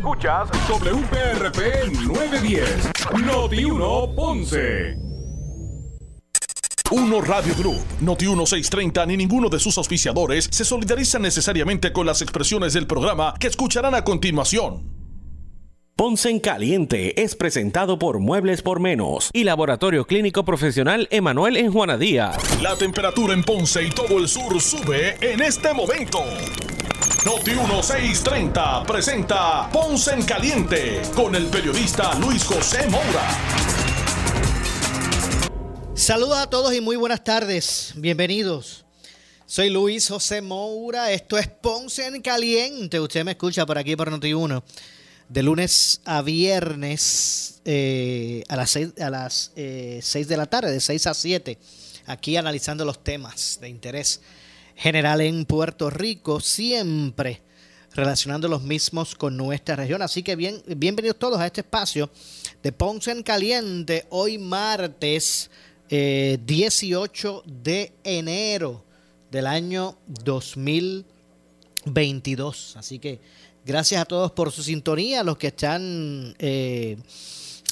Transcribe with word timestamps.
Escuchas 0.00 0.48
WPRP 0.66 1.92
910, 2.06 2.90
Noti 3.22 3.64
1 3.64 4.14
Ponce. 4.16 4.96
Uno 6.90 7.20
Radio 7.20 7.54
Group, 7.54 7.84
Noti 8.00 8.24
1630 8.24 9.04
ni 9.04 9.18
ninguno 9.18 9.50
de 9.50 9.58
sus 9.60 9.76
auspiciadores 9.76 10.48
se 10.50 10.64
solidarizan 10.64 11.20
necesariamente 11.20 11.92
con 11.92 12.06
las 12.06 12.22
expresiones 12.22 12.72
del 12.72 12.86
programa 12.86 13.34
que 13.38 13.48
escucharán 13.48 13.94
a 13.94 14.02
continuación. 14.02 14.90
Ponce 15.96 16.30
en 16.30 16.40
Caliente 16.40 17.22
es 17.22 17.36
presentado 17.36 17.98
por 17.98 18.20
Muebles 18.20 18.62
por 18.62 18.80
Menos 18.80 19.28
y 19.34 19.44
Laboratorio 19.44 20.06
Clínico 20.06 20.46
Profesional 20.46 21.08
Emanuel 21.10 21.58
en 21.58 21.70
Juanadía. 21.70 22.32
La 22.62 22.74
temperatura 22.74 23.34
en 23.34 23.44
Ponce 23.44 23.82
y 23.82 23.90
todo 23.90 24.18
el 24.18 24.28
sur 24.28 24.58
sube 24.62 25.18
en 25.20 25.42
este 25.42 25.74
momento. 25.74 26.24
Noti 27.24 27.50
1630 27.50 28.84
presenta 28.84 29.68
Ponce 29.70 30.12
en 30.12 30.22
Caliente 30.22 31.02
con 31.14 31.34
el 31.34 31.48
periodista 31.48 32.14
Luis 32.14 32.42
José 32.44 32.88
Moura. 32.88 33.28
Saludos 35.94 36.38
a 36.38 36.48
todos 36.48 36.74
y 36.74 36.80
muy 36.80 36.96
buenas 36.96 37.22
tardes. 37.22 37.92
Bienvenidos. 37.96 38.86
Soy 39.44 39.68
Luis 39.68 40.08
José 40.08 40.40
Moura. 40.40 41.12
Esto 41.12 41.36
es 41.36 41.46
Ponce 41.46 42.06
en 42.06 42.22
Caliente. 42.22 42.98
Usted 42.98 43.22
me 43.22 43.32
escucha 43.32 43.66
por 43.66 43.76
aquí 43.76 43.96
por 43.96 44.10
Noti1 44.10 44.62
de 45.28 45.42
lunes 45.42 46.00
a 46.06 46.22
viernes 46.22 47.60
eh, 47.66 48.44
a 48.48 48.56
las 48.56 48.70
6 48.70 48.94
a 48.98 49.10
las, 49.10 49.52
eh, 49.56 50.02
de 50.26 50.36
la 50.38 50.46
tarde, 50.46 50.72
de 50.72 50.80
6 50.80 51.06
a 51.06 51.12
7, 51.12 51.58
aquí 52.06 52.38
analizando 52.38 52.86
los 52.86 53.04
temas 53.04 53.58
de 53.60 53.68
interés 53.68 54.22
general 54.80 55.20
en 55.20 55.44
Puerto 55.44 55.90
Rico, 55.90 56.40
siempre 56.40 57.42
relacionando 57.92 58.48
los 58.48 58.62
mismos 58.62 59.14
con 59.14 59.36
nuestra 59.36 59.76
región. 59.76 60.00
Así 60.00 60.22
que 60.22 60.36
bien, 60.36 60.62
bienvenidos 60.74 61.18
todos 61.18 61.38
a 61.38 61.44
este 61.44 61.60
espacio 61.60 62.08
de 62.62 62.72
Ponce 62.72 63.10
en 63.10 63.22
Caliente, 63.22 64.06
hoy 64.08 64.38
martes 64.38 65.50
18 65.90 67.42
eh, 67.44 67.50
de 67.62 67.92
enero 68.04 68.82
del 69.30 69.46
año 69.46 69.98
2022. 70.06 72.76
Así 72.78 72.98
que 72.98 73.20
gracias 73.66 74.00
a 74.00 74.06
todos 74.06 74.32
por 74.32 74.50
su 74.50 74.62
sintonía, 74.62 75.22
los 75.22 75.36
que 75.36 75.48
están 75.48 76.34
eh, 76.38 76.96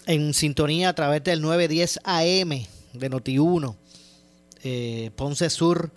en 0.05 0.35
sintonía 0.35 0.91
a 0.91 0.95
través 0.95 1.25
del 1.25 1.41
910 1.41 2.01
AM 2.05 2.51
de 2.93 3.11
Noti1, 3.11 3.75
eh, 4.63 5.11
Ponce 5.17 5.49
Sur, 5.49 5.91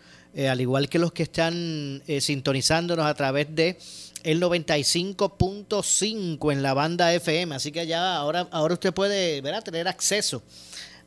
al 0.50 0.62
igual 0.62 0.88
que 0.88 1.00
los 1.00 1.12
que 1.12 1.24
están 1.24 2.02
sintonizándonos 2.20 3.06
a 3.06 3.14
través 3.14 3.54
de 3.54 3.78
el 4.24 4.42
95.5 4.42 6.52
en 6.52 6.64
la 6.64 6.74
banda 6.74 7.14
FM. 7.14 7.56
Así 7.56 7.72
que 7.72 7.88
ya 7.88 8.16
ahora, 8.16 8.48
ahora 8.52 8.76
usted 8.76 8.94
puede 8.94 9.42
tener 9.62 9.88
acceso 9.88 10.44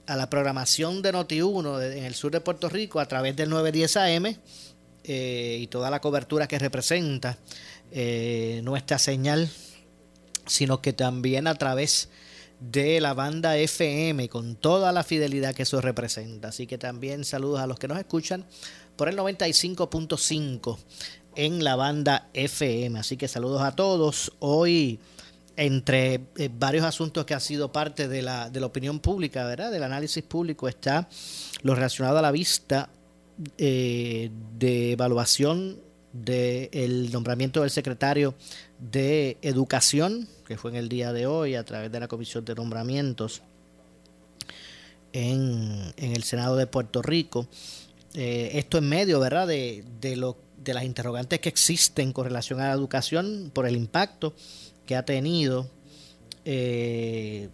a 0.07 0.17
la 0.17 0.29
programación 0.29 1.03
de 1.03 1.13
Noti1 1.13 1.97
en 1.97 2.05
el 2.05 2.15
sur 2.15 2.33
de 2.33 2.41
Puerto 2.41 2.69
Rico 2.69 3.01
a 3.01 3.07
través 3.07 3.35
del 3.37 3.51
910 3.51 3.97
AM 3.97 4.37
eh, 5.05 5.59
y 5.61 5.67
toda 5.69 5.91
la 5.91 6.01
cobertura 6.01 6.47
que 6.47 6.59
representa 6.59 7.39
eh, 7.91 8.61
nuestra 8.65 8.99
señal, 8.99 9.49
sino 10.47 10.83
que 10.83 10.93
también 10.93 11.47
a 11.47 11.55
través 11.55 12.11
de 12.61 13.01
la 13.01 13.15
banda 13.15 13.57
FM 13.57 14.29
con 14.29 14.57
toda 14.57 14.93
la 14.93 15.05
fidelidad 15.05 15.55
que 15.55 15.63
eso 15.65 15.81
representa. 15.81 16.49
Así 16.49 16.67
que 16.67 16.79
también 16.79 17.25
saludos 17.25 17.61
a 17.61 17.67
los 17.67 17.79
que 17.79 17.89
nos 17.89 17.99
escuchan 17.99 18.45
por 18.97 19.09
el 19.09 19.17
95.5 19.17 20.79
en 21.37 21.65
la 21.65 21.77
banda 21.77 22.29
FM. 22.35 22.99
Así 22.99 23.17
que 23.17 23.29
saludos 23.29 23.63
a 23.63 23.73
todos. 23.73 24.33
Hoy 24.41 24.99
entre 25.57 26.21
eh, 26.37 26.51
varios 26.53 26.85
asuntos 26.85 27.25
que 27.25 27.35
han 27.35 27.41
sido 27.41 27.71
parte 27.73 28.09
de 28.09 28.23
la, 28.23 28.51
de 28.51 28.61
la 28.61 28.67
opinión 28.67 29.01
pública, 29.01 29.45
¿verdad? 29.45 29.71
Del 29.71 29.85
análisis 29.85 30.23
público 30.23 30.69
está 30.69 31.09
lo 31.63 31.75
relacionado 31.75 32.19
a 32.19 32.23
la 32.23 32.33
vista 32.33 32.91
eh, 33.59 34.31
de 34.59 34.93
evaluación 34.93 35.79
del 36.13 37.11
nombramiento 37.11 37.63
del 37.63 37.71
secretario 37.71 38.35
de 38.79 39.39
Educación, 39.43 40.29
que 40.47 40.57
fue 40.57 40.71
en 40.71 40.77
el 40.77 40.89
día 40.89 41.13
de 41.13 41.27
hoy 41.27 41.57
a 41.57 41.65
través 41.65 41.91
de 41.91 41.99
la 41.99 42.07
Comisión 42.07 42.45
de 42.45 42.55
Nombramientos 42.55 43.43
en, 45.13 45.93
el 45.97 46.23
Senado 46.23 46.57
de 46.57 46.69
Puerto 46.69 47.03
Rico. 47.03 47.49
Eh, 48.15 48.53
esto 48.55 48.79
en 48.79 48.89
medio, 48.89 49.19
¿verdad?, 49.19 49.49
de, 49.49 49.85
de, 50.01 50.17
lo, 50.17 50.39
de 50.57 50.73
las 50.73 50.85
interrogantes 50.85 51.41
que 51.41 51.49
existen 51.49 52.13
con 52.13 52.25
relación 52.25 52.61
a 52.61 52.69
la 52.69 52.73
educación 52.73 53.51
por 53.53 53.67
el 53.67 53.77
impacto 53.77 54.35
que 54.87 54.95
ha 54.95 55.05
tenido 55.05 55.69
eh, 56.45 57.49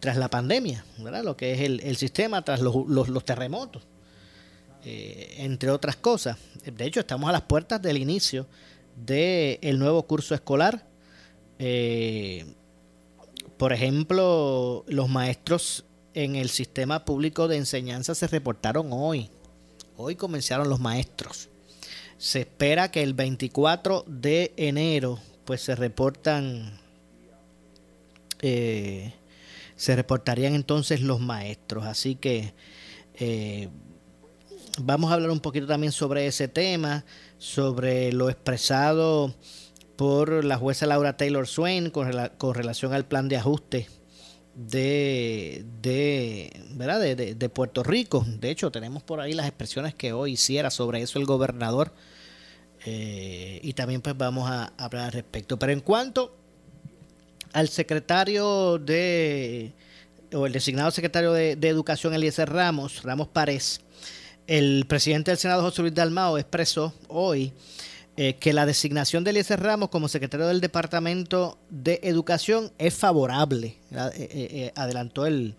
tras 0.00 0.16
la 0.16 0.28
pandemia, 0.28 0.84
¿verdad? 0.98 1.22
lo 1.22 1.36
que 1.36 1.52
es 1.52 1.60
el, 1.60 1.96
sistema, 1.96 2.42
tras 2.42 2.60
los, 2.60 2.74
los, 2.88 3.24
terremotos, 3.24 3.82
eh, 4.84 5.36
entre 5.38 5.70
otras 5.70 5.94
cosas. 5.94 6.36
De 6.64 6.84
hecho, 6.84 7.00
estamos 7.00 7.28
a 7.28 7.32
las 7.32 7.42
puertas 7.42 7.80
del 7.80 7.98
inicio 7.98 8.46
del 8.96 9.78
nuevo 9.78 10.02
curso 10.04 10.34
escolar. 10.34 10.86
Por 13.58 13.72
ejemplo, 13.74 14.84
los 14.88 15.08
maestros 15.10 15.84
en 16.14 16.36
el 16.36 16.48
sistema 16.48 17.04
público 17.04 17.48
de 17.48 17.56
enseñanza 17.56 18.14
se 18.14 18.26
reportaron 18.26 18.88
hoy. 18.92 19.30
Hoy 19.96 20.16
comenzaron 20.16 20.68
los 20.68 20.80
maestros. 20.80 21.48
Se 22.18 22.40
espera 22.40 22.90
que 22.90 23.02
el 23.02 23.14
24 23.14 24.04
de 24.06 24.52
enero 24.56 25.18
pues 25.44 25.62
se 25.62 25.74
reportan, 25.74 26.78
eh, 28.40 29.14
se 29.76 29.96
reportarían 29.96 30.54
entonces 30.54 31.00
los 31.00 31.20
maestros. 31.20 31.86
Así 31.86 32.16
que 32.16 32.54
eh, 33.14 33.68
vamos 34.78 35.10
a 35.10 35.14
hablar 35.14 35.30
un 35.30 35.40
poquito 35.40 35.66
también 35.66 35.92
sobre 35.92 36.26
ese 36.26 36.48
tema, 36.48 37.04
sobre 37.38 38.12
lo 38.12 38.30
expresado 38.30 39.34
por 39.96 40.44
la 40.44 40.56
jueza 40.56 40.86
Laura 40.86 41.16
Taylor 41.16 41.46
Swain 41.46 41.90
con, 41.90 42.54
relación 42.54 42.92
al 42.94 43.04
plan 43.04 43.28
de 43.28 43.36
ajuste 43.36 43.88
de, 44.68 45.64
de, 45.80 46.52
¿verdad? 46.72 47.00
De, 47.00 47.34
de, 47.34 47.48
Puerto 47.48 47.82
Rico. 47.82 48.24
De 48.26 48.50
hecho, 48.50 48.70
tenemos 48.70 49.02
por 49.02 49.20
ahí 49.20 49.32
las 49.32 49.46
expresiones 49.46 49.94
que 49.94 50.12
hoy 50.12 50.32
hiciera 50.32 50.70
sobre 50.70 51.02
eso 51.02 51.18
el 51.18 51.24
gobernador 51.24 51.92
eh, 52.84 53.60
y 53.62 53.72
también 53.74 54.00
pues 54.00 54.16
vamos 54.16 54.50
a 54.50 54.72
hablar 54.76 55.06
al 55.06 55.12
respecto. 55.12 55.58
Pero 55.58 55.72
en 55.72 55.80
cuanto 55.80 56.36
al 57.52 57.68
secretario 57.68 58.78
de, 58.78 59.72
o 60.32 60.46
el 60.46 60.52
designado 60.52 60.90
secretario 60.90 61.32
de, 61.32 61.52
Educación, 61.62 62.14
Eliezer 62.14 62.50
Ramos, 62.50 63.02
Ramos 63.02 63.28
Párez, 63.28 63.80
el 64.46 64.84
presidente 64.86 65.30
del 65.30 65.38
Senado, 65.38 65.62
José 65.62 65.82
Luis 65.82 65.94
Dalmao, 65.94 66.38
expresó 66.38 66.94
hoy 67.08 67.52
eh, 68.16 68.34
que 68.34 68.52
la 68.52 68.66
designación 68.66 69.24
de 69.24 69.30
Eliezer 69.30 69.60
Ramos 69.60 69.88
como 69.88 70.08
secretario 70.08 70.46
del 70.46 70.60
Departamento 70.60 71.58
de 71.70 72.00
Educación 72.02 72.72
es 72.78 72.94
favorable. 72.94 73.76
Eh, 74.14 74.72
adelantó 74.74 75.26
el, 75.26 75.54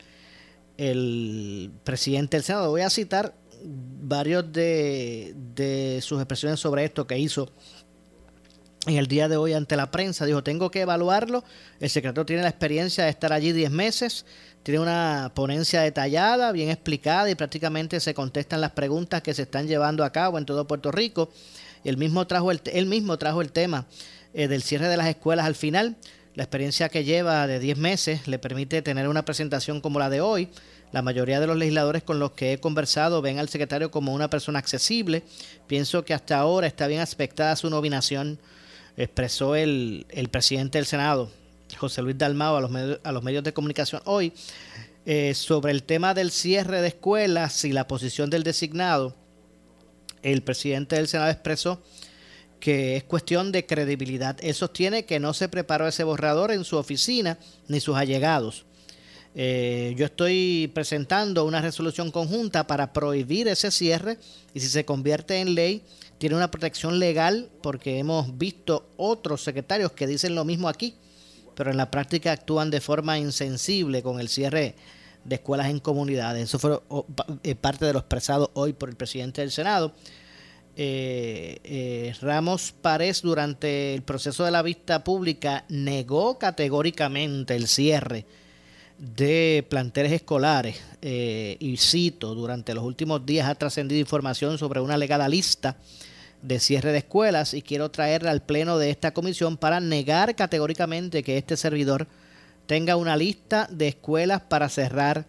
presidente 1.84 2.38
del 2.38 2.44
Senado. 2.44 2.70
Voy 2.70 2.82
a 2.82 2.90
citar 2.90 3.34
varios 3.64 4.52
de, 4.52 5.36
de 5.56 6.00
sus 6.02 6.20
expresiones 6.20 6.60
sobre 6.60 6.86
esto 6.86 7.06
que 7.06 7.20
hizo 7.20 7.52
en 8.88 8.98
el 8.98 9.08
día 9.08 9.28
de 9.28 9.38
hoy 9.38 9.54
ante 9.54 9.76
la 9.76 9.92
prensa. 9.92 10.26
Dijo, 10.26 10.44
tengo 10.44 10.72
que 10.72 10.82
evaluarlo. 10.82 11.44
El 11.80 11.90
secretario 11.90 12.26
tiene 12.26 12.42
la 12.42 12.50
experiencia 12.50 13.04
de 13.04 13.12
estar 13.12 13.32
allí 13.32 13.52
10 13.52 13.72
meses. 13.72 14.26
Tiene 14.64 14.80
una 14.80 15.32
ponencia 15.34 15.82
detallada, 15.82 16.52
bien 16.52 16.70
explicada 16.70 17.30
y 17.30 17.36
prácticamente 17.36 18.00
se 18.00 18.14
contestan 18.14 18.62
las 18.62 18.72
preguntas 18.72 19.22
que 19.22 19.34
se 19.34 19.44
están 19.44 19.68
llevando 19.68 20.04
a 20.04 20.12
cabo 20.12 20.38
en 20.38 20.46
todo 20.46 20.68
Puerto 20.68 20.92
Rico. 20.92 21.30
Él 21.84 21.98
mismo 21.98 22.28
trajo 22.28 22.52
el, 22.52 22.62
él 22.72 22.86
mismo 22.86 23.18
trajo 23.18 23.42
el 23.42 23.52
tema 23.52 23.86
eh, 24.34 24.48
del 24.48 24.64
cierre 24.64 24.88
de 24.88 24.98
las 24.98 25.08
escuelas 25.08 25.46
al 25.46 25.56
final. 25.56 25.98
La 26.36 26.44
experiencia 26.44 26.90
que 26.90 27.04
lleva 27.04 27.46
de 27.48 27.60
10 27.60 27.78
meses 27.78 28.28
le 28.28 28.40
permite 28.40 28.82
tener 28.82 29.08
una 29.08 29.26
presentación 29.26 29.82
como 29.82 30.00
la 30.00 30.10
de 30.10 30.22
hoy 30.22 30.50
la 30.92 31.02
mayoría 31.02 31.40
de 31.40 31.48
los 31.48 31.58
legisladores 31.58 32.04
con 32.04 32.20
los 32.20 32.32
que 32.32 32.54
he 32.54 32.60
conversado 32.60 33.22
ven 33.22 33.40
al 33.40 33.50
secretario 33.50 33.92
como 33.92 34.14
una 34.14 34.30
persona 34.30 34.60
accesible. 34.60 35.24
Pienso 35.68 36.04
que 36.04 36.14
hasta 36.14 36.38
ahora 36.38 36.68
está 36.68 36.88
bien 36.88 37.00
aspectada 37.00 37.56
su 37.56 37.70
nominación, 37.70 38.40
expresó 38.98 39.56
el, 39.56 40.06
presidente 40.32 40.78
del 40.78 40.86
Senado, 40.86 41.32
José 41.78 42.02
Luis 42.02 42.18
Dalmao, 42.18 42.58
a 42.58 42.62
los, 42.62 42.70
medios, 42.70 43.00
a 43.04 43.12
los 43.12 43.24
medios 43.24 43.44
de 43.44 43.54
comunicación 43.54 44.02
hoy, 44.06 44.34
eh, 45.06 45.34
sobre 45.34 45.72
el 45.72 45.84
tema 45.84 46.14
del 46.14 46.30
cierre 46.30 46.82
de 46.82 46.90
escuelas 46.90 47.64
y 47.64 47.72
la 47.72 47.88
posición 47.88 48.30
del 48.30 48.44
designado. 48.44 49.16
El 50.24 50.44
presidente 50.44 50.96
del 50.96 51.08
Senado 51.08 51.32
expresó 51.32 51.82
que 52.60 52.96
es 52.96 53.04
cuestión 53.04 53.52
de 53.52 53.66
credibilidad. 53.66 54.38
Él 54.42 54.54
sostiene 54.54 55.06
que 55.06 55.20
no 55.20 55.34
se 55.34 55.50
preparó 55.50 55.88
ese 55.88 56.04
borrador 56.04 56.52
en 56.52 56.64
su 56.64 56.78
oficina 56.78 57.38
ni 57.68 57.80
sus 57.80 57.96
allegados 57.96 58.66
Eh, 59.34 59.94
yo 59.96 60.06
estoy 60.06 60.70
presentando 60.74 61.46
una 61.46 61.62
resolución 61.62 62.12
conjunta 62.12 62.68
para 62.68 62.92
prohibir 62.92 63.48
ese 63.48 63.72
cierre 63.72 64.18
y 64.54 64.60
si 64.60 64.68
se 64.68 64.84
convierte 64.84 65.40
en 65.40 65.56
ley, 65.56 65.84
tiene 66.18 66.36
una 66.36 66.52
protección 66.52 67.00
legal 67.00 67.50
porque 67.64 67.98
hemos 67.98 68.38
visto 68.38 68.90
otros 68.98 69.42
secretarios 69.42 69.94
que 69.94 70.06
dicen 70.06 70.36
lo 70.36 70.44
mismo 70.44 70.68
aquí, 70.68 70.96
pero 71.56 71.72
en 71.72 71.78
la 71.78 71.90
práctica 71.90 72.34
actúan 72.34 72.72
de 72.72 72.82
forma 72.82 73.18
insensible 73.18 74.04
con 74.04 74.20
el 74.20 74.28
cierre 74.28 74.76
de 75.24 75.36
escuelas 75.36 75.68
en 75.70 75.80
comunidades. 75.80 76.44
Eso 76.44 76.60
fue 76.60 76.80
eh, 77.44 77.56
parte 77.56 77.86
de 77.86 77.94
lo 77.94 78.00
expresado 78.00 78.52
hoy 78.54 78.74
por 78.74 78.90
el 78.90 78.96
presidente 78.96 79.42
del 79.42 79.52
Senado. 79.52 79.94
Eh, 80.76 81.60
eh, 81.64 82.14
Ramos 82.22 82.74
Párez 82.82 83.22
durante 83.22 83.94
el 83.94 84.04
proceso 84.04 84.46
de 84.46 84.52
la 84.52 84.62
vista 84.62 85.04
pública 85.04 85.66
negó 85.70 86.40
categóricamente 86.40 87.56
el 87.56 87.68
cierre 87.68 88.26
de 88.98 89.66
planteles 89.68 90.12
escolares 90.12 90.80
y 91.02 91.76
cito, 91.78 92.36
durante 92.36 92.76
los 92.76 92.84
últimos 92.84 93.26
días 93.26 93.50
ha 93.50 93.56
trascendido 93.56 94.00
información 94.00 94.60
sobre 94.60 94.80
una 94.80 94.96
legada 94.96 95.28
lista 95.28 95.76
de 96.42 96.60
cierre 96.60 96.92
de 96.92 97.00
escuelas 97.00 97.54
y 97.56 97.64
quiero 97.64 97.90
traerla 97.90 98.32
al 98.32 98.44
pleno 98.44 98.78
de 98.78 98.90
esta 98.90 99.12
comisión 99.12 99.58
para 99.58 99.80
negar 99.80 100.36
categóricamente 100.36 101.24
que 101.24 101.38
este 101.38 101.58
servidor 101.58 102.08
tenga 102.72 102.96
una 102.96 103.18
lista 103.18 103.68
de 103.70 103.90
escuelas 103.90 104.44
para 104.44 104.70
cerrar, 104.70 105.26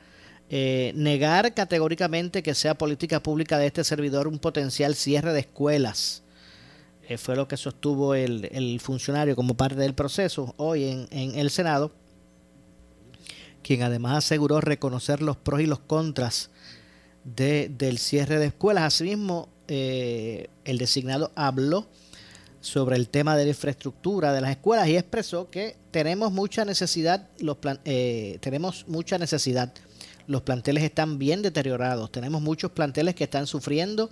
eh, 0.49 0.93
negar 0.95 1.55
categóricamente 1.55 2.41
que 2.41 2.55
sea 2.55 2.79
política 2.79 3.21
pública 3.21 3.59
de 3.59 3.67
este 3.67 3.83
servidor 3.83 4.29
un 4.29 4.39
potencial 4.39 4.95
cierre 4.95 5.33
de 5.33 5.41
escuelas. 5.41 6.23
Eh, 7.09 7.19
fue 7.19 7.35
lo 7.35 7.49
que 7.49 7.57
sostuvo 7.57 8.15
el, 8.15 8.79
funcionario 8.81 9.35
como 9.35 9.55
parte 9.55 9.75
del 9.75 9.93
proceso 9.93 10.55
hoy 10.57 10.85
en, 10.85 11.09
en 11.11 11.37
el 11.37 11.51
Senado, 11.51 11.91
quien 13.65 13.83
además 13.83 14.19
aseguró 14.19 14.61
reconocer 14.61 15.21
los 15.21 15.37
pros 15.37 15.63
y 15.63 15.67
los 15.67 15.81
contras 15.81 16.51
de, 17.25 17.73
del 17.77 17.99
cierre 17.99 18.39
de 18.39 18.47
escuelas. 18.47 18.85
Asimismo, 18.85 19.49
eh, 19.67 20.47
el 20.65 20.79
designado 20.79 21.33
habló 21.35 21.89
sobre 22.63 22.97
el 22.97 23.09
tema 23.09 23.37
de 23.37 23.45
la 23.45 23.51
infraestructura 23.51 24.33
de 24.33 24.41
las 24.41 24.53
escuelas 24.53 24.89
y 24.89 24.97
expresó 24.97 25.51
que 25.51 25.77
tenemos 25.91 26.33
mucha 26.33 26.65
necesidad, 26.65 27.29
los 27.41 27.59
eh, 27.85 28.39
tenemos 28.41 28.87
mucha 28.89 29.19
necesidad. 29.19 29.75
Los 30.29 30.43
planteles 30.43 30.85
están 30.85 31.19
bien 31.19 31.43
deteriorados. 31.43 32.11
Tenemos 32.13 32.41
muchos 32.41 32.71
planteles 32.71 33.17
que 33.17 33.25
están 33.25 33.49
sufriendo, 33.49 34.11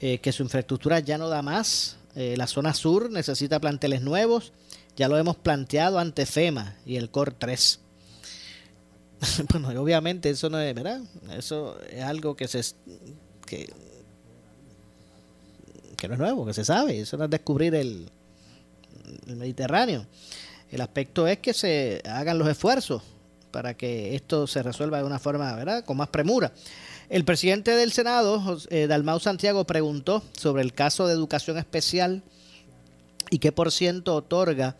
eh, 0.00 0.18
que 0.20 0.30
su 0.30 0.44
infraestructura 0.44 1.00
ya 1.00 1.18
no 1.18 1.28
da 1.28 1.42
más. 1.42 1.98
la 2.14 2.46
zona 2.46 2.72
sur 2.72 3.10
necesita 3.10 3.58
planteles 3.58 4.00
nuevos. 4.00 4.52
Ya 4.96 5.08
lo 5.08 5.18
hemos 5.18 5.34
planteado 5.36 5.98
ante 5.98 6.26
FEMA 6.26 6.76
y 6.86 6.94
el 6.94 7.10
COR 7.10 7.32
3. 7.32 7.80
bueno, 9.50 9.68
obviamente 9.80 10.30
eso 10.30 10.48
no 10.48 10.60
es, 10.60 10.72
¿verdad? 10.72 11.00
Eso 11.36 11.76
es 11.90 12.02
algo 12.04 12.36
que 12.36 12.46
se 12.46 12.62
que 13.44 13.68
no 16.08 16.14
es 16.14 16.20
nuevo, 16.20 16.46
que 16.46 16.54
se 16.54 16.64
sabe, 16.64 17.00
eso 17.00 17.16
no 17.16 17.24
es 17.24 17.30
descubrir 17.30 17.74
el, 17.74 18.10
Mediterráneo. 19.26 20.06
El 20.70 20.80
aspecto 20.80 21.26
es 21.26 21.38
que 21.38 21.52
se 21.52 22.02
hagan 22.06 22.38
los 22.38 22.48
esfuerzos 22.48 23.02
para 23.50 23.74
que 23.74 24.14
esto 24.14 24.46
se 24.46 24.62
resuelva 24.62 24.98
de 24.98 25.04
una 25.04 25.18
forma, 25.18 25.54
¿verdad?, 25.54 25.84
con 25.84 25.96
más 25.96 26.08
premura. 26.08 26.52
El 27.08 27.24
presidente 27.24 27.72
del 27.72 27.92
Senado, 27.92 28.58
eh, 28.70 28.86
Dalmau 28.86 29.20
Santiago, 29.20 29.64
preguntó 29.66 30.22
sobre 30.32 30.62
el 30.62 30.72
caso 30.72 31.06
de 31.06 31.12
educación 31.12 31.58
especial 31.58 32.22
y 33.30 33.38
qué 33.38 33.52
por 33.52 33.70
ciento 33.70 34.14
otorga 34.14 34.76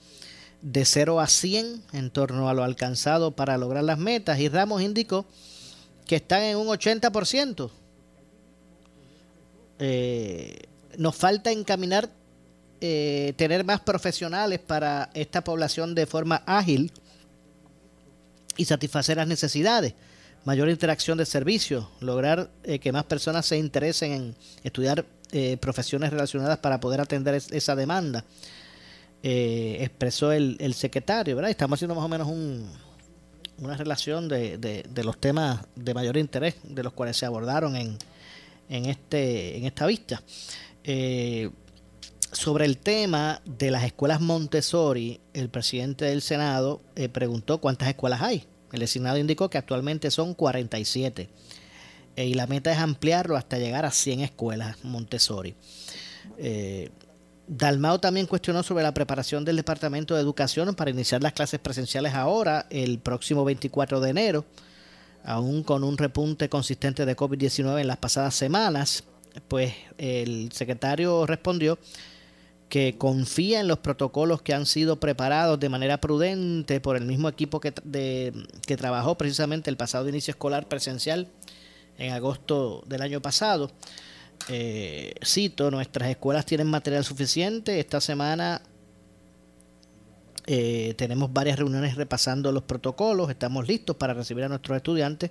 de 0.62 0.85
0 0.85 1.21
a 1.21 1.26
100 1.26 1.82
en 1.93 2.11
torno 2.11 2.49
a 2.49 2.55
lo 2.55 2.65
alcanzado 2.65 3.32
para 3.32 3.59
lograr 3.59 3.85
las 3.85 3.99
metas 3.99 4.41
y 4.41 4.49
Ramos 4.49 4.81
indicó 4.81 5.26
que 6.06 6.17
están 6.17 6.43
en 6.43 6.56
un 6.56 6.69
80%. 6.69 7.71
Eh, 9.79 10.62
nos 10.99 11.17
falta 11.17 11.50
encaminar, 11.50 12.08
eh, 12.81 13.32
tener 13.37 13.64
más 13.64 13.81
profesionales 13.81 14.61
para 14.61 15.11
esta 15.14 15.43
población 15.43 15.94
de 15.94 16.06
forma 16.06 16.43
ágil 16.46 16.93
y 18.56 18.64
satisfacer 18.64 19.17
las 19.17 19.26
necesidades, 19.26 19.94
mayor 20.44 20.69
interacción 20.69 21.19
de 21.19 21.26
servicios, 21.26 21.87
lograr 22.00 22.50
eh, 22.62 22.79
que 22.79 22.93
más 22.93 23.05
personas 23.05 23.46
se 23.46 23.56
interesen 23.56 24.12
en 24.12 24.37
estudiar 24.62 25.05
eh, 25.32 25.56
profesiones 25.56 26.11
relacionadas 26.11 26.58
para 26.58 26.79
poder 26.81 27.00
atender 27.00 27.35
esa 27.35 27.75
demanda. 27.75 28.25
expresó 29.23 30.32
el, 30.32 30.75
secretario, 30.75 31.35
¿verdad? 31.35 31.50
Estamos 31.50 31.79
haciendo 31.79 31.94
más 31.94 32.05
o 32.05 32.08
menos 32.08 32.29
una 33.58 33.76
relación 33.76 34.29
de, 34.29 34.58
de, 34.58 35.05
los 35.05 35.19
temas 35.19 35.61
de 35.75 35.94
mayor 35.94 36.19
interés 36.19 36.56
de 36.62 36.82
los 36.82 36.93
cuales 36.93 37.17
se 37.17 37.25
abordaron 37.25 37.75
en, 37.76 37.97
en, 38.69 38.87
este, 38.87 39.56
en 39.56 39.64
esta 39.64 39.87
vista. 39.87 40.23
Eh, 40.84 41.50
sobre 42.32 42.66
el 42.66 42.76
tema 42.76 43.40
de 43.46 43.70
las 43.70 43.84
escuelas 43.84 44.20
Montessori, 44.20 45.20
el 45.32 45.48
presidente 45.48 46.04
del 46.04 46.20
Senado 46.20 46.82
eh, 46.94 47.08
preguntó 47.08 47.58
cuántas 47.58 47.88
escuelas 47.88 48.20
hay. 48.22 48.44
El 48.72 48.86
Senado 48.86 49.16
indicó 49.19 49.48
que 49.48 49.56
actualmente 49.56 50.10
son 50.10 50.34
47 50.34 51.31
eh, 52.16 52.26
y 52.26 52.34
la 52.34 52.46
meta 52.46 52.72
es 52.72 52.78
ampliarlo 52.78 53.36
hasta 53.36 53.58
llegar 53.58 53.84
a 53.84 53.90
100 53.90 54.20
escuelas 54.20 54.84
Montessori. 54.84 55.54
Dalmao 57.46 58.00
también 58.00 58.26
cuestionó 58.26 58.62
sobre 58.62 58.82
la 58.82 58.94
preparación 58.94 59.44
del 59.44 59.56
Departamento 59.56 60.14
de 60.14 60.22
Educación 60.22 60.75
para 60.75 60.90
iniciar 60.90 61.22
las 61.22 61.34
clases 61.34 61.60
presenciales 61.60 62.14
ahora, 62.14 62.66
el 62.70 62.98
próximo 62.98 63.44
24 63.44 64.00
de 64.00 64.10
enero, 64.10 64.44
aún 65.22 65.62
con 65.62 65.84
un 65.84 65.96
repunte 65.98 66.48
consistente 66.48 67.06
de 67.06 67.16
COVID-19 67.16 67.80
en 67.80 67.87
las 67.87 67.98
pasadas 67.98 68.34
semanas 68.34 69.04
pues 69.48 69.75
el 69.98 70.50
secretario 70.52 71.26
respondió 71.26 71.78
que 72.69 72.96
confía 72.98 73.60
en 73.60 73.69
los 73.69 73.78
protocolos 73.78 74.42
que 74.42 74.54
han 74.54 74.66
sido 74.66 74.98
preparados 74.98 75.60
de 75.60 75.69
manera 75.69 76.00
prudente 76.00 76.81
por 76.81 76.96
el 76.96 77.04
mismo 77.04 77.28
equipo 77.28 77.60
que, 77.60 77.72
que 77.72 78.76
trabajó 78.76 79.16
precisamente 79.16 79.70
el 79.70 79.76
pasado 79.76 80.08
inicio 80.08 80.32
escolar 80.32 80.66
presencial 80.69 81.28
en 81.98 82.12
agosto 82.12 82.82
del 82.86 83.02
año 83.02 83.20
pasado. 83.20 83.70
Eh, 84.48 85.14
cito, 85.25 85.70
nuestras 85.70 86.10
escuelas 86.10 86.46
tienen 86.46 86.66
material 86.66 87.04
suficiente. 87.04 87.78
Esta 87.78 88.00
semana 88.00 88.62
eh, 90.46 90.94
tenemos 90.96 91.32
varias 91.32 91.58
reuniones 91.58 91.96
repasando 91.96 92.52
los 92.52 92.64
protocolos. 92.64 93.30
Estamos 93.30 93.66
listos 93.66 93.96
para 93.96 94.14
recibir 94.14 94.44
a 94.44 94.48
nuestros 94.48 94.76
estudiantes 94.76 95.30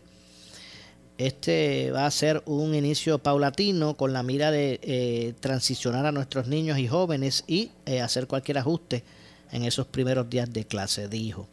este 1.17 1.91
va 1.91 2.05
a 2.05 2.11
ser 2.11 2.41
un 2.45 2.73
inicio 2.73 3.19
paulatino 3.19 3.95
con 3.95 4.13
la 4.13 4.23
mira 4.23 4.51
de 4.51 4.79
eh, 4.81 5.33
transicionar 5.39 6.05
a 6.05 6.11
nuestros 6.11 6.47
niños 6.47 6.79
y 6.79 6.87
jóvenes 6.87 7.43
y 7.47 7.71
eh, 7.85 8.01
hacer 8.01 8.27
cualquier 8.27 8.57
ajuste 8.57 9.03
en 9.51 9.63
esos 9.63 9.85
primeros 9.85 10.29
días 10.29 10.51
de 10.51 10.65
clase, 10.65 11.07
dijo. 11.07 11.47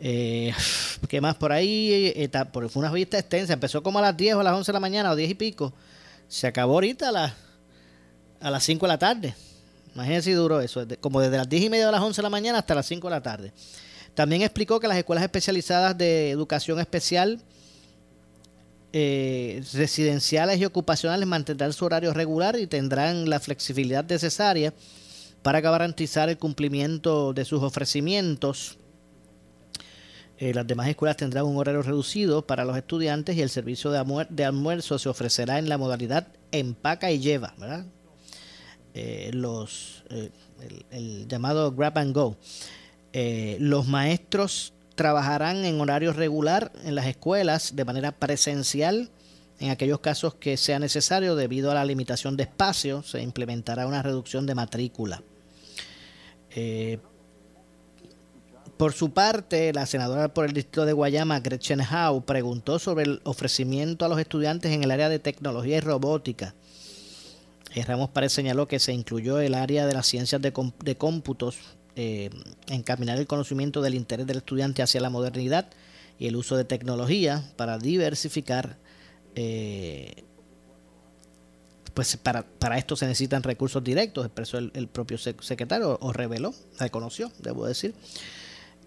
Eh, 0.00 0.52
¿Qué 1.08 1.20
más 1.20 1.36
por 1.36 1.52
ahí? 1.52 2.28
fue 2.52 2.80
una 2.80 2.90
vista 2.90 3.18
extensa, 3.18 3.52
empezó 3.52 3.82
como 3.82 3.98
a 3.98 4.02
las 4.02 4.16
10 4.16 4.36
o 4.36 4.40
a 4.40 4.44
las 4.44 4.54
11 4.54 4.72
de 4.72 4.74
la 4.74 4.80
mañana 4.80 5.10
o 5.12 5.16
10 5.16 5.30
y 5.30 5.34
pico. 5.34 5.72
Se 6.26 6.46
acabó 6.46 6.74
ahorita 6.74 7.10
a 7.10 7.12
las, 7.12 7.32
a 8.40 8.50
las 8.50 8.64
5 8.64 8.86
de 8.86 8.88
la 8.92 8.98
tarde. 8.98 9.34
Imagínense 9.94 10.30
si 10.30 10.32
duró 10.32 10.60
eso, 10.62 10.86
como 11.00 11.20
desde 11.20 11.36
las 11.36 11.48
10 11.48 11.64
y 11.64 11.70
media 11.70 11.86
de 11.86 11.92
las 11.92 12.00
11 12.00 12.16
de 12.16 12.22
la 12.22 12.30
mañana 12.30 12.58
hasta 12.58 12.74
las 12.74 12.86
5 12.86 13.06
de 13.06 13.10
la 13.14 13.22
tarde. 13.22 13.52
También 14.14 14.42
explicó 14.42 14.80
que 14.80 14.88
las 14.88 14.96
escuelas 14.96 15.22
especializadas 15.22 15.96
de 15.96 16.30
educación 16.30 16.80
especial 16.80 17.40
eh, 18.94 19.64
residenciales 19.72 20.58
y 20.58 20.66
ocupacionales 20.66 21.26
mantendrán 21.26 21.72
su 21.72 21.86
horario 21.86 22.12
regular 22.12 22.58
y 22.58 22.66
tendrán 22.66 23.30
la 23.30 23.40
flexibilidad 23.40 24.04
necesaria 24.04 24.74
para 25.40 25.62
garantizar 25.62 26.28
el 26.28 26.36
cumplimiento 26.36 27.32
de 27.32 27.46
sus 27.46 27.62
ofrecimientos. 27.62 28.76
Eh, 30.36 30.52
las 30.52 30.66
demás 30.66 30.88
escuelas 30.88 31.16
tendrán 31.16 31.46
un 31.46 31.56
horario 31.56 31.80
reducido 31.80 32.46
para 32.46 32.66
los 32.66 32.76
estudiantes 32.76 33.34
y 33.36 33.40
el 33.40 33.48
servicio 33.48 33.90
de, 33.90 34.44
almuerzo 34.44 34.98
se 34.98 35.08
ofrecerá 35.08 35.58
en 35.58 35.70
la 35.70 35.78
modalidad 35.78 36.28
empaca 36.50 37.10
y 37.10 37.18
lleva. 37.18 37.54
Eh, 38.92 39.30
los, 39.32 40.04
el, 40.90 41.26
llamado 41.28 41.72
grab 41.72 41.96
and 41.96 42.14
go. 42.14 42.36
los 43.58 43.86
maestros 43.86 44.74
trabajarán 44.94 45.64
en 45.64 45.80
horario 45.80 46.12
regular 46.12 46.72
en 46.84 46.94
las 46.94 47.06
escuelas 47.06 47.74
de 47.76 47.84
manera 47.84 48.12
presencial. 48.12 49.10
En 49.58 49.70
aquellos 49.70 50.00
casos 50.00 50.34
que 50.34 50.56
sea 50.56 50.78
necesario 50.78 51.36
debido 51.36 51.70
a 51.70 51.74
la 51.74 51.84
limitación 51.84 52.36
de 52.36 52.44
espacio, 52.44 53.02
se 53.02 53.22
implementará 53.22 53.86
una 53.86 54.02
reducción 54.02 54.46
de 54.46 54.54
matrícula. 54.54 55.22
Eh, 56.54 56.98
por 58.76 58.92
su 58.92 59.10
parte, 59.12 59.72
la 59.72 59.86
senadora 59.86 60.34
por 60.34 60.44
el 60.44 60.52
distrito 60.52 60.84
de 60.84 60.92
Guayama, 60.92 61.38
Gretchen 61.40 61.80
Howe, 61.80 62.22
preguntó 62.22 62.78
sobre 62.80 63.04
el 63.04 63.20
ofrecimiento 63.24 64.04
a 64.04 64.08
los 64.08 64.18
estudiantes 64.18 64.72
en 64.72 64.82
el 64.82 64.90
área 64.90 65.08
de 65.08 65.20
tecnología 65.20 65.76
y 65.76 65.80
robótica. 65.80 66.54
Ramos 67.86 68.10
Párez 68.10 68.32
señaló 68.32 68.68
que 68.68 68.78
se 68.78 68.92
incluyó 68.92 69.40
el 69.40 69.54
área 69.54 69.86
de 69.86 69.94
las 69.94 70.06
ciencias 70.06 70.42
de, 70.42 70.52
de 70.84 70.96
cómputos 70.96 71.58
eh, 71.96 72.30
encaminar 72.68 73.18
el 73.18 73.26
conocimiento 73.26 73.82
del 73.82 73.94
interés 73.94 74.26
del 74.26 74.38
estudiante 74.38 74.82
hacia 74.82 75.00
la 75.00 75.10
modernidad 75.10 75.68
y 76.18 76.26
el 76.26 76.36
uso 76.36 76.56
de 76.56 76.64
tecnología 76.64 77.50
para 77.56 77.78
diversificar. 77.78 78.78
Eh, 79.34 80.24
pues 81.94 82.16
para, 82.16 82.42
para, 82.42 82.78
esto 82.78 82.96
se 82.96 83.06
necesitan 83.06 83.42
recursos 83.42 83.84
directos, 83.84 84.24
expresó 84.24 84.58
el, 84.58 84.70
el 84.74 84.88
propio 84.88 85.18
secretario, 85.18 85.98
o 86.00 86.12
reveló, 86.12 86.54
reconoció, 86.78 87.30
debo 87.38 87.66
decir. 87.66 87.94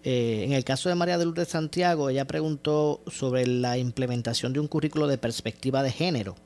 Eh, 0.08 0.44
en 0.44 0.52
el 0.52 0.62
caso 0.62 0.88
de 0.88 0.94
María 0.94 1.18
de 1.18 1.24
Lourdes 1.24 1.48
Santiago, 1.48 2.08
ella 2.08 2.28
preguntó 2.28 3.02
sobre 3.08 3.44
la 3.44 3.76
implementación 3.76 4.52
de 4.52 4.60
un 4.60 4.68
currículo 4.68 5.08
de 5.08 5.18
perspectiva 5.18 5.82
de 5.82 5.90
género. 5.90 6.36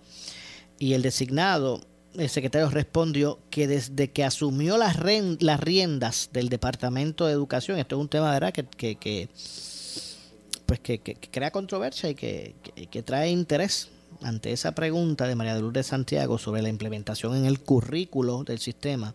Y 0.79 0.95
el 0.95 1.03
designado, 1.03 1.83
el 2.17 2.29
secretario 2.29 2.69
respondió 2.71 3.39
que 3.51 3.69
desde 3.69 4.11
que 4.11 4.25
asumió 4.25 4.77
las, 4.77 4.97
las 5.41 5.61
riendas 5.61 6.31
del 6.33 6.49
Departamento 6.49 7.27
de 7.27 7.33
Educación, 7.33 7.79
esto 7.79 7.97
es 7.97 8.01
un 8.01 8.09
tema 8.09 8.33
¿verdad? 8.33 8.53
Que, 8.53 8.65
que, 8.65 9.29
pues 10.67 10.81
que, 10.81 11.01
crea 11.01 11.51
controversia 11.51 12.11
y 12.11 12.15
que, 12.15 13.03
trae 13.05 13.31
interés 13.31 13.89
ante 14.23 14.53
esa 14.53 14.73
pregunta 14.73 15.27
de 15.27 15.37
María 15.37 15.55
de 15.55 15.61
Lourdes 15.61 15.87
Santiago 15.87 16.39
sobre 16.39 16.63
la 16.63 16.69
implementación 16.69 17.37
en 17.37 17.47
el 17.47 17.61
currículo 17.61 18.45
del 18.45 18.59
sistema, 18.59 19.15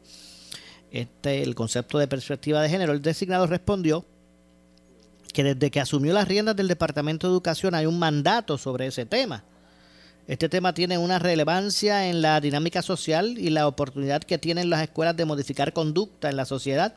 este, 0.91 1.43
el 1.43 1.53
concepto 1.53 1.97
de 1.97 2.07
perspectiva 2.07 2.61
de 2.61 2.69
género, 2.69 2.93
el 2.93 3.01
designado 3.01 3.45
respondió 3.47 4.05
que 5.33 5.43
desde 5.43 5.69
que 5.69 5.81
asumió 5.81 6.13
las 6.13 6.29
riendas 6.29 6.55
del 6.55 6.69
Departamento 6.69 7.27
de 7.27 7.33
Educación 7.33 7.75
hay 7.75 7.85
un 7.85 7.99
mandato 7.99 8.57
sobre 8.57 8.87
ese 8.87 9.05
tema. 9.05 9.43
Este 10.27 10.49
tema 10.49 10.73
tiene 10.73 10.97
una 10.97 11.19
relevancia 11.19 12.09
en 12.09 12.23
la 12.23 12.41
dinámica 12.41 12.81
social 12.81 13.37
y 13.37 13.51
la 13.51 13.67
oportunidad 13.67 14.23
que 14.23 14.39
tienen 14.39 14.71
las 14.71 14.81
escuelas 14.81 15.15
de 15.15 15.25
modificar 15.25 15.71
conducta 15.71 16.29
en 16.29 16.35
la 16.35 16.45
sociedad. 16.45 16.95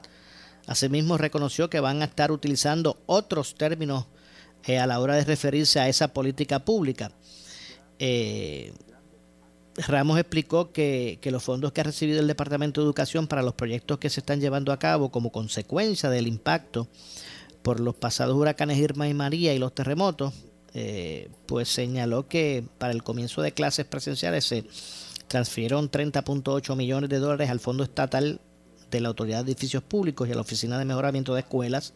Asimismo, 0.67 1.19
reconoció 1.19 1.69
que 1.69 1.81
van 1.81 2.01
a 2.01 2.07
estar 2.07 2.33
utilizando 2.33 3.03
otros 3.05 3.55
términos 3.55 4.07
eh, 4.65 4.79
a 4.79 4.87
la 4.87 4.99
hora 4.99 5.15
de 5.17 5.25
referirse 5.25 5.79
a 5.79 5.89
esa 5.89 6.09
política 6.15 6.65
pública. 6.65 7.13
Eh, 7.99 8.73
Ramos 9.77 10.19
explicó 10.19 10.73
que, 10.73 11.19
que, 11.21 11.31
los 11.31 11.43
fondos 11.43 11.73
que 11.73 11.83
ha 11.83 11.85
recibido 11.85 12.21
el 12.21 12.27
Departamento 12.27 12.81
de 12.81 12.87
Educación 12.87 13.27
para 13.29 13.43
los 13.43 13.55
proyectos 13.55 13.99
que 13.99 14.09
se 14.09 14.21
están 14.21 14.41
llevando 14.41 14.73
a 14.73 14.79
cabo 14.79 15.11
como 15.11 15.31
consecuencia 15.31 16.09
del 16.09 16.27
impacto 16.27 16.89
por 17.63 17.79
los 17.79 17.95
pasados 17.95 18.37
huracanes 18.37 18.79
Irma 18.79 19.09
y 19.09 19.15
María 19.15 19.53
y 19.53 19.59
los 19.59 19.75
terremotos, 19.75 20.33
eh, 20.75 21.31
pues 21.47 21.69
señaló 21.69 22.29
que 22.29 22.65
para 22.79 22.93
el 22.93 23.03
comienzo 23.03 23.43
de 23.43 23.53
clases 23.53 23.87
presenciales 23.87 24.45
se 24.45 24.65
transfirieron 25.27 25.91
30.8 25.91 26.77
millones 26.77 27.11
de 27.11 27.19
dólares 27.19 27.51
al 27.51 27.61
Fondo 27.61 27.85
Estatal 27.85 28.41
de 28.91 29.01
la 29.01 29.09
Autoridad 29.09 29.45
de 29.45 29.53
Edificios 29.53 29.83
Públicos 29.83 30.29
y 30.29 30.33
a 30.33 30.35
la 30.35 30.41
Oficina 30.41 30.79
de 30.79 30.85
Mejoramiento 30.85 31.35
de 31.35 31.41
Escuelas, 31.41 31.93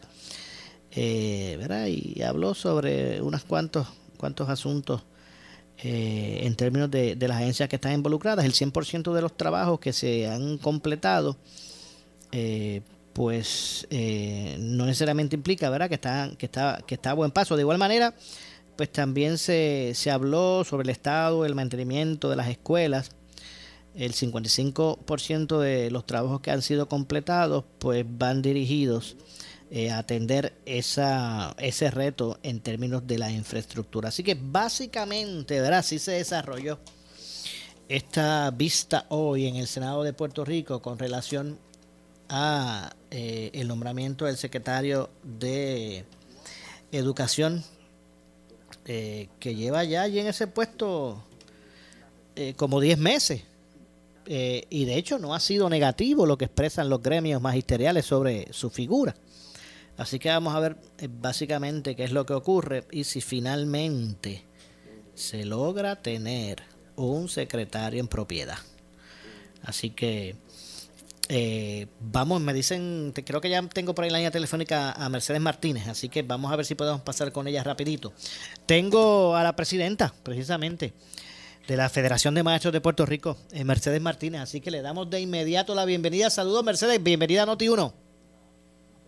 eh, 0.91 1.57
y 1.89 2.21
habló 2.21 2.53
sobre 2.53 3.21
unos 3.21 3.43
cuantos, 3.43 3.87
cuantos 4.17 4.49
asuntos 4.49 5.03
eh, 5.79 6.41
en 6.43 6.55
términos 6.55 6.91
de, 6.91 7.15
de, 7.15 7.27
las 7.27 7.37
agencias 7.37 7.67
que 7.67 7.77
están 7.77 7.93
involucradas. 7.93 8.45
El 8.45 8.53
100% 8.53 9.11
de 9.11 9.21
los 9.21 9.35
trabajos 9.35 9.79
que 9.79 9.91
se 9.91 10.27
han 10.27 10.59
completado 10.59 11.37
pues 13.13 13.87
eh, 13.91 14.57
no 14.59 14.85
necesariamente 14.85 15.35
implica 15.35 15.69
¿verdad? 15.69 15.87
Que, 15.87 15.95
está, 15.95 16.31
que, 16.37 16.47
está, 16.47 16.79
que 16.85 16.95
está 16.95 17.11
a 17.11 17.13
buen 17.13 17.31
paso. 17.31 17.55
De 17.55 17.61
igual 17.61 17.77
manera, 17.77 18.13
pues 18.75 18.91
también 18.91 19.37
se, 19.37 19.93
se 19.95 20.11
habló 20.11 20.63
sobre 20.63 20.83
el 20.83 20.89
estado, 20.89 21.45
el 21.45 21.55
mantenimiento 21.55 22.29
de 22.29 22.35
las 22.35 22.47
escuelas. 22.49 23.11
El 23.95 24.13
55% 24.13 25.59
de 25.59 25.91
los 25.91 26.07
trabajos 26.07 26.41
que 26.41 26.49
han 26.49 26.63
sido 26.63 26.87
completados 26.87 27.63
pues 27.77 28.03
van 28.07 28.41
dirigidos 28.41 29.15
eh, 29.69 29.89
a 29.89 29.97
atender 29.97 30.53
esa, 30.65 31.55
ese 31.57 31.89
reto 31.89 32.37
en 32.43 32.59
términos 32.59 33.07
de 33.07 33.17
la 33.17 33.31
infraestructura. 33.31 34.09
Así 34.09 34.23
que 34.23 34.37
básicamente, 34.39 35.59
¿verdad? 35.59 35.79
Así 35.79 35.97
se 35.97 36.11
desarrolló 36.11 36.79
esta 37.89 38.51
vista 38.51 39.05
hoy 39.09 39.47
en 39.47 39.55
el 39.55 39.67
Senado 39.67 40.03
de 40.03 40.13
Puerto 40.13 40.45
Rico 40.45 40.81
con 40.81 40.99
relación 40.99 41.57
a 42.29 42.95
eh, 43.11 43.49
el 43.53 43.67
nombramiento 43.67 44.25
del 44.25 44.37
secretario 44.37 45.09
de 45.23 46.05
Educación, 46.91 47.63
eh, 48.85 49.29
que 49.39 49.55
lleva 49.55 49.83
ya 49.83 50.03
allí 50.03 50.19
en 50.19 50.27
ese 50.27 50.47
puesto 50.47 51.23
eh, 52.35 52.53
como 52.55 52.79
10 52.79 52.97
meses. 52.97 53.43
y 54.25 54.85
de 54.85 54.95
hecho 54.95 55.19
no 55.19 55.35
ha 55.35 55.39
sido 55.39 55.69
negativo 55.69 56.25
lo 56.25 56.37
que 56.37 56.45
expresan 56.45 56.89
los 56.89 57.01
gremios 57.01 57.41
magisteriales 57.41 58.05
sobre 58.05 58.47
su 58.53 58.69
figura. 58.69 59.15
Así 59.97 60.17
que 60.17 60.29
vamos 60.29 60.55
a 60.55 60.59
ver 60.59 60.77
básicamente 61.21 61.95
qué 61.95 62.05
es 62.05 62.11
lo 62.11 62.25
que 62.25 62.33
ocurre 62.33 62.85
y 62.91 63.03
si 63.03 63.21
finalmente 63.21 64.43
se 65.13 65.45
logra 65.45 66.01
tener 66.01 66.63
un 66.95 67.29
secretario 67.29 67.99
en 67.99 68.07
propiedad. 68.07 68.57
Así 69.63 69.91
que 69.91 70.35
eh, 71.29 71.87
vamos, 71.99 72.41
me 72.41 72.53
dicen, 72.53 73.13
creo 73.25 73.39
que 73.39 73.49
ya 73.49 73.61
tengo 73.69 73.95
por 73.95 74.03
ahí 74.03 74.09
la 74.09 74.17
línea 74.17 74.31
telefónica 74.31 74.91
a 74.91 75.09
Mercedes 75.09 75.41
Martínez, 75.41 75.87
así 75.87 76.09
que 76.09 76.21
vamos 76.21 76.51
a 76.51 76.55
ver 76.55 76.65
si 76.65 76.75
podemos 76.75 77.01
pasar 77.01 77.31
con 77.31 77.47
ella 77.47 77.63
rapidito. 77.63 78.13
Tengo 78.65 79.35
a 79.35 79.43
la 79.43 79.55
presidenta, 79.55 80.13
precisamente, 80.23 80.93
de 81.67 81.77
la 81.77 81.89
Federación 81.89 82.35
de 82.35 82.43
Maestros 82.43 82.73
de 82.73 82.81
Puerto 82.81 83.05
Rico, 83.05 83.37
eh, 83.51 83.63
Mercedes 83.63 84.01
Martínez, 84.01 84.41
así 84.41 84.59
que 84.59 84.69
le 84.69 84.81
damos 84.81 85.09
de 85.09 85.21
inmediato 85.21 85.73
la 85.75 85.85
bienvenida. 85.85 86.29
Saludos, 86.29 86.63
Mercedes, 86.63 87.01
bienvenida 87.01 87.43
a 87.43 87.45
Noti1. 87.45 87.93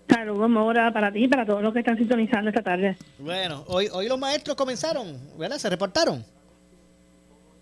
Saludos, 0.07 0.49
Mora, 0.49 0.93
para 0.93 1.11
ti 1.11 1.25
y 1.25 1.27
para 1.27 1.45
todos 1.45 1.63
los 1.63 1.73
que 1.73 1.79
están 1.79 1.97
sintonizando 1.97 2.49
esta 2.49 2.61
tarde. 2.61 2.95
Bueno, 3.19 3.65
hoy, 3.67 3.89
hoy 3.91 4.07
los 4.07 4.19
maestros 4.19 4.55
comenzaron, 4.55 5.17
¿verdad? 5.37 5.57
¿Se 5.57 5.69
reportaron? 5.69 6.23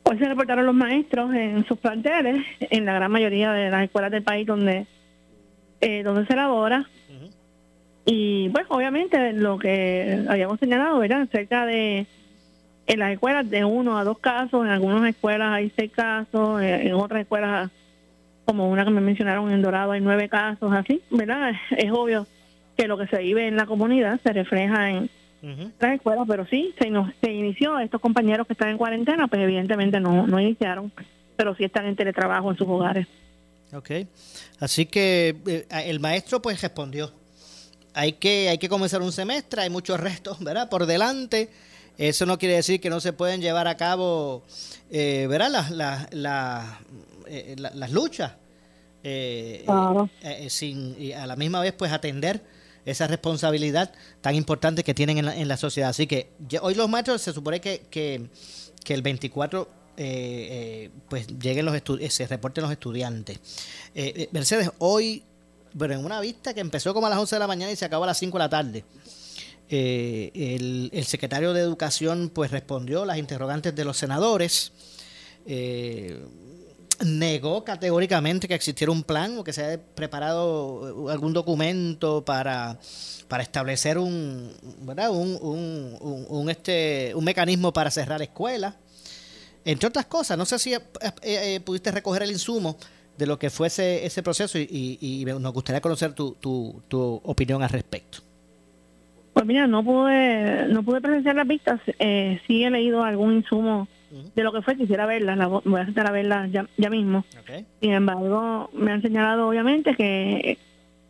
Hoy 0.06 0.18
se 0.18 0.26
reportaron 0.26 0.66
los 0.66 0.76
maestros 0.76 1.34
en 1.34 1.66
sus 1.66 1.78
planteles, 1.78 2.46
en 2.60 2.86
la 2.86 2.94
gran 2.94 3.12
mayoría 3.12 3.52
de 3.54 3.70
las 3.70 3.84
escuelas 3.84 4.12
del 4.12 4.24
país 4.24 4.46
donde, 4.46 4.86
eh, 5.82 6.04
donde 6.04 6.26
se 6.26 6.34
elabora. 6.34 6.88
Y 8.06 8.50
bueno, 8.50 8.68
obviamente 8.72 9.32
lo 9.32 9.58
que 9.58 10.26
habíamos 10.28 10.60
señalado 10.60 11.02
era 11.04 11.26
cerca 11.28 11.66
de, 11.66 12.06
en 12.86 13.00
las 13.00 13.14
escuelas 13.14 13.50
de 13.50 13.64
uno 13.64 13.98
a 13.98 14.04
dos 14.04 14.20
casos, 14.20 14.66
en 14.66 14.72
algunas 14.72 15.08
escuelas 15.08 15.54
hay 15.54 15.72
seis 15.76 15.92
casos, 15.92 16.62
eh, 16.62 16.88
en 16.88 16.94
otras 16.96 17.22
escuelas 17.22 17.72
como 18.44 18.70
una 18.70 18.84
que 18.84 18.92
me 18.92 19.00
mencionaron 19.00 19.52
en 19.52 19.62
Dorado 19.62 19.94
hay 19.94 20.02
nueve 20.02 20.28
casos, 20.28 20.74
así, 20.74 21.02
¿verdad? 21.10 21.54
Es 21.78 21.92
obvio 21.92 22.28
que 22.76 22.88
lo 22.90 22.98
que 22.98 23.08
se 23.08 23.20
vive 23.20 23.48
en 23.48 23.56
la 23.56 23.66
comunidad 23.66 24.20
se 24.22 24.34
refleja 24.34 24.90
en, 24.90 25.10
las 25.80 25.94
escuelas, 25.96 26.26
pero 26.28 26.46
sí, 26.48 26.74
se, 26.80 26.90
nos, 26.90 27.14
se 27.22 27.32
inició. 27.32 27.78
Estos 27.80 28.00
compañeros 28.00 28.48
que 28.48 28.54
están 28.54 28.70
en 28.70 28.78
cuarentena, 28.78 29.28
pues 29.28 29.42
evidentemente 29.42 30.00
no, 30.00 30.26
no 30.26 30.40
iniciaron, 30.40 30.92
pero 31.36 31.56
sí 31.56 31.66
están 31.66 31.86
en 31.86 31.96
teletrabajo 31.96 32.52
en 32.52 32.58
sus 32.58 32.68
hogares. 32.68 33.08
Ok, 33.74 33.90
así 34.60 34.86
que 34.86 35.36
eh, 35.48 35.66
el 35.86 36.00
maestro 36.00 36.42
pues 36.42 36.62
respondió. 36.62 37.12
Hay 37.94 38.14
que, 38.14 38.50
hay 38.50 38.58
que 38.58 38.70
comenzar 38.70 39.02
un 39.02 39.12
semestre, 39.12 39.62
hay 39.62 39.70
muchos 39.70 40.00
restos, 40.00 40.40
¿verdad? 40.40 40.70
Por 40.70 40.86
delante. 40.86 41.50
Eso 41.98 42.26
no 42.26 42.40
quiere 42.40 42.56
decir 42.56 42.82
que 42.82 42.90
no 42.90 43.00
se 43.00 43.14
pueden 43.14 43.42
llevar 43.42 43.68
a 43.68 43.78
cabo, 43.78 44.44
eh, 44.90 45.28
¿verdad? 45.30 45.70
Las, 45.70 46.14
las, 46.14 46.80
eh, 47.28 47.56
las 47.58 47.92
luchas. 47.92 48.34
Eh, 49.06 49.66
sin, 50.48 50.96
y 50.98 51.12
a 51.12 51.28
la 51.28 51.36
misma 51.36 51.60
vez 51.60 51.74
pues 51.74 51.92
atender 51.92 52.42
esa 52.86 53.08
responsabilidad 53.08 53.94
tan 54.22 54.36
importante 54.36 54.84
que 54.84 54.94
tienen 54.94 55.18
en 55.18 55.48
la, 55.48 55.58
sociedad. 55.58 55.90
Así 55.90 56.08
que 56.08 56.32
hoy 56.62 56.76
los 56.76 56.90
maestros 56.90 57.22
se 57.22 57.34
supone 57.34 57.62
que, 57.62 57.84
que, 57.90 58.30
el 58.94 59.02
24 59.02 59.70
eh, 59.96 60.02
eh, 60.06 60.90
pues 61.08 61.28
lleguen 61.40 61.66
los 61.66 61.76
eh, 61.76 62.10
se 62.10 62.28
reporten 62.28 62.64
los 62.64 62.72
estudiantes. 62.72 63.40
Mercedes, 64.32 64.72
hoy, 64.80 65.24
bueno, 65.74 65.94
en 65.94 66.06
una 66.06 66.20
vista 66.20 66.54
que 66.54 66.62
empezó 66.62 66.94
como 66.94 67.08
a 67.08 67.10
las 67.10 67.20
11 67.20 67.36
de 67.36 67.40
la 67.40 67.48
mañana 67.48 67.72
y 67.72 67.76
se 67.76 67.86
acabó 67.86 68.04
a 68.04 68.08
las 68.08 68.18
5 68.18 68.38
de 68.38 68.44
la 68.44 68.50
tarde, 68.50 68.86
el, 69.70 70.90
el, 70.94 71.06
secretario 71.06 71.54
de 71.54 71.62
Educación 71.62 72.30
pues 72.34 72.52
respondió 72.52 73.06
las 73.06 73.18
interrogantes 73.18 73.76
de 73.76 73.86
los 73.86 73.98
senadores. 73.98 74.72
Eh, 77.04 77.06
negó 77.06 77.64
categóricamente 77.64 78.48
que 78.48 78.54
existiera 78.54 78.92
un 78.92 79.04
plan 79.04 79.38
o 79.38 79.44
que 79.44 79.54
se 79.54 79.64
haya 79.64 79.82
preparado 79.96 81.10
algún 81.10 81.34
documento 81.34 82.24
para, 82.24 82.78
para 83.28 83.44
establecer 83.44 83.98
un, 83.98 84.52
¿verdad? 84.82 85.12
Un, 85.12 85.38
un, 85.42 86.26
un, 86.30 86.50
este, 86.50 87.14
un 87.16 87.24
mecanismo 87.24 87.72
para 87.74 87.92
cerrar 87.92 88.22
escuelas. 88.22 88.76
Entre 89.66 89.88
otras 89.88 90.06
cosas, 90.06 90.38
no 90.38 90.46
sé 90.46 90.60
si 90.60 90.74
eh, 90.74 90.80
eh, 91.22 91.60
pudiste 91.64 91.92
recoger 91.92 92.24
el 92.24 92.32
insumo 92.32 92.78
de 93.18 93.28
lo 93.28 93.38
que 93.38 93.50
fuese 93.50 94.06
ese 94.06 94.24
proceso 94.24 94.58
y, 94.58 94.98
y, 95.00 95.24
nos 95.26 95.54
gustaría 95.54 95.80
conocer 95.80 96.14
tu, 96.14 96.34
tu, 96.34 96.82
tu, 96.88 97.22
opinión 97.24 97.62
al 97.62 97.70
respecto. 97.70 98.20
Pues 99.34 99.46
mira, 99.46 99.68
no 99.68 99.84
pude, 99.84 100.68
no 100.68 100.84
pude 100.84 101.00
presenciar 101.00 101.36
las 101.36 101.48
vistas, 101.48 101.80
eh, 102.00 102.42
sí 102.48 102.64
he 102.64 102.70
leído 102.70 103.04
algún 103.04 103.34
insumo 103.34 103.88
de 104.36 104.44
lo 104.44 104.52
que 104.52 104.62
fue, 104.62 104.76
quisiera 104.76 105.06
verlas, 105.06 105.38
la, 105.38 105.48
voy 105.48 105.82
a 105.82 105.86
sentar 105.86 106.08
a 106.08 106.12
verlas 106.12 106.52
ya, 106.52 106.68
ya 106.78 106.90
mismo. 106.90 107.26
Sin 107.82 107.92
embargo, 107.92 108.70
me 108.74 108.92
han 108.92 109.02
señalado 109.02 109.48
obviamente 109.48 109.96
que, 109.96 110.58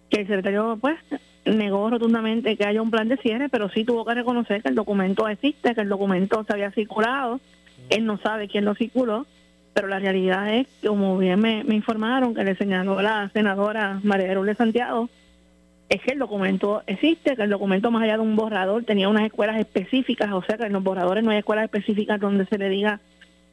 que 0.09 0.21
el 0.21 0.27
secretario 0.27 0.77
pues 0.79 0.97
negó 1.45 1.89
rotundamente 1.89 2.55
que 2.55 2.65
haya 2.65 2.81
un 2.81 2.91
plan 2.91 3.09
de 3.09 3.17
cierre, 3.17 3.49
pero 3.49 3.69
sí 3.69 3.83
tuvo 3.83 4.05
que 4.05 4.13
reconocer 4.13 4.61
que 4.61 4.69
el 4.69 4.75
documento 4.75 5.27
existe, 5.27 5.75
que 5.75 5.81
el 5.81 5.89
documento 5.89 6.43
se 6.45 6.53
había 6.53 6.71
circulado. 6.71 7.39
Él 7.89 8.05
no 8.05 8.17
sabe 8.17 8.47
quién 8.47 8.65
lo 8.65 8.75
circuló, 8.75 9.25
pero 9.73 9.87
la 9.87 9.99
realidad 9.99 10.53
es, 10.53 10.67
como 10.85 11.17
bien 11.17 11.39
me, 11.39 11.63
informaron, 11.69 12.33
que 12.33 12.43
le 12.43 12.55
señaló 12.55 13.01
la 13.01 13.29
senadora 13.33 13.99
María 14.03 14.33
de 14.33 14.55
Santiago, 14.55 15.09
es 15.89 16.01
que 16.01 16.11
el 16.11 16.19
documento 16.19 16.81
existe, 16.87 17.35
que 17.35 17.43
el 17.43 17.49
documento 17.49 17.91
más 17.91 18.03
allá 18.03 18.15
de 18.15 18.23
un 18.23 18.35
borrador 18.35 18.83
tenía 18.83 19.09
unas 19.09 19.25
escuelas 19.25 19.59
específicas, 19.59 20.31
o 20.31 20.41
sea 20.43 20.57
que 20.57 20.65
en 20.65 20.73
los 20.73 20.83
borradores 20.83 21.23
no 21.23 21.31
hay 21.31 21.39
escuelas 21.39 21.65
específicas 21.65 22.19
donde 22.19 22.45
se 22.45 22.57
le 22.57 22.69
diga 22.69 22.99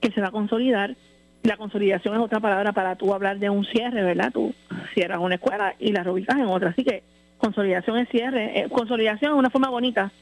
que 0.01 0.11
se 0.11 0.21
va 0.21 0.29
a 0.29 0.33
consolidar. 0.33 0.97
La 1.43 1.57
consolidación 1.57 2.15
es 2.15 2.21
otra 2.21 2.41
palabra 2.41 2.73
para 2.73 2.97
tú 2.97 3.15
hablar 3.15 3.39
de 3.39 3.51
un 3.51 3.65
cierre, 3.65 4.03
¿verdad? 4.03 4.31
Tú 4.33 4.55
cierras 4.95 5.19
una 5.21 5.37
escuela 5.37 5.75
y 5.79 5.93
la 5.93 6.03
reubicas 6.03 6.37
en 6.37 6.47
otra. 6.47 6.71
Así 6.71 6.85
que 6.85 7.03
consolidación 7.39 7.99
es 7.99 8.09
cierre. 8.11 8.61
Eh, 8.61 8.69
consolidación 8.71 9.33
es 9.33 9.39
una 9.39 9.51
forma 9.51 9.71
bonita 9.71 10.13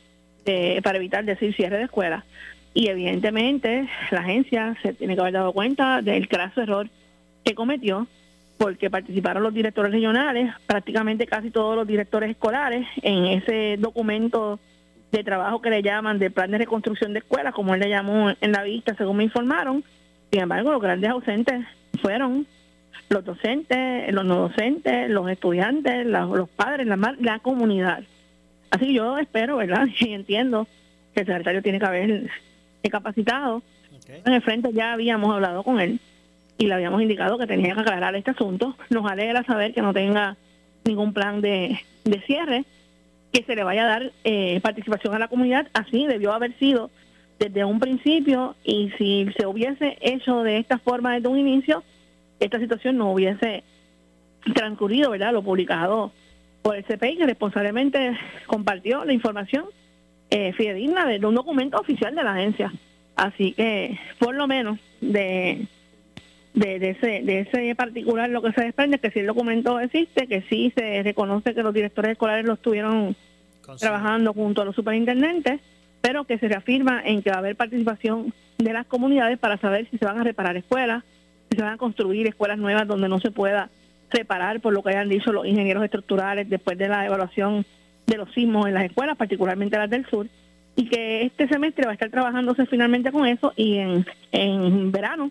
de, 0.45 0.81
para 0.83 0.99
evitar 0.99 1.25
decir 1.25 1.55
cierre 1.55 1.79
de 1.79 1.85
escuela. 1.85 2.25
Y 2.73 2.89
evidentemente 2.89 3.89
la 4.11 4.21
agencia 4.21 4.77
se 4.83 4.93
tiene 4.93 5.15
que 5.15 5.21
haber 5.21 5.33
dado 5.33 5.53
cuenta 5.53 6.03
del 6.03 6.29
craso 6.29 6.61
error 6.63 6.89
que 7.45 7.55
cometió 7.55 8.07
porque 8.59 8.91
participaron 8.91 9.45
los 9.45 9.55
directores 9.55 9.93
regionales, 9.93 10.53
prácticamente 10.67 11.27
casi 11.27 11.51
todos 11.51 11.77
los 11.77 11.87
directores 11.87 12.31
escolares, 12.31 12.87
en 13.03 13.27
ese 13.27 13.77
documento 13.79 14.59
de 15.13 15.25
trabajo 15.25 15.63
que 15.63 15.71
le 15.71 15.83
llaman 15.83 16.19
de 16.19 16.31
plan 16.31 16.51
de 16.51 16.59
reconstrucción 16.59 17.13
de 17.13 17.21
escuelas, 17.21 17.55
como 17.55 17.75
él 17.75 17.81
le 17.81 17.89
llamó 17.89 18.31
en 18.41 18.53
la 18.53 18.65
vista, 18.65 18.95
según 18.97 19.19
me 19.19 19.25
informaron. 19.25 19.85
Sin 20.31 20.43
embargo, 20.43 20.73
los 20.73 20.83
grandes 20.83 21.09
ausentes 21.09 21.65
fueron 22.03 22.47
los 23.09 23.25
docentes, 23.25 24.13
los 24.13 24.25
no 24.25 24.37
docentes, 24.37 25.09
los 25.09 25.31
estudiantes, 25.31 26.05
los 26.05 26.49
padres, 26.51 26.87
la, 26.87 27.17
la 27.21 27.39
comunidad. 27.39 28.03
Así 28.71 28.93
yo 28.93 29.19
espero, 29.19 29.57
¿verdad? 29.57 29.87
Y 30.01 30.13
entiendo 30.13 30.67
que 31.15 31.21
el 31.21 31.27
secretario 31.27 31.63
tiene 31.63 31.79
que 31.79 31.87
haber 31.87 32.31
capacitado. 32.91 33.63
En 34.25 34.33
el 34.33 34.43
frente 34.43 34.73
ya 34.73 34.95
habíamos 34.95 35.35
hablado 35.35 35.63
con 35.63 35.81
él 35.81 36.01
y 36.59 36.67
le 36.67 36.75
habíamos 36.75 37.01
indicado 37.01 37.39
que 37.39 37.47
tenía 37.47 37.75
que 37.75 37.81
aclarar 37.81 38.15
este 38.17 38.33
asunto. 38.33 38.77
Nos 38.91 39.11
alegra 39.11 39.45
saber 39.45 39.73
que 39.73 39.81
no 39.81 39.95
tenga 39.95 40.37
ningún 40.85 41.13
plan 41.13 41.41
de, 41.41 41.79
cierre, 42.27 42.65
que 43.33 43.45
se 43.45 43.55
le 43.55 43.63
vaya 43.63 43.85
a 43.85 43.89
dar 43.89 44.13
eh, 44.25 44.61
participación 44.61 45.15
a 45.15 45.21
la 45.21 45.29
comunidad. 45.29 45.69
Así 45.73 46.07
debió 46.07 46.33
haber 46.33 46.59
sido 46.59 46.91
desde 47.39 47.65
un 47.65 47.79
principio 47.79 48.57
y 48.65 48.91
si 48.99 49.29
se 49.39 49.47
hubiese 49.47 49.97
hecho 50.01 50.43
de 50.43 50.59
esta 50.59 50.79
forma 50.79 51.15
desde 51.15 51.29
un 51.29 51.39
inicio, 51.39 51.85
esta 52.41 52.59
situación 52.59 52.99
no 52.99 53.13
hubiese 53.13 53.63
transcurrido, 54.55 55.11
¿verdad? 55.11 55.33
Lo 55.33 55.43
publicado 55.43 56.11
por 56.63 56.77
el 56.77 56.85
CPI, 56.85 57.19
que 57.19 57.27
responsablemente 57.27 58.19
compartió 58.47 59.05
la 59.05 59.13
información 59.13 59.67
eh, 60.31 60.53
fidedigna 60.55 61.07
de 61.07 61.25
un 61.25 61.37
documento 61.37 61.79
oficial 61.79 62.17
de 62.17 62.25
la 62.25 62.33
agencia. 62.33 62.73
Así 63.15 63.53
que, 63.53 63.99
por 64.19 64.35
lo 64.35 64.47
menos, 64.47 64.79
de 65.01 65.67
de, 66.59 66.91
ese, 66.91 67.23
de 67.23 67.41
ese 67.41 67.75
particular 67.75 68.29
lo 68.29 68.43
que 68.43 68.53
se 68.53 68.63
desprende 68.63 68.97
es 68.97 69.03
que 69.03 69.11
si 69.11 69.21
el 69.21 69.27
documento 69.27 69.79
existe, 69.81 70.27
que 70.27 70.43
sí 70.49 70.73
se 70.77 71.03
reconoce 71.03 71.55
que 71.55 71.63
los 71.63 71.75
directores 71.75 72.13
escolares 72.13 72.45
lo 72.45 72.55
estuvieron 72.55 73.17
trabajando 73.79 74.33
junto 74.33 74.63
a 74.63 74.65
los 74.65 74.75
superintendentes, 74.75 75.61
pero 76.01 76.25
que 76.25 76.39
se 76.39 76.49
reafirma 76.49 77.03
en 77.05 77.23
que 77.23 77.31
va 77.31 77.37
a 77.37 77.41
haber 77.41 77.57
participación 77.57 78.33
de 78.57 78.73
las 78.73 78.87
comunidades 78.87 79.39
para 79.39 79.59
saber 79.59 79.89
si 79.91 79.99
se 79.99 80.05
van 80.05 80.19
a 80.19 80.25
reparar 80.25 80.57
escuelas, 80.57 81.05
si 81.51 81.57
se 81.57 81.63
van 81.63 81.75
a 81.75 81.79
construir 81.79 82.27
escuelas 82.27 82.59
nuevas 82.59 82.87
donde 82.87 83.09
no 83.09 83.21
se 83.21 83.31
pueda 83.31 83.71
reparar 84.11 84.61
por 84.61 84.73
lo 84.73 84.83
que 84.83 84.91
hayan 84.91 85.09
dicho 85.09 85.33
los 85.33 85.47
ingenieros 85.47 85.85
estructurales 85.85 86.49
después 86.49 86.79
de 86.79 86.89
la 86.89 87.05
evaluación 87.05 87.67
de 88.07 88.17
los 88.17 88.33
sismos 88.33 88.67
en 88.67 88.75
las 88.75 88.85
escuelas, 88.85 89.19
particularmente 89.19 89.77
las 89.77 89.91
del 89.91 90.07
sur, 90.07 90.27
y 90.77 90.89
que 90.89 91.23
este 91.23 91.47
semestre 91.47 91.85
va 91.85 91.91
a 91.91 91.95
estar 91.95 92.11
trabajándose 92.11 92.65
finalmente 92.67 93.13
con 93.13 93.27
eso 93.27 93.53
y 93.55 93.77
en, 93.77 94.07
en 94.33 94.91
verano 94.91 95.31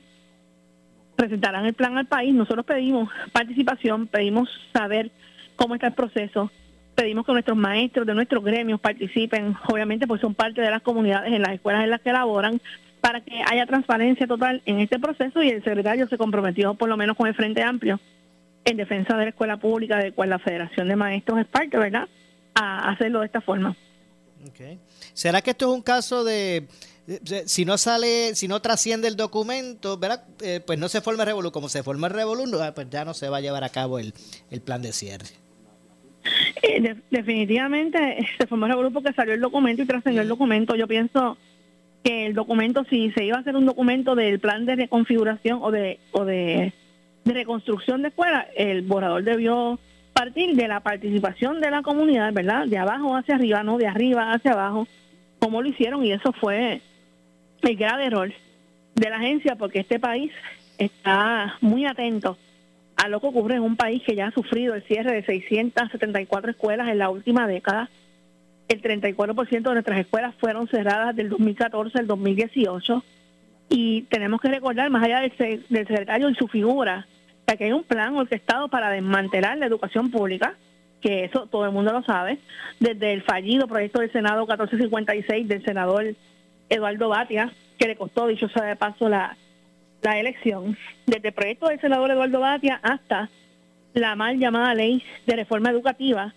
presentarán 1.18 1.66
el 1.66 1.74
plan 1.74 1.98
al 1.98 2.06
país. 2.06 2.34
Nosotros 2.34 2.66
pedimos 2.66 3.10
participación, 3.34 4.08
pedimos 4.08 4.48
saber 4.72 5.12
cómo 5.58 5.76
está 5.76 5.88
el 5.88 5.94
proceso, 5.94 6.50
pedimos 6.96 7.26
que 7.26 7.34
nuestros 7.34 7.58
maestros 7.58 8.08
de 8.08 8.14
nuestros 8.14 8.44
gremios 8.44 8.80
participen, 8.80 9.56
obviamente 9.68 10.08
pues 10.08 10.22
son 10.22 10.34
parte 10.34 10.62
de 10.62 10.72
las 10.72 10.82
comunidades 10.82 11.34
en 11.34 11.42
las 11.42 11.52
escuelas 11.52 11.84
en 11.84 11.90
las 11.90 12.02
que 12.02 12.14
laboran, 12.14 12.62
para 13.02 13.22
que 13.22 13.42
haya 13.46 13.66
transparencia 13.66 14.28
total 14.28 14.62
en 14.66 14.80
este 14.80 15.00
proceso 15.00 15.44
y 15.44 15.50
el 15.50 15.64
secretario 15.64 16.08
se 16.08 16.18
comprometió 16.18 16.76
por 16.76 16.90
lo 16.90 16.98
menos 16.98 17.18
con 17.18 17.28
el 17.28 17.36
Frente 17.36 17.62
Amplio 17.62 18.00
en 18.66 18.78
defensa 18.78 19.16
de 19.18 19.26
la 19.26 19.30
escuela 19.30 19.58
pública, 19.58 19.98
de 19.98 20.12
cual 20.12 20.30
la 20.30 20.40
Federación 20.40 20.88
de 20.88 20.96
Maestros 20.96 21.40
es 21.40 21.46
parte, 21.46 21.78
¿verdad?, 21.78 22.08
a 22.54 22.90
hacerlo 22.90 23.20
de 23.20 23.28
esta 23.28 23.42
forma. 23.42 23.76
¿Será 25.14 25.42
que 25.42 25.52
esto 25.52 25.70
es 25.70 25.76
un 25.76 25.82
caso 25.82 26.24
de 26.24 26.68
si 27.46 27.64
no 27.64 27.78
sale, 27.78 28.36
si 28.36 28.48
no 28.48 28.62
trasciende 28.62 29.08
el 29.08 29.16
documento, 29.16 29.98
¿verdad? 29.98 30.24
Eh, 30.42 30.60
pues 30.66 30.78
no 30.78 30.90
se 30.90 31.02
forma 31.02 31.24
el 31.24 31.28
revolú. 31.28 31.52
Como 31.52 31.70
se 31.70 31.84
forma 31.84 32.08
el 32.08 32.14
revolú, 32.14 32.44
pues 32.76 32.90
ya 32.90 33.06
no 33.06 33.14
se 33.14 33.30
va 33.30 33.38
a 33.38 33.42
llevar 33.42 33.64
a 33.64 33.70
cabo 33.70 34.00
el, 34.00 34.14
plan 34.66 34.82
de 34.82 34.92
cierre. 34.92 35.28
Eh, 36.62 36.96
definitivamente 37.10 38.28
se 38.38 38.48
formó 38.48 38.66
el 38.66 38.72
revolú 38.72 38.92
porque 38.92 39.14
salió 39.14 39.34
el 39.34 39.40
documento 39.40 39.84
y 39.84 39.86
trascendió 39.86 40.22
el 40.22 40.28
documento. 40.28 40.76
Yo 40.76 40.88
pienso 40.88 41.38
que 42.04 42.26
el 42.26 42.34
documento, 42.34 42.84
si 42.90 43.12
se 43.12 43.24
iba 43.24 43.38
a 43.38 43.40
hacer 43.40 43.56
un 43.56 43.66
documento 43.66 44.14
del 44.16 44.40
plan 44.40 44.66
de 44.66 44.76
reconfiguración 44.76 45.60
o 45.62 45.72
de, 45.72 46.00
o 46.12 46.26
de, 46.26 46.74
de 47.24 47.34
reconstrucción 47.34 48.02
de 48.02 48.10
escuela, 48.10 48.48
el 48.56 48.82
borrador 48.82 49.24
debió 49.24 49.80
partir 50.12 50.56
de 50.56 50.68
la 50.68 50.82
participación 50.82 51.62
de 51.62 51.72
la 51.72 51.84
comunidad, 51.84 52.34
¿verdad? 52.34 52.66
De 52.66 52.78
abajo 52.78 53.16
hacia 53.16 53.36
arriba, 53.36 53.64
no 53.64 53.78
de 53.78 53.88
arriba 53.88 54.34
hacia 54.34 54.52
abajo, 54.52 54.88
como 55.40 55.62
lo 55.62 55.70
hicieron 55.70 56.04
y 56.04 56.12
eso 56.12 56.34
fue 56.34 56.82
el 57.62 57.76
grave 57.76 58.06
error 58.06 58.32
de 58.96 59.10
la 59.10 59.18
agencia 59.18 59.56
porque 59.56 59.80
este 59.80 60.00
país 60.00 60.32
está 60.78 61.58
muy 61.62 61.86
atento 61.86 62.38
a 62.96 63.08
lo 63.10 63.20
que 63.20 63.28
ocurre 63.28 63.56
en 63.56 63.62
un 63.62 63.76
país 63.76 64.02
que 64.04 64.16
ya 64.16 64.28
ha 64.28 64.32
sufrido 64.32 64.74
el 64.74 64.84
cierre 64.84 65.14
de 65.14 65.24
674 65.24 66.52
escuelas 66.52 66.88
en 66.90 66.98
la 66.98 67.10
última 67.10 67.48
década. 67.48 67.90
El 68.68 68.82
34% 68.82 69.50
de 69.50 69.74
nuestras 69.74 70.00
escuelas 70.00 70.36
fueron 70.40 70.68
cerradas 70.68 71.16
del 71.16 71.30
2014 71.30 72.00
al 72.00 72.08
2018 72.08 73.04
y 73.70 74.04
tenemos 74.04 74.42
que 74.42 74.50
recordar, 74.50 74.90
más 74.90 75.04
allá 75.04 75.22
del, 75.22 75.32
secretario 75.70 76.30
y 76.30 76.36
su 76.36 76.48
figura, 76.48 77.06
que 77.46 77.66
hay 77.66 77.72
un 77.72 77.84
plan 77.84 78.16
orquestado 78.16 78.68
para 78.68 78.90
desmantelar 78.90 79.58
la 79.58 79.68
educación 79.68 80.10
pública, 80.10 80.56
que 81.02 81.26
eso 81.26 81.48
todo 81.48 81.66
el 81.66 81.72
mundo 81.72 81.94
lo 81.94 82.04
sabe, 82.04 82.40
desde 82.80 83.14
el 83.14 83.22
fallido 83.22 83.68
proyecto 83.68 84.00
del 84.00 84.12
Senado 84.12 84.42
1456 84.42 85.48
del 85.48 85.64
senador 85.64 86.16
Eduardo 86.70 87.10
Batia, 87.10 87.54
que 87.78 87.88
le 87.88 87.96
costó, 87.96 88.28
dicho 88.28 88.50
sea 88.50 88.64
de 88.64 88.76
paso, 88.76 89.10
la, 89.10 89.38
la 90.02 90.20
elección, 90.20 90.78
desde 91.06 91.30
el 91.30 91.34
proyecto 91.34 91.68
del 91.68 91.80
senador 91.80 92.12
Eduardo 92.12 92.40
Batia 92.40 92.80
hasta 92.84 93.30
la 93.94 94.16
mal 94.16 94.38
llamada 94.38 94.74
ley 94.74 95.04
de 95.26 95.36
reforma 95.36 95.70
educativa, 95.70 96.34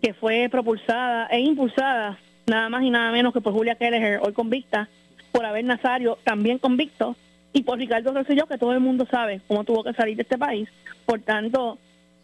que 0.00 0.14
fue 0.14 0.48
propulsada 0.50 1.26
e 1.26 1.40
impulsada 1.40 2.18
nada 2.46 2.68
más 2.68 2.82
y 2.82 2.90
nada 2.90 3.12
menos 3.12 3.32
que 3.32 3.40
por 3.40 3.52
Julia 3.52 3.76
Kelleher, 3.76 4.20
hoy 4.22 4.32
convicta, 4.32 4.88
por 5.30 5.44
Abel 5.44 5.66
Nazario, 5.66 6.18
también 6.24 6.58
convicto, 6.58 7.16
y 7.52 7.62
por 7.62 7.78
Ricardo 7.78 8.12
Rosselló, 8.12 8.46
que 8.46 8.58
todo 8.58 8.72
el 8.72 8.80
mundo 8.80 9.06
sabe 9.10 9.40
cómo 9.46 9.64
tuvo 9.64 9.84
que 9.84 9.92
salir 9.92 10.16
de 10.16 10.22
este 10.22 10.38
país. 10.38 10.68
Por 11.04 11.20
tanto, 11.20 11.78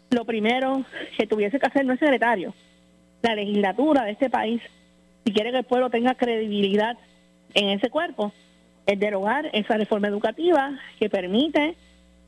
lo 0.09 0.25
primero 0.25 0.83
que 1.17 1.27
tuviese 1.27 1.59
que 1.59 1.67
hacer 1.67 1.85
no 1.85 1.93
es 1.93 1.99
secretario, 1.99 2.53
la 3.21 3.35
legislatura 3.35 4.03
de 4.05 4.11
este 4.11 4.29
país, 4.29 4.61
si 5.25 5.33
quiere 5.33 5.51
que 5.51 5.59
el 5.59 5.63
pueblo 5.65 5.89
tenga 5.89 6.15
credibilidad 6.15 6.97
en 7.53 7.69
ese 7.69 7.89
cuerpo 7.89 8.31
es 8.85 8.99
derogar 8.99 9.49
esa 9.53 9.77
reforma 9.77 10.07
educativa 10.07 10.79
que 10.99 11.09
permite 11.09 11.75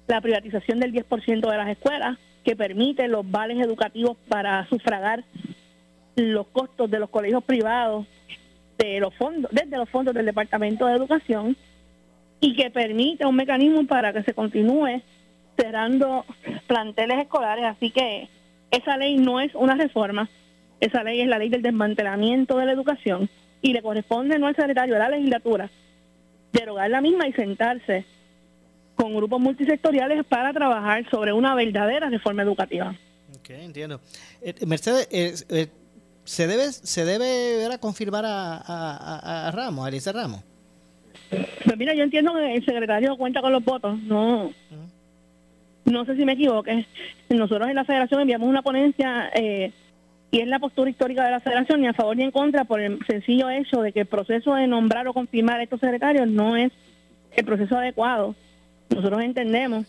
la 0.08 0.22
privatización 0.22 0.80
del 0.80 0.94
10% 0.94 1.50
de 1.50 1.58
las 1.58 1.70
escuelas, 1.70 2.18
que 2.44 2.56
permite 2.56 3.08
los 3.08 3.30
vales 3.30 3.60
educativos 3.60 4.18
para 4.28 4.68
sufragar 4.68 5.24
los 6.16 6.48
costos 6.48 6.90
de 6.92 7.00
los 7.00 7.10
colegios 7.10 7.44
privados 7.44 8.06
de 8.78 9.00
los 9.00 9.14
fondos, 9.16 9.52
desde 9.52 9.78
los 9.78 9.90
fondos 9.90 10.14
del 10.14 10.26
Departamento 10.26 10.86
de 10.86 10.96
Educación 10.96 11.56
y 12.40 12.56
que 12.56 12.72
permite 12.72 13.26
un 13.26 13.36
mecanismo 13.36 13.86
para 13.86 14.12
que 14.12 14.24
se 14.24 14.34
continúe 14.34 15.02
cerrando 15.56 16.26
planteles 16.68 17.20
escolares. 17.20 17.66
Así 17.66 17.92
que 17.92 18.28
esa 18.72 18.98
ley 18.98 19.18
no 19.18 19.40
es 19.40 19.54
una 19.54 19.76
reforma, 19.76 20.30
esa 20.80 21.04
ley 21.04 21.22
es 21.22 21.28
la 21.28 21.38
ley 21.38 21.50
del 21.50 21.62
desmantelamiento 21.62 22.58
de 22.58 22.66
la 22.66 22.72
educación 22.72 23.30
y 23.62 23.74
le 23.74 23.82
corresponde 23.82 24.40
no 24.40 24.48
al 24.48 24.56
secretario 24.56 24.96
de 24.96 25.00
la 25.00 25.10
legislatura 25.10 25.70
derogar 26.52 26.90
la 26.90 27.02
misma 27.02 27.28
y 27.28 27.34
sentarse 27.34 28.06
con 28.96 29.16
grupos 29.16 29.40
multisectoriales 29.40 30.26
para 30.26 30.54
trabajar 30.54 31.10
sobre 31.10 31.34
una 31.34 31.56
verdadera 31.56 32.10
reforma 32.10 32.44
educativa. 32.44 32.96
Ok, 33.40 33.50
entiendo. 33.52 34.00
Eh, 34.42 34.54
Mercedes, 34.66 35.08
eh, 35.12 35.34
eh, 35.50 35.68
¿se 36.24 36.48
debe 36.48 36.72
se 36.72 37.06
debe 37.06 37.80
confirmar 37.80 38.26
a, 38.26 39.48
a, 39.48 39.52
Ramos, 39.52 39.86
a 39.86 39.90
Elisa 39.90 40.12
Ramos? 40.12 40.42
Pues 41.30 41.78
mira, 41.78 41.94
yo 41.94 42.04
entiendo 42.04 42.34
que 42.34 42.56
el 42.56 42.66
secretario 42.66 43.16
cuenta 43.16 43.42
con 43.42 43.54
los 43.54 43.64
votos, 43.64 43.98
no 44.04 44.52
no 45.86 46.06
sé 46.06 46.16
si 46.16 46.26
me 46.26 46.34
equivoque. 46.34 46.86
Nosotros 47.30 47.70
en 47.70 47.76
la 47.76 47.86
federación 47.86 48.22
enviamos 48.22 48.48
una 48.48 48.62
ponencia 48.62 49.32
y 50.32 50.40
es 50.40 50.48
la 50.48 50.60
postura 50.60 50.90
histórica 50.90 51.26
de 51.26 51.32
la 51.32 51.42
federación 51.42 51.82
ni 51.82 51.88
a 51.88 51.94
favor 51.94 52.16
ni 52.16 52.24
en 52.24 52.32
contra 52.32 52.64
por 52.64 52.80
el 52.80 53.06
sencillo 53.06 53.50
hecho 53.50 53.82
de 53.82 53.92
que 53.92 54.02
el 54.02 54.06
proceso 54.06 54.56
de 54.56 54.66
nombrar 54.66 55.08
o 55.08 55.14
confirmar 55.14 55.60
a 55.60 55.64
estos 55.64 55.82
secretarios 55.82 56.28
no 56.28 56.56
es 56.56 56.72
el 57.36 57.46
proceso 57.46 57.78
adecuado. 57.78 58.34
Nosotros 58.90 59.22
entendemos 59.22 59.86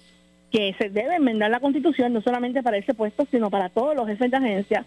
que 0.50 0.74
se 0.78 0.90
debe 0.90 1.14
enmendar 1.14 1.50
la 1.50 1.60
constitución 1.60 2.12
no 2.12 2.20
solamente 2.22 2.62
para 2.62 2.76
ese 2.76 2.92
puesto, 2.92 3.26
sino 3.30 3.50
para 3.50 3.68
todos 3.68 3.94
los 3.94 4.06
jefes 4.08 4.30
de 4.30 4.36
agencia, 4.36 4.84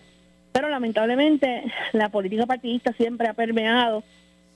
pero 0.51 0.69
lamentablemente 0.69 1.63
la 1.93 2.09
política 2.09 2.45
partidista 2.45 2.91
siempre 2.93 3.27
ha 3.27 3.33
permeado 3.33 4.03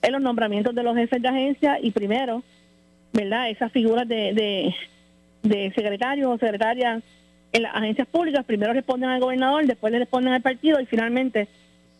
en 0.01 0.11
los 0.11 0.21
nombramientos 0.21 0.75
de 0.75 0.83
los 0.83 0.95
jefes 0.95 1.21
de 1.21 1.27
agencia 1.29 1.79
y 1.81 1.91
primero, 1.91 2.43
¿verdad? 3.13 3.49
Esas 3.49 3.71
figuras 3.71 4.07
de, 4.07 4.33
de, 4.33 4.75
de 5.43 5.71
secretarios 5.73 6.29
o 6.29 6.37
secretarias 6.37 7.03
en 7.51 7.63
las 7.63 7.75
agencias 7.75 8.07
públicas 8.07 8.45
primero 8.45 8.73
responden 8.73 9.09
al 9.09 9.19
gobernador, 9.19 9.65
después 9.65 9.91
le 9.91 9.99
responden 9.99 10.33
al 10.33 10.41
partido 10.41 10.79
y 10.79 10.85
finalmente 10.85 11.47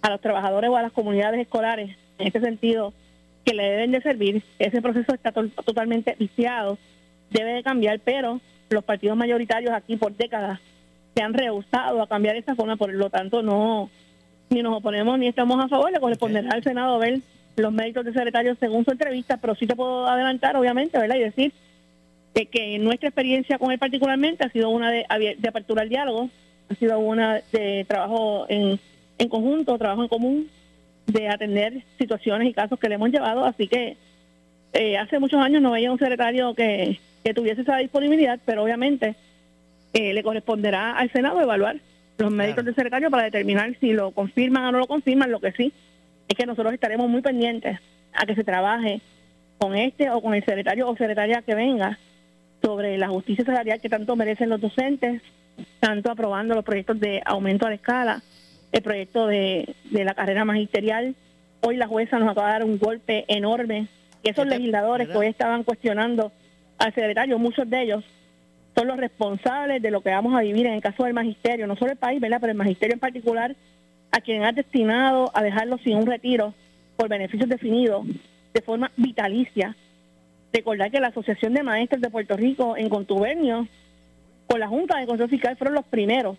a 0.02 0.10
los 0.10 0.22
trabajadores 0.22 0.70
o 0.70 0.78
a 0.78 0.82
las 0.82 0.92
comunidades 0.92 1.42
escolares, 1.42 1.96
en 2.18 2.28
ese 2.28 2.40
sentido, 2.40 2.94
que 3.46 3.54
le 3.54 3.64
deben 3.64 3.92
de 3.92 4.02
servir. 4.02 4.44
Ese 4.60 4.82
proceso 4.82 5.14
está 5.14 5.32
totalmente 5.32 6.16
viciado, 6.20 6.78
debe 7.32 7.54
de 7.54 7.64
cambiar, 7.64 8.00
pero 8.00 8.40
los 8.70 8.84
partidos 8.84 9.18
mayoritarios 9.18 9.74
aquí 9.74 9.98
por 9.98 10.16
décadas 10.16 10.60
se 11.16 11.24
han 11.24 11.34
rehusado 11.34 12.02
a 12.02 12.08
cambiar 12.08 12.36
esa 12.36 12.56
forma, 12.56 12.78
por 12.78 12.94
lo 12.94 13.10
tanto 13.10 13.42
no 13.42 13.90
ni 14.50 14.64
nos 14.64 14.78
oponemos 14.78 15.20
ni 15.20 15.28
estamos 15.28 15.64
a 15.64 15.68
favor, 15.68 15.92
le 15.92 16.00
corresponderá 16.00 16.52
al 16.52 16.64
Senado 16.64 16.98
ver 16.98 17.20
los 17.56 17.72
méritos 17.72 18.06
de 18.06 18.14
secretario 18.14 18.56
según 18.60 18.86
su 18.86 18.92
entrevista, 18.92 19.38
pero 19.38 19.56
sí 19.56 19.68
te 19.68 19.76
puedo 19.76 20.08
adelantar, 20.08 20.56
obviamente, 20.56 20.98
¿verdad? 20.98 21.18
Y 21.18 21.24
decir 21.24 21.54
de 22.34 22.46
que 22.46 22.80
nuestra 22.80 23.10
experiencia 23.10 23.58
con 23.58 23.72
él 23.72 23.80
particularmente 23.80 24.46
ha 24.46 24.52
sido 24.52 24.70
una 24.70 24.92
de, 24.92 25.06
de 25.38 25.48
apertura 25.48 25.82
al 25.82 25.90
diálogo, 25.90 26.30
ha 26.70 26.76
sido 26.76 27.00
una 27.00 27.42
de 27.52 27.86
trabajo 27.88 28.46
en, 28.50 28.80
en 29.18 29.30
conjunto, 29.30 29.78
trabajo 29.78 30.04
en 30.04 30.08
común, 30.08 30.50
de 31.08 31.28
atender 31.28 31.84
situaciones 31.98 32.48
y 32.48 32.54
casos 32.54 32.80
que 32.80 32.88
le 32.88 32.96
hemos 32.96 33.10
llevado, 33.10 33.46
así 33.46 33.68
que 33.68 33.98
eh, 34.74 34.98
hace 34.98 35.20
muchos 35.20 35.42
años 35.42 35.62
no 35.62 35.72
veía 35.72 35.92
un 35.92 35.98
secretario 35.98 36.54
que, 36.54 37.00
que 37.24 37.34
tuviese 37.34 37.62
esa 37.62 37.78
disponibilidad, 37.78 38.40
pero 38.46 38.64
obviamente 38.64 39.16
eh, 39.94 40.14
le 40.14 40.24
corresponderá 40.24 40.96
al 40.96 41.12
Senado 41.12 41.42
evaluar 41.42 41.78
los 42.20 42.32
méritos 42.32 42.66
del 42.66 42.76
secretario 42.76 43.10
para 43.10 43.24
determinar 43.24 43.76
si 43.80 43.94
lo 43.94 44.12
confirman 44.12 44.66
o 44.66 44.72
no 44.72 44.80
lo 44.80 44.88
confirman, 44.88 45.32
lo 45.32 45.40
que 45.40 45.52
sí 45.54 45.74
es 46.28 46.38
que 46.38 46.46
nosotros 46.46 46.74
estaremos 46.74 47.10
muy 47.10 47.22
pendientes 47.22 47.80
a 48.14 48.26
que 48.26 48.36
se 48.36 48.44
trabaje 48.44 49.02
con 49.58 49.76
este 49.76 50.10
o 50.12 50.22
con 50.22 50.36
el 50.36 50.46
secretario 50.46 50.88
o 50.88 50.96
secretaria 50.96 51.42
que 51.42 51.56
venga 51.56 51.98
sobre 52.62 52.98
la 52.98 53.08
justicia 53.08 53.46
salarial 53.46 53.80
que 53.82 53.90
tanto 53.90 54.16
merecen 54.16 54.50
los 54.50 54.62
docentes, 54.62 55.22
tanto 55.80 56.12
aprobando 56.12 56.56
los 56.56 56.66
proyectos 56.66 57.00
de 57.00 57.22
aumento 57.26 57.66
a 57.66 57.70
la 57.70 57.76
escala, 57.76 58.24
el 58.72 58.82
proyecto 58.82 59.28
de, 59.28 59.76
de 59.92 60.04
la 60.04 60.14
carrera 60.14 60.46
magisterial. 60.46 61.16
Hoy 61.62 61.78
la 61.78 61.88
jueza 61.88 62.20
nos 62.20 62.30
acaba 62.30 62.48
de 62.48 62.54
dar 62.54 62.64
un 62.64 62.78
golpe 62.78 63.26
enorme 63.28 63.88
y 64.24 64.30
esos 64.30 64.48
legisladores 64.48 65.08
que 65.08 65.18
hoy 65.18 65.28
estaban 65.28 65.64
cuestionando 65.64 66.32
al 66.78 66.94
secretario, 66.94 67.38
muchos 67.40 67.70
de 67.70 67.82
ellos 67.84 68.04
son 68.76 68.88
los 68.88 68.98
responsables 68.98 69.82
de 69.82 69.92
lo 69.92 70.02
que 70.02 70.10
vamos 70.10 70.36
a 70.36 70.42
vivir 70.42 70.66
en 70.66 70.74
el 70.74 70.82
caso 70.82 71.04
del 71.04 71.14
magisterio, 71.14 71.68
no 71.68 71.76
solo 71.76 71.92
el 71.92 71.98
país, 71.98 72.22
¿verdad? 72.22 72.38
pero 72.40 72.52
el 72.52 72.58
magisterio 72.58 72.94
en 72.94 73.00
particular, 73.00 73.56
a 74.12 74.22
quien 74.22 74.44
ha 74.44 74.52
destinado 74.52 75.32
a 75.34 75.44
dejarlo 75.44 75.78
sin 75.80 75.98
un 75.98 76.06
retiro 76.06 76.54
por 76.96 77.10
beneficios 77.10 77.50
definidos 77.50 78.06
de 78.54 78.62
forma 78.62 78.92
vitalicia 78.96 79.76
Recordar 80.52 80.90
que 80.90 81.00
la 81.00 81.08
Asociación 81.08 81.54
de 81.54 81.64
Maestros 81.64 82.02
de 82.02 82.10
Puerto 82.10 82.36
Rico, 82.36 82.76
en 82.76 82.90
contubernio 82.90 83.68
con 84.48 84.60
la 84.60 84.68
Junta 84.68 84.98
de 84.98 85.06
Control 85.06 85.30
Fiscal, 85.30 85.58
fueron 85.58 85.76
los 85.76 85.86
primeros 85.86 86.38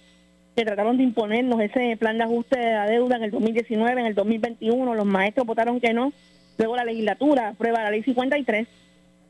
que 0.56 0.64
trataron 0.64 0.96
de 0.96 1.04
imponernos 1.04 1.60
ese 1.60 1.96
plan 1.96 2.18
de 2.18 2.24
ajuste 2.24 2.58
de 2.58 2.72
la 2.72 2.86
deuda 2.86 3.16
en 3.16 3.22
el 3.24 3.30
2019, 3.30 4.00
en 4.00 4.06
el 4.06 4.14
2021. 4.14 4.94
Los 4.94 5.06
maestros 5.06 5.46
votaron 5.46 5.80
que 5.80 5.94
no. 5.94 6.12
Luego 6.58 6.76
la 6.76 6.84
legislatura 6.84 7.48
aprueba 7.48 7.82
la 7.82 7.90
ley 7.90 8.02
53 8.02 8.66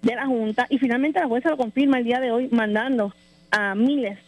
de 0.03 0.15
la 0.15 0.27
Junta 0.27 0.67
y 0.71 0.79
finalmente 0.79 1.21
la 1.21 1.29
jueza 1.29 1.51
lo 1.51 1.59
confirma 1.59 1.99
el 1.99 2.05
día 2.05 2.21
de 2.21 2.33
hoy, 2.33 2.49
mandando 2.51 3.15
a 3.51 3.75
miles 3.75 4.19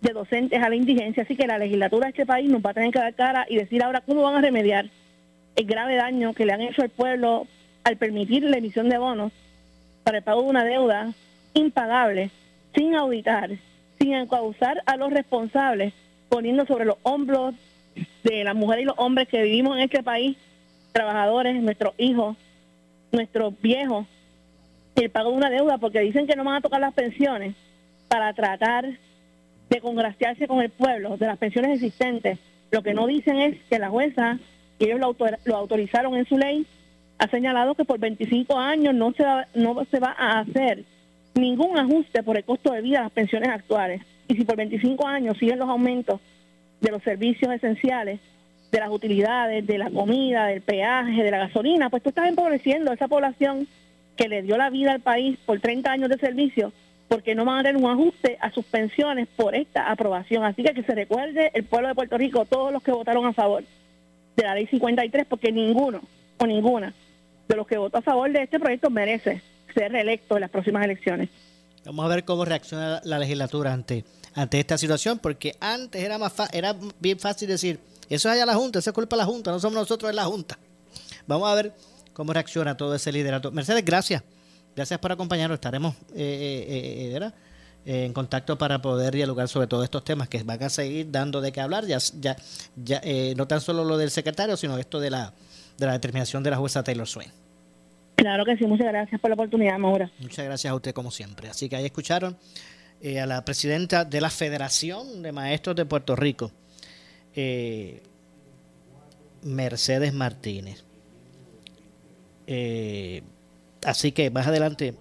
de 0.00 0.12
docentes 0.12 0.62
a 0.62 0.68
la 0.68 0.76
indigencia. 0.76 1.24
Así 1.24 1.34
que 1.34 1.48
la 1.48 1.58
legislatura 1.58 2.06
de 2.06 2.10
este 2.10 2.26
país 2.26 2.48
nos 2.48 2.62
va 2.64 2.70
a 2.70 2.74
tener 2.74 2.92
que 2.92 3.00
dar 3.00 3.14
cara 3.14 3.46
y 3.48 3.56
decir 3.56 3.82
ahora 3.82 4.02
cómo 4.02 4.22
van 4.22 4.36
a 4.36 4.40
remediar 4.40 4.88
el 5.56 5.66
grave 5.66 5.96
daño 5.96 6.32
que 6.32 6.46
le 6.46 6.52
han 6.52 6.60
hecho 6.60 6.82
al 6.82 6.90
pueblo 6.90 7.46
al 7.82 7.96
permitir 7.96 8.44
la 8.44 8.58
emisión 8.58 8.88
de 8.88 8.98
bonos 8.98 9.32
para 10.04 10.18
el 10.18 10.24
pago 10.24 10.42
de 10.42 10.48
una 10.48 10.64
deuda 10.64 11.12
impagable, 11.54 12.30
sin 12.74 12.94
auditar, 12.94 13.50
sin 13.98 14.14
encauzar 14.14 14.82
a 14.86 14.96
los 14.96 15.12
responsables, 15.12 15.92
poniendo 16.28 16.66
sobre 16.66 16.84
los 16.84 16.96
hombros 17.02 17.54
de 18.24 18.44
las 18.44 18.54
mujeres 18.54 18.84
y 18.84 18.86
los 18.86 18.98
hombres 18.98 19.28
que 19.28 19.42
vivimos 19.42 19.76
en 19.76 19.82
este 19.82 20.02
país, 20.02 20.36
trabajadores, 20.92 21.60
nuestros 21.62 21.94
hijos, 21.98 22.36
nuestros 23.12 23.60
viejos, 23.60 24.06
el 24.96 25.10
pago 25.10 25.30
de 25.30 25.36
una 25.36 25.50
deuda, 25.50 25.78
porque 25.78 26.00
dicen 26.00 26.26
que 26.26 26.36
no 26.36 26.44
van 26.44 26.56
a 26.56 26.60
tocar 26.60 26.80
las 26.80 26.94
pensiones 26.94 27.54
para 28.08 28.32
tratar 28.32 28.86
de 29.68 29.80
congraciarse 29.80 30.46
con 30.46 30.60
el 30.60 30.70
pueblo 30.70 31.16
de 31.16 31.26
las 31.26 31.38
pensiones 31.38 31.74
existentes. 31.74 32.38
Lo 32.70 32.82
que 32.82 32.94
no 32.94 33.06
dicen 33.06 33.38
es 33.40 33.56
que 33.68 33.78
la 33.78 33.88
jueza, 33.88 34.38
y 34.78 34.84
ellos 34.84 35.00
lo, 35.00 35.16
lo 35.44 35.56
autorizaron 35.56 36.16
en 36.16 36.26
su 36.26 36.36
ley, 36.36 36.66
ha 37.20 37.28
señalado 37.28 37.74
que 37.74 37.84
por 37.84 37.98
25 37.98 38.58
años 38.58 38.94
no 38.94 39.12
se, 39.12 39.22
va, 39.22 39.46
no 39.54 39.84
se 39.90 40.00
va 40.00 40.16
a 40.18 40.40
hacer 40.40 40.84
ningún 41.34 41.78
ajuste 41.78 42.22
por 42.22 42.38
el 42.38 42.44
costo 42.44 42.72
de 42.72 42.80
vida 42.80 42.98
de 42.98 43.04
las 43.04 43.12
pensiones 43.12 43.50
actuales. 43.50 44.00
Y 44.26 44.36
si 44.36 44.44
por 44.46 44.56
25 44.56 45.06
años 45.06 45.36
siguen 45.36 45.58
los 45.58 45.68
aumentos 45.68 46.18
de 46.80 46.90
los 46.90 47.02
servicios 47.02 47.52
esenciales, 47.52 48.20
de 48.72 48.80
las 48.80 48.88
utilidades, 48.88 49.66
de 49.66 49.76
la 49.76 49.90
comida, 49.90 50.46
del 50.46 50.62
peaje, 50.62 51.22
de 51.22 51.30
la 51.30 51.38
gasolina, 51.38 51.90
pues 51.90 52.02
tú 52.02 52.08
estás 52.08 52.26
empobreciendo 52.26 52.90
a 52.90 52.94
esa 52.94 53.06
población 53.06 53.68
que 54.16 54.28
le 54.28 54.40
dio 54.40 54.56
la 54.56 54.70
vida 54.70 54.92
al 54.92 55.00
país 55.00 55.38
por 55.44 55.60
30 55.60 55.92
años 55.92 56.08
de 56.08 56.16
servicio, 56.16 56.72
porque 57.08 57.34
no 57.34 57.44
van 57.44 57.58
a 57.58 57.62
tener 57.64 57.76
un 57.76 57.90
ajuste 57.90 58.38
a 58.40 58.50
sus 58.50 58.64
pensiones 58.64 59.28
por 59.36 59.54
esta 59.54 59.90
aprobación. 59.90 60.42
Así 60.44 60.62
que 60.62 60.72
que 60.72 60.84
se 60.84 60.94
recuerde 60.94 61.50
el 61.52 61.64
pueblo 61.64 61.88
de 61.88 61.94
Puerto 61.94 62.16
Rico, 62.16 62.46
todos 62.46 62.72
los 62.72 62.82
que 62.82 62.92
votaron 62.92 63.26
a 63.26 63.34
favor 63.34 63.62
de 64.36 64.42
la 64.42 64.54
ley 64.54 64.66
53, 64.68 65.26
porque 65.28 65.52
ninguno 65.52 66.00
o 66.38 66.46
ninguna 66.46 66.94
de 67.50 67.56
los 67.56 67.66
que 67.66 67.76
votó 67.76 67.98
a 67.98 68.02
favor 68.02 68.30
de 68.32 68.42
este 68.44 68.58
proyecto 68.58 68.88
merece 68.88 69.42
ser 69.74 69.92
reelecto 69.92 70.36
en 70.36 70.42
las 70.42 70.50
próximas 70.50 70.84
elecciones. 70.84 71.28
Vamos 71.84 72.04
a 72.04 72.08
ver 72.08 72.24
cómo 72.24 72.44
reacciona 72.44 73.00
la 73.04 73.18
legislatura 73.18 73.72
ante, 73.72 74.04
ante 74.34 74.60
esta 74.60 74.78
situación, 74.78 75.18
porque 75.18 75.56
antes 75.60 76.02
era 76.02 76.18
más 76.18 76.32
era 76.52 76.76
bien 77.00 77.18
fácil 77.18 77.48
decir, 77.48 77.80
eso 78.08 78.28
es 78.28 78.34
allá 78.34 78.46
la 78.46 78.54
Junta, 78.54 78.78
eso 78.78 78.90
es 78.90 78.94
culpa 78.94 79.16
de 79.16 79.22
la 79.22 79.26
Junta, 79.26 79.50
no 79.50 79.60
somos 79.60 79.80
nosotros, 79.80 80.10
es 80.10 80.16
la 80.16 80.24
Junta. 80.24 80.58
Vamos 81.26 81.50
a 81.50 81.54
ver 81.54 81.72
cómo 82.12 82.32
reacciona 82.32 82.76
todo 82.76 82.94
ese 82.94 83.12
liderato. 83.12 83.50
Mercedes, 83.50 83.84
gracias. 83.84 84.22
Gracias 84.76 85.00
por 85.00 85.12
acompañarnos. 85.12 85.56
Estaremos 85.56 85.94
eh, 86.14 87.12
eh, 87.14 87.32
eh, 87.84 88.04
en 88.04 88.12
contacto 88.12 88.56
para 88.56 88.80
poder 88.80 89.14
dialogar 89.14 89.48
sobre 89.48 89.66
todos 89.66 89.84
estos 89.84 90.04
temas 90.04 90.28
que 90.28 90.42
van 90.42 90.62
a 90.62 90.70
seguir 90.70 91.10
dando 91.10 91.40
de 91.40 91.50
qué 91.50 91.60
hablar. 91.60 91.86
Ya, 91.86 91.98
ya, 92.20 92.36
ya 92.76 93.02
no 93.36 93.46
tan 93.46 93.60
solo 93.60 93.84
lo 93.84 93.96
del 93.96 94.10
secretario, 94.10 94.56
sino 94.56 94.78
esto 94.78 95.00
de 95.00 95.10
la 95.10 95.32
de 95.80 95.86
la 95.86 95.92
determinación 95.92 96.42
de 96.42 96.50
la 96.50 96.58
jueza 96.58 96.84
Taylor 96.84 97.08
Swain. 97.08 97.30
Claro 98.14 98.44
que 98.44 98.54
sí, 98.58 98.66
muchas 98.66 98.88
gracias 98.88 99.18
por 99.18 99.30
la 99.30 99.34
oportunidad, 99.34 99.78
Maura. 99.78 100.10
Muchas 100.18 100.44
gracias 100.44 100.70
a 100.70 100.74
usted 100.74 100.92
como 100.92 101.10
siempre. 101.10 101.48
Así 101.48 101.70
que 101.70 101.76
ahí 101.76 101.86
escucharon 101.86 102.36
eh, 103.00 103.18
a 103.18 103.24
la 103.24 103.42
presidenta 103.46 104.04
de 104.04 104.20
la 104.20 104.28
Federación 104.28 105.22
de 105.22 105.32
Maestros 105.32 105.74
de 105.74 105.86
Puerto 105.86 106.14
Rico, 106.16 106.52
eh, 107.34 108.02
Mercedes 109.42 110.12
Martínez. 110.12 110.84
Eh, 112.46 113.22
así 113.86 114.12
que 114.12 114.30
más 114.30 114.46
adelante, 114.46 114.94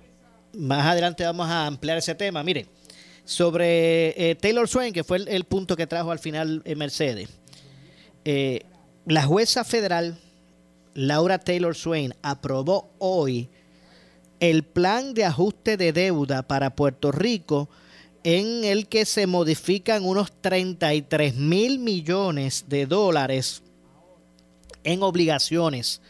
más 0.54 0.86
adelante 0.86 1.26
vamos 1.26 1.50
a 1.50 1.68
ampliar 1.68 1.98
ese 1.98 2.16
tema. 2.16 2.42
Mire, 2.42 2.68
sobre 3.26 4.38
Taylor 4.40 4.70
Swain, 4.70 4.94
que 4.94 5.04
fue 5.04 5.18
el, 5.18 5.28
el, 5.28 5.44
punto 5.44 5.76
que 5.76 5.88
trajo 5.88 6.12
al 6.12 6.20
final 6.20 6.64
Mercedes. 6.78 7.28
la 9.06 9.24
jueza 9.24 9.66
federal 9.66 10.18
Laura 10.94 11.40
Taylor 11.40 11.76
Swain 11.76 12.14
aprobó 12.22 12.92
hoy 13.00 13.50
el 14.40 14.64
plan 14.64 15.14
de 15.14 15.26
ajuste 15.26 15.78
de 15.78 15.94
deuda 15.94 16.44
para 16.44 16.76
Puerto 16.76 17.12
Rico 17.12 17.70
en 18.24 18.64
el 18.64 18.88
que 18.88 19.06
se 19.06 19.28
modifican 19.28 20.06
unos 20.06 20.32
33 20.42 21.36
mil 21.36 21.80
millones 21.80 22.66
de 22.68 22.86
dólares 22.86 23.64
en 24.84 25.04
obligaciones 25.04 26.02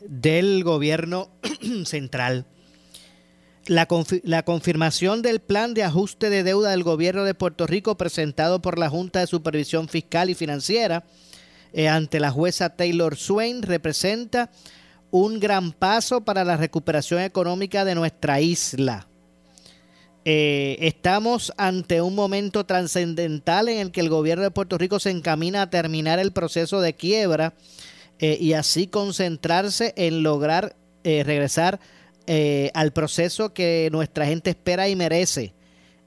del 0.00 0.64
gobierno 0.64 1.30
central. 1.84 2.46
La, 3.66 3.86
confirmación 3.86 5.22
del 5.22 5.38
plan 5.38 5.74
de 5.74 5.84
ajuste 5.84 6.30
de 6.30 6.42
deuda 6.42 6.70
del 6.70 6.82
gobierno 6.82 7.24
de 7.24 7.34
Puerto 7.34 7.66
Rico 7.66 7.96
presentado 7.96 8.60
por 8.62 8.78
la 8.78 8.88
Junta 8.88 9.20
de 9.20 9.26
Supervisión 9.26 9.88
Fiscal 9.88 10.30
y 10.30 10.34
Financiera 10.34 11.04
eh, 11.72 11.88
ante 11.88 12.20
la 12.20 12.30
jueza 12.30 12.76
Taylor 12.76 13.16
Swain 13.16 13.62
representa 13.62 14.50
un 15.10 15.40
gran 15.40 15.72
paso 15.72 16.22
para 16.22 16.44
la 16.44 16.56
recuperación 16.56 17.20
económica 17.20 17.84
de 17.84 17.94
nuestra 17.94 18.40
isla. 18.40 19.06
eh, 20.24 20.76
estamos 20.80 21.52
ante 21.56 22.02
un 22.02 22.14
momento 22.14 22.66
trascendental 22.66 23.68
en 23.68 23.78
el 23.78 23.90
que 23.90 24.00
el 24.00 24.10
gobierno 24.10 24.44
de 24.44 24.50
Puerto 24.50 24.76
Rico 24.76 25.00
se 25.00 25.10
encamina 25.10 25.62
a 25.62 25.70
terminar 25.70 26.18
el 26.18 26.32
proceso 26.32 26.80
de 26.80 26.94
quiebra 26.94 27.54
eh, 28.18 28.36
y 28.38 28.52
así 28.52 28.86
concentrarse 28.86 29.94
en 29.96 30.22
lograr 30.22 30.76
regresar 31.02 31.80
al 32.74 32.92
proceso 32.92 33.54
que 33.54 33.88
nuestra 33.90 34.26
gente 34.26 34.50
espera 34.50 34.88
y 34.88 34.94
merece. 34.94 35.54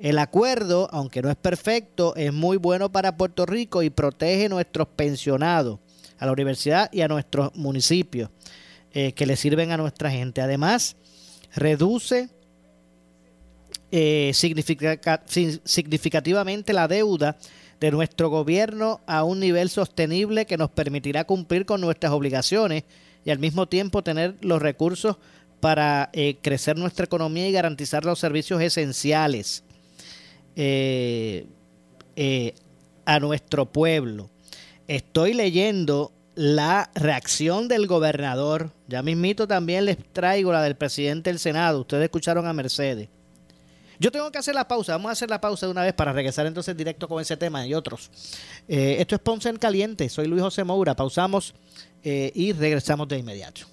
El 0.04 0.20
acuerdo, 0.20 0.88
aunque 0.92 1.22
no 1.22 1.30
es 1.30 1.38
perfecto, 1.38 2.13
es 2.18 2.34
muy 2.34 2.58
bueno 2.58 2.92
para 2.92 3.16
Puerto 3.16 3.46
Rico 3.46 3.84
y 3.84 3.89
protege 3.89 4.50
nuestros 4.50 4.89
pensionados, 4.89 5.80
a 6.20 6.26
la 6.26 6.34
universidad 6.34 6.89
y 6.92 7.00
a 7.00 7.08
nuestros 7.08 7.56
municipios 7.56 8.30
que 8.92 9.26
le 9.26 9.38
sirven 9.38 9.72
a 9.72 9.78
nuestra 9.78 10.12
gente. 10.12 10.42
Además, 10.42 10.98
reduce 11.56 12.28
eh, 13.96 14.32
significativamente 14.34 16.74
la 16.74 16.89
deuda 16.89 17.38
de 17.80 17.92
nuestro 17.92 18.30
gobierno 18.30 19.00
a 19.08 19.24
un 19.24 19.39
nivel 19.39 19.70
sostenible 19.70 20.46
que 20.46 20.58
nos 20.58 20.70
permitirá 20.70 21.24
cumplir 21.24 21.66
con 21.66 21.80
nuestras 21.80 22.12
obligaciones 22.12 22.84
y 23.24 23.32
al 23.32 23.39
mismo 23.39 23.70
tiempo 23.70 24.04
tener 24.04 24.36
los 24.42 24.62
recursos 24.62 25.16
para 25.62 26.10
eh, 26.12 26.39
crecer 26.42 26.78
nuestra 26.78 27.06
economía 27.06 27.48
y 27.48 27.54
garantizar 27.54 28.04
los 28.04 28.20
servicios 28.20 28.62
esenciales 28.62 29.63
eh, 30.56 31.46
a 33.06 33.20
nuestro 33.20 33.72
pueblo. 33.72 34.30
Estoy 34.88 35.34
leyendo 35.34 36.12
la 36.36 36.89
reacción 36.96 37.68
del 37.68 37.88
gobernador. 37.88 38.72
Ya 38.88 39.02
mismito 39.02 39.48
también 39.48 39.86
les 39.86 39.98
traigo 40.13 40.52
la 40.52 40.62
del 40.62 40.76
presidente 40.76 41.30
del 41.30 41.39
Senado. 41.39 41.82
Ustedes 41.82 42.04
escucharon 42.04 42.48
a 42.48 42.54
Mercedes. 42.54 43.10
Yo 44.00 44.12
tengo 44.12 44.32
que 44.32 44.38
hacer 44.38 44.56
la 44.56 44.68
pausa. 44.68 44.94
Vamos 44.94 45.10
a 45.10 45.12
hacer 45.13 45.30
la 45.30 45.39
pausa 45.39 45.66
de 45.66 45.72
una 45.72 45.84
vez 45.84 45.94
para 45.94 46.12
regresar 46.12 46.46
entonces 46.46 46.76
directo 46.76 47.08
con 47.08 47.22
ese 47.22 47.38
tema 47.38 47.66
y 47.66 47.74
otros. 47.74 48.10
Eh, 48.68 48.98
esto 49.00 49.16
es 49.16 49.22
Ponce 49.22 49.50
en 49.50 49.58
Caliente. 49.58 50.10
Soy 50.10 50.28
Luis 50.28 50.42
José 50.42 50.63
Moura. 50.63 50.96
Pausamos 50.96 51.54
eh, 52.04 52.32
y 52.36 52.52
regresamos 52.54 53.08
de 53.08 53.20
inmediato. 53.20 53.73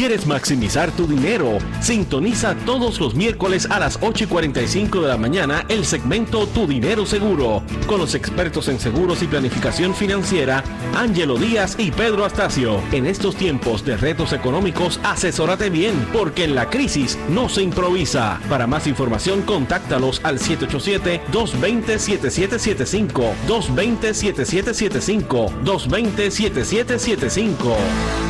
¿Quieres 0.00 0.24
maximizar 0.26 0.90
tu 0.92 1.06
dinero? 1.06 1.58
Sintoniza 1.82 2.54
todos 2.64 2.98
los 3.00 3.14
miércoles 3.14 3.68
a 3.70 3.78
las 3.78 3.98
8 4.00 4.24
y 4.24 4.26
45 4.28 5.02
de 5.02 5.08
la 5.08 5.18
mañana 5.18 5.66
el 5.68 5.84
segmento 5.84 6.46
Tu 6.46 6.66
Dinero 6.66 7.04
Seguro 7.04 7.62
con 7.86 8.00
los 8.00 8.14
expertos 8.14 8.68
en 8.68 8.80
seguros 8.80 9.22
y 9.22 9.26
planificación 9.26 9.94
financiera 9.94 10.64
Ángelo 10.96 11.36
Díaz 11.36 11.74
y 11.76 11.90
Pedro 11.90 12.24
Astacio. 12.24 12.80
En 12.92 13.04
estos 13.04 13.36
tiempos 13.36 13.84
de 13.84 13.98
retos 13.98 14.32
económicos, 14.32 14.98
asesórate 15.02 15.68
bien 15.68 16.08
porque 16.14 16.44
en 16.44 16.54
la 16.54 16.70
crisis 16.70 17.18
no 17.28 17.50
se 17.50 17.60
improvisa. 17.60 18.40
Para 18.48 18.66
más 18.66 18.86
información, 18.86 19.42
contáctalos 19.42 20.22
al 20.24 20.38
787-220-7775, 20.38 23.34
220-7775, 23.46 25.50
220-7775. 25.62 28.29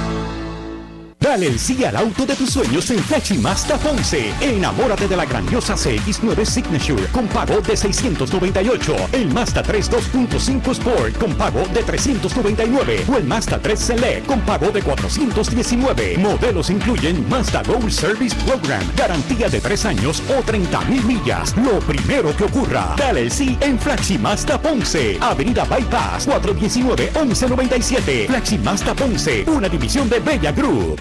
Dale 1.31 1.47
el 1.47 1.61
sí 1.61 1.85
al 1.85 1.95
auto 1.95 2.27
de 2.27 2.35
tus 2.35 2.51
sueños 2.51 2.91
en 2.91 2.99
Flechi 2.99 3.39
Mazda 3.39 3.79
Ponce. 3.79 4.35
Enamórate 4.41 5.07
de 5.07 5.17
la 5.17 5.25
grandiosa 5.25 5.77
CX9 5.77 6.45
Signature 6.45 7.07
con 7.13 7.29
pago 7.29 7.61
de 7.61 7.77
698. 7.77 8.97
El 9.13 9.33
Mazda 9.33 9.63
3 9.63 9.93
2.5 9.93 10.73
Sport 10.73 11.19
con 11.19 11.33
pago 11.37 11.63
de 11.73 11.85
399. 11.85 13.05
O 13.09 13.17
el 13.17 13.23
Mazda 13.23 13.61
3 13.61 13.79
Select 13.79 14.27
con 14.27 14.41
pago 14.41 14.73
de 14.73 14.83
419. 14.83 16.19
Modelos 16.19 16.69
incluyen 16.69 17.25
Mazda 17.29 17.63
Gold 17.63 17.93
Service 17.93 18.35
Program, 18.45 18.83
garantía 18.97 19.49
de 19.49 19.61
3 19.61 19.85
años 19.85 20.25
o 20.37 20.43
30 20.43 20.81
mil 20.87 21.05
millas. 21.05 21.57
Lo 21.59 21.79
primero 21.79 22.37
que 22.37 22.43
ocurra. 22.43 22.97
Dale 22.97 23.21
el 23.21 23.31
sí 23.31 23.57
en 23.61 23.79
Flaxi 23.79 24.19
Mazda 24.19 24.61
Ponce. 24.61 25.17
Avenida 25.21 25.63
Bypass 25.63 26.27
419-1197. 26.27 28.27
Flaxi 28.27 28.59
Mazda 28.59 28.95
Ponce, 28.95 29.45
una 29.47 29.69
división 29.69 30.09
de 30.09 30.19
Bella 30.19 30.51
Group. 30.51 31.01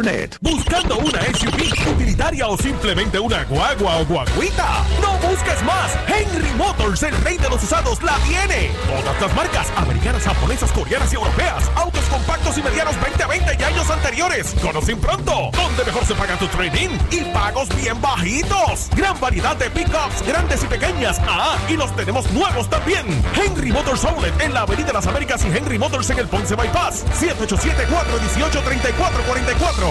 ¿Buscando 0.41 0.97
una 0.97 1.21
SUV 1.21 1.91
utilitaria 1.93 2.47
o 2.47 2.57
simplemente 2.57 3.19
una 3.19 3.43
guagua 3.43 3.97
o 3.97 4.05
guaguita? 4.05 4.83
No 4.99 5.11
busques 5.29 5.61
más. 5.61 5.95
Henry 6.07 6.49
Motors, 6.57 7.03
el 7.03 7.15
rey 7.21 7.37
de 7.37 7.47
los 7.47 7.61
usados, 7.61 8.01
la 8.01 8.17
tiene. 8.27 8.71
Todas 8.87 9.21
las 9.21 9.35
marcas, 9.35 9.67
americanas, 9.75 10.23
japonesas, 10.23 10.71
coreanas 10.71 11.13
y 11.13 11.17
europeas. 11.17 11.69
Autos 11.75 12.03
compactos 12.05 12.57
y 12.57 12.63
medianos 12.63 12.95
2020 12.99 13.57
y 13.59 13.63
años 13.63 13.91
anteriores. 13.91 14.55
Conocen 14.59 14.99
pronto. 14.99 15.51
Donde 15.53 15.83
mejor 15.85 16.03
se 16.03 16.15
paga 16.15 16.35
tu 16.39 16.47
trading 16.47 16.97
y 17.11 17.19
pagos 17.31 17.69
bien 17.75 18.01
bajitos. 18.01 18.89
Gran 18.95 19.19
variedad 19.19 19.55
de 19.55 19.69
pickups, 19.69 20.25
grandes 20.25 20.63
y 20.63 20.65
pequeñas. 20.65 21.21
Ah, 21.27 21.59
y 21.69 21.77
los 21.77 21.95
tenemos 21.95 22.31
nuevos 22.31 22.67
también. 22.67 23.05
Henry 23.35 23.71
Motors 23.71 24.03
Outlet 24.05 24.33
en 24.41 24.55
la 24.55 24.61
Avenida 24.61 24.93
Las 24.93 25.05
Américas 25.05 25.45
y 25.45 25.55
Henry 25.55 25.77
Motors 25.77 26.09
en 26.09 26.17
el 26.17 26.27
Ponce 26.27 26.55
Bypass. 26.55 27.05
787 27.19 27.85
418 27.87 28.61
3444 28.63 29.90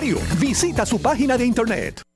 Visita 0.39 0.85
su 0.85 0.99
página 0.99 1.37
de 1.37 1.45
internet. 1.45 2.01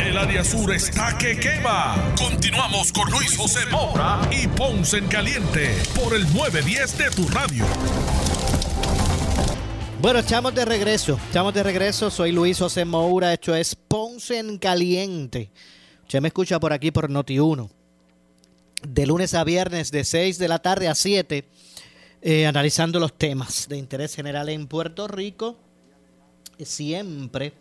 El 0.00 0.18
área 0.18 0.42
sur 0.42 0.72
está 0.72 1.16
que 1.18 1.38
quema. 1.38 2.14
Continuamos 2.18 2.92
con 2.92 3.10
Luis 3.10 3.36
José 3.36 3.60
Moura 3.70 4.20
y 4.32 4.48
Ponce 4.48 4.98
en 4.98 5.06
Caliente 5.06 5.70
por 5.94 6.14
el 6.14 6.22
910 6.34 6.98
de 6.98 7.10
tu 7.10 7.28
radio. 7.28 7.64
Bueno, 10.00 10.18
estamos 10.18 10.54
de 10.54 10.64
regreso. 10.64 11.18
Estamos 11.26 11.54
de 11.54 11.62
regreso. 11.62 12.10
Soy 12.10 12.32
Luis 12.32 12.58
José 12.58 12.84
Moura. 12.84 13.32
Esto 13.32 13.54
es 13.54 13.76
Ponce 13.76 14.38
en 14.38 14.58
Caliente. 14.58 15.50
Usted 16.02 16.20
me 16.20 16.28
escucha 16.28 16.58
por 16.58 16.72
aquí 16.72 16.90
por 16.90 17.08
Noti1. 17.08 17.70
De 18.86 19.06
lunes 19.06 19.32
a 19.34 19.44
viernes, 19.44 19.90
de 19.92 20.04
6 20.04 20.38
de 20.38 20.48
la 20.48 20.58
tarde 20.58 20.88
a 20.88 20.94
7, 20.94 21.48
eh, 22.20 22.46
analizando 22.46 23.00
los 23.00 23.16
temas 23.16 23.68
de 23.68 23.78
interés 23.78 24.14
general 24.14 24.48
en 24.48 24.66
Puerto 24.66 25.08
Rico. 25.08 25.56
Siempre 26.58 27.54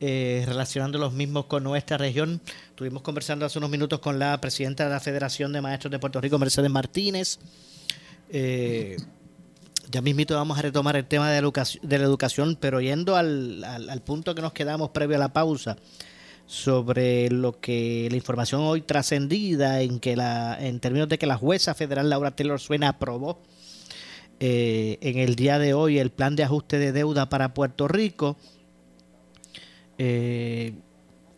eh, 0.00 0.44
relacionando 0.46 0.98
los 0.98 1.12
mismos 1.12 1.46
con 1.46 1.64
nuestra 1.64 1.96
región. 1.96 2.40
Estuvimos 2.68 3.02
conversando 3.02 3.46
hace 3.46 3.58
unos 3.58 3.70
minutos 3.70 4.00
con 4.00 4.18
la 4.18 4.38
presidenta 4.40 4.84
de 4.84 4.90
la 4.90 5.00
Federación 5.00 5.52
de 5.52 5.60
Maestros 5.60 5.90
de 5.90 5.98
Puerto 5.98 6.20
Rico, 6.20 6.38
Mercedes 6.38 6.70
Martínez. 6.70 7.38
Eh, 8.30 8.96
ya 9.90 10.02
mismito 10.02 10.34
vamos 10.34 10.58
a 10.58 10.62
retomar 10.62 10.96
el 10.96 11.06
tema 11.06 11.30
de, 11.30 11.40
de 11.40 11.98
la 11.98 12.04
educación, 12.04 12.58
pero 12.60 12.80
yendo 12.80 13.16
al, 13.16 13.64
al, 13.64 13.88
al, 13.88 14.02
punto 14.02 14.34
que 14.34 14.42
nos 14.42 14.52
quedamos 14.52 14.90
previo 14.90 15.16
a 15.16 15.20
la 15.20 15.32
pausa 15.32 15.76
sobre 16.46 17.30
lo 17.30 17.60
que 17.60 18.08
la 18.10 18.16
información 18.16 18.60
hoy 18.62 18.82
trascendida 18.82 19.80
en 19.80 19.98
que 19.98 20.14
la 20.14 20.56
en 20.60 20.78
términos 20.78 21.08
de 21.08 21.18
que 21.18 21.26
la 21.26 21.36
jueza 21.36 21.74
federal 21.74 22.08
Laura 22.08 22.36
Taylor 22.36 22.60
Suena 22.60 22.90
aprobó 22.90 23.40
eh, 24.38 24.98
en 25.00 25.18
el 25.18 25.34
día 25.34 25.58
de 25.58 25.74
hoy 25.74 25.98
el 25.98 26.10
plan 26.10 26.36
de 26.36 26.44
ajuste 26.44 26.78
de 26.78 26.92
deuda 26.92 27.28
para 27.28 27.54
Puerto 27.54 27.88
Rico 27.88 28.36
eh, 29.98 30.74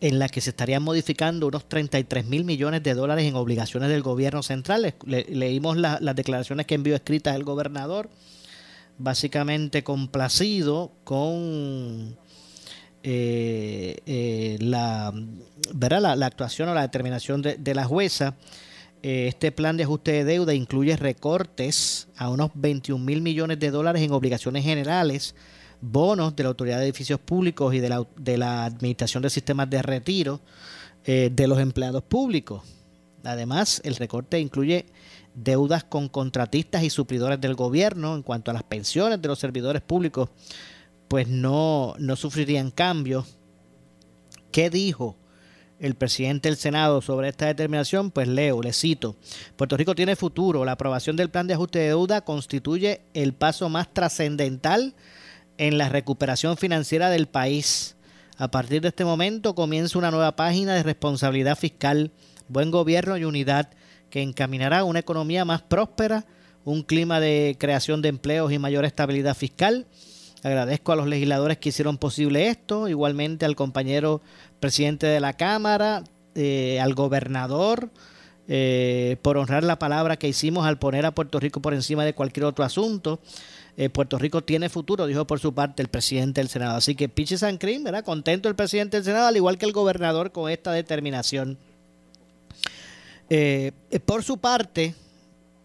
en 0.01 0.19
la 0.19 0.29
que 0.29 0.41
se 0.41 0.51
estarían 0.51 0.83
modificando 0.83 1.47
unos 1.47 1.67
33 1.67 2.25
mil 2.25 2.45
millones 2.45 2.83
de 2.83 2.93
dólares 2.93 3.25
en 3.25 3.35
obligaciones 3.35 3.89
del 3.89 4.01
gobierno 4.01 4.43
central. 4.43 4.93
Le, 5.05 5.25
leímos 5.29 5.77
la, 5.77 5.97
las 6.01 6.15
declaraciones 6.15 6.65
que 6.65 6.75
envió 6.75 6.95
escritas 6.95 7.35
el 7.35 7.43
gobernador, 7.43 8.09
básicamente 8.97 9.83
complacido 9.83 10.91
con 11.03 12.17
eh, 13.03 13.97
eh, 14.05 14.57
la, 14.59 15.13
¿verdad? 15.73 16.15
La, 16.17 16.25
actuación 16.25 16.69
o 16.69 16.73
la 16.73 16.81
determinación 16.81 17.41
de, 17.41 17.55
de 17.55 17.75
la 17.75 17.85
jueza. 17.85 18.35
Eh, 19.01 19.27
este 19.29 19.53
plan 19.53 19.77
de 19.77 19.83
ajuste 19.83 20.11
de 20.11 20.25
deuda 20.25 20.53
incluye 20.53 20.97
recortes 20.97 22.09
a 22.17 22.29
unos 22.29 22.51
21 22.53 23.03
mil 23.03 23.21
millones 23.21 23.59
de 23.59 23.71
dólares 23.71 24.01
en 24.01 24.11
obligaciones 24.11 24.65
generales 24.65 25.35
bonos 25.81 26.35
de 26.35 26.43
la 26.43 26.49
Autoridad 26.49 26.77
de 26.77 26.85
Edificios 26.85 27.19
Públicos 27.19 27.73
y 27.73 27.79
de 27.79 27.89
la, 27.89 28.05
de 28.17 28.37
la 28.37 28.65
Administración 28.65 29.23
de 29.23 29.29
Sistemas 29.29 29.69
de 29.69 29.81
Retiro 29.81 30.41
eh, 31.05 31.29
de 31.31 31.47
los 31.47 31.59
empleados 31.59 32.03
públicos. 32.03 32.63
Además, 33.23 33.81
el 33.83 33.95
recorte 33.95 34.39
incluye 34.39 34.85
deudas 35.33 35.83
con 35.83 36.09
contratistas 36.09 36.83
y 36.83 36.89
suplidores 36.89 37.39
del 37.39 37.55
gobierno 37.55 38.15
en 38.15 38.23
cuanto 38.23 38.51
a 38.51 38.53
las 38.53 38.63
pensiones 38.63 39.21
de 39.21 39.27
los 39.27 39.39
servidores 39.39 39.81
públicos, 39.81 40.29
pues 41.07 41.27
no, 41.27 41.95
no 41.97 42.15
sufrirían 42.15 42.71
cambios. 42.71 43.37
¿Qué 44.51 44.69
dijo 44.69 45.15
el 45.79 45.95
presidente 45.95 46.49
del 46.49 46.57
Senado 46.57 47.01
sobre 47.01 47.29
esta 47.29 47.45
determinación? 47.47 48.11
Pues 48.11 48.27
leo, 48.27 48.61
le 48.61 48.73
cito. 48.73 49.15
Puerto 49.55 49.77
Rico 49.77 49.95
tiene 49.95 50.15
futuro. 50.15 50.65
La 50.65 50.73
aprobación 50.73 51.15
del 51.15 51.29
plan 51.29 51.47
de 51.47 51.53
ajuste 51.53 51.79
de 51.79 51.87
deuda 51.87 52.21
constituye 52.21 53.01
el 53.13 53.33
paso 53.33 53.69
más 53.69 53.93
trascendental 53.93 54.93
en 55.59 55.77
la 55.77 55.89
recuperación 55.89 56.57
financiera 56.57 57.09
del 57.09 57.27
país. 57.27 57.95
A 58.37 58.49
partir 58.49 58.81
de 58.81 58.87
este 58.87 59.03
momento 59.03 59.53
comienza 59.53 59.99
una 59.99 60.09
nueva 60.09 60.35
página 60.37 60.73
de 60.73 60.83
responsabilidad 60.83 61.57
fiscal, 61.57 62.11
buen 62.47 62.71
gobierno 62.71 63.17
y 63.17 63.25
unidad 63.25 63.69
que 64.09 64.21
encaminará 64.21 64.79
a 64.79 64.83
una 64.85 64.99
economía 64.99 65.43
más 65.43 65.61
próspera, 65.61 66.25
un 66.63 66.81
clima 66.81 67.19
de 67.19 67.57
creación 67.59 68.01
de 68.01 68.07
empleos 68.07 68.53
y 68.53 68.57
mayor 68.57 68.85
estabilidad 68.85 69.35
fiscal. 69.35 69.85
Agradezco 70.43 70.93
a 70.93 70.95
los 70.95 71.07
legisladores 71.07 71.57
que 71.57 71.69
hicieron 71.69 71.97
posible 71.97 72.47
esto, 72.47 72.87
igualmente 72.87 73.45
al 73.45 73.57
compañero 73.57 74.21
presidente 74.61 75.07
de 75.07 75.19
la 75.19 75.33
Cámara, 75.33 76.05
eh, 76.35 76.79
al 76.79 76.93
gobernador, 76.93 77.89
eh, 78.47 79.17
por 79.21 79.37
honrar 79.37 79.65
la 79.65 79.77
palabra 79.77 80.15
que 80.15 80.29
hicimos 80.29 80.65
al 80.65 80.79
poner 80.79 81.05
a 81.05 81.11
Puerto 81.11 81.37
Rico 81.41 81.61
por 81.61 81.73
encima 81.73 82.05
de 82.05 82.13
cualquier 82.13 82.45
otro 82.45 82.63
asunto. 82.63 83.19
Eh, 83.81 83.89
Puerto 83.89 84.17
Rico 84.17 84.43
tiene 84.43 84.67
futuro, 84.67 85.07
dijo 85.07 85.25
por 85.25 85.39
su 85.39 85.53
parte 85.53 85.81
el 85.81 85.87
presidente 85.87 86.41
del 86.41 86.49
Senado. 86.49 86.75
Así 86.75 86.95
que 86.95 87.07
Pichi 87.07 87.37
San 87.37 87.57
Crin, 87.57 87.81
¿verdad? 87.81 88.03
Contento 88.03 88.49
el 88.49 88.55
presidente 88.55 88.97
del 88.97 89.05
Senado, 89.05 89.27
al 89.27 89.37
igual 89.37 89.57
que 89.57 89.65
el 89.65 89.71
gobernador 89.71 90.33
con 90.33 90.51
esta 90.51 90.73
determinación. 90.73 91.57
Eh, 93.29 93.71
por 94.05 94.21
su 94.21 94.37
parte, 94.37 94.95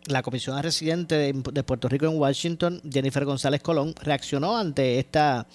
la 0.07 0.23
comisionada 0.23 0.63
residente 0.63 1.17
de, 1.17 1.65
Puerto 1.65 1.89
Rico 1.89 2.07
en 2.07 2.17
Washington, 2.17 2.81
Jennifer 2.89 3.25
González 3.25 3.61
Colón, 3.63 3.97
reaccionó 4.01 4.57
ante 4.57 5.01
esta 5.01 5.49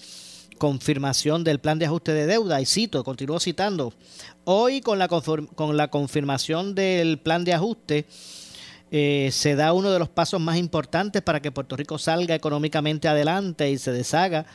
confirmación 0.58 1.42
del 1.44 1.60
plan 1.60 1.78
de 1.78 1.86
ajuste 1.86 2.12
de 2.12 2.26
deuda 2.26 2.60
y 2.60 2.66
cito, 2.66 3.02
continuó 3.04 3.40
citando, 3.40 3.94
hoy 4.44 4.82
con 4.82 4.98
la, 4.98 5.08
con 5.08 5.78
la 5.78 5.88
confirmación 5.88 6.74
del 6.74 7.20
plan 7.20 7.42
de 7.42 7.54
ajuste, 7.54 8.04
eh, 8.90 9.30
se 9.32 9.54
da 9.54 9.72
uno 9.72 9.90
de 9.90 9.98
los 9.98 10.08
pasos 10.08 10.40
más 10.40 10.56
importantes 10.56 11.22
para 11.22 11.40
que 11.40 11.52
Puerto 11.52 11.76
Rico 11.76 11.98
salga 11.98 12.34
económicamente 12.34 13.06
adelante 13.06 13.70
y 13.70 13.78
se 13.78 13.92
deshaga 13.92 14.46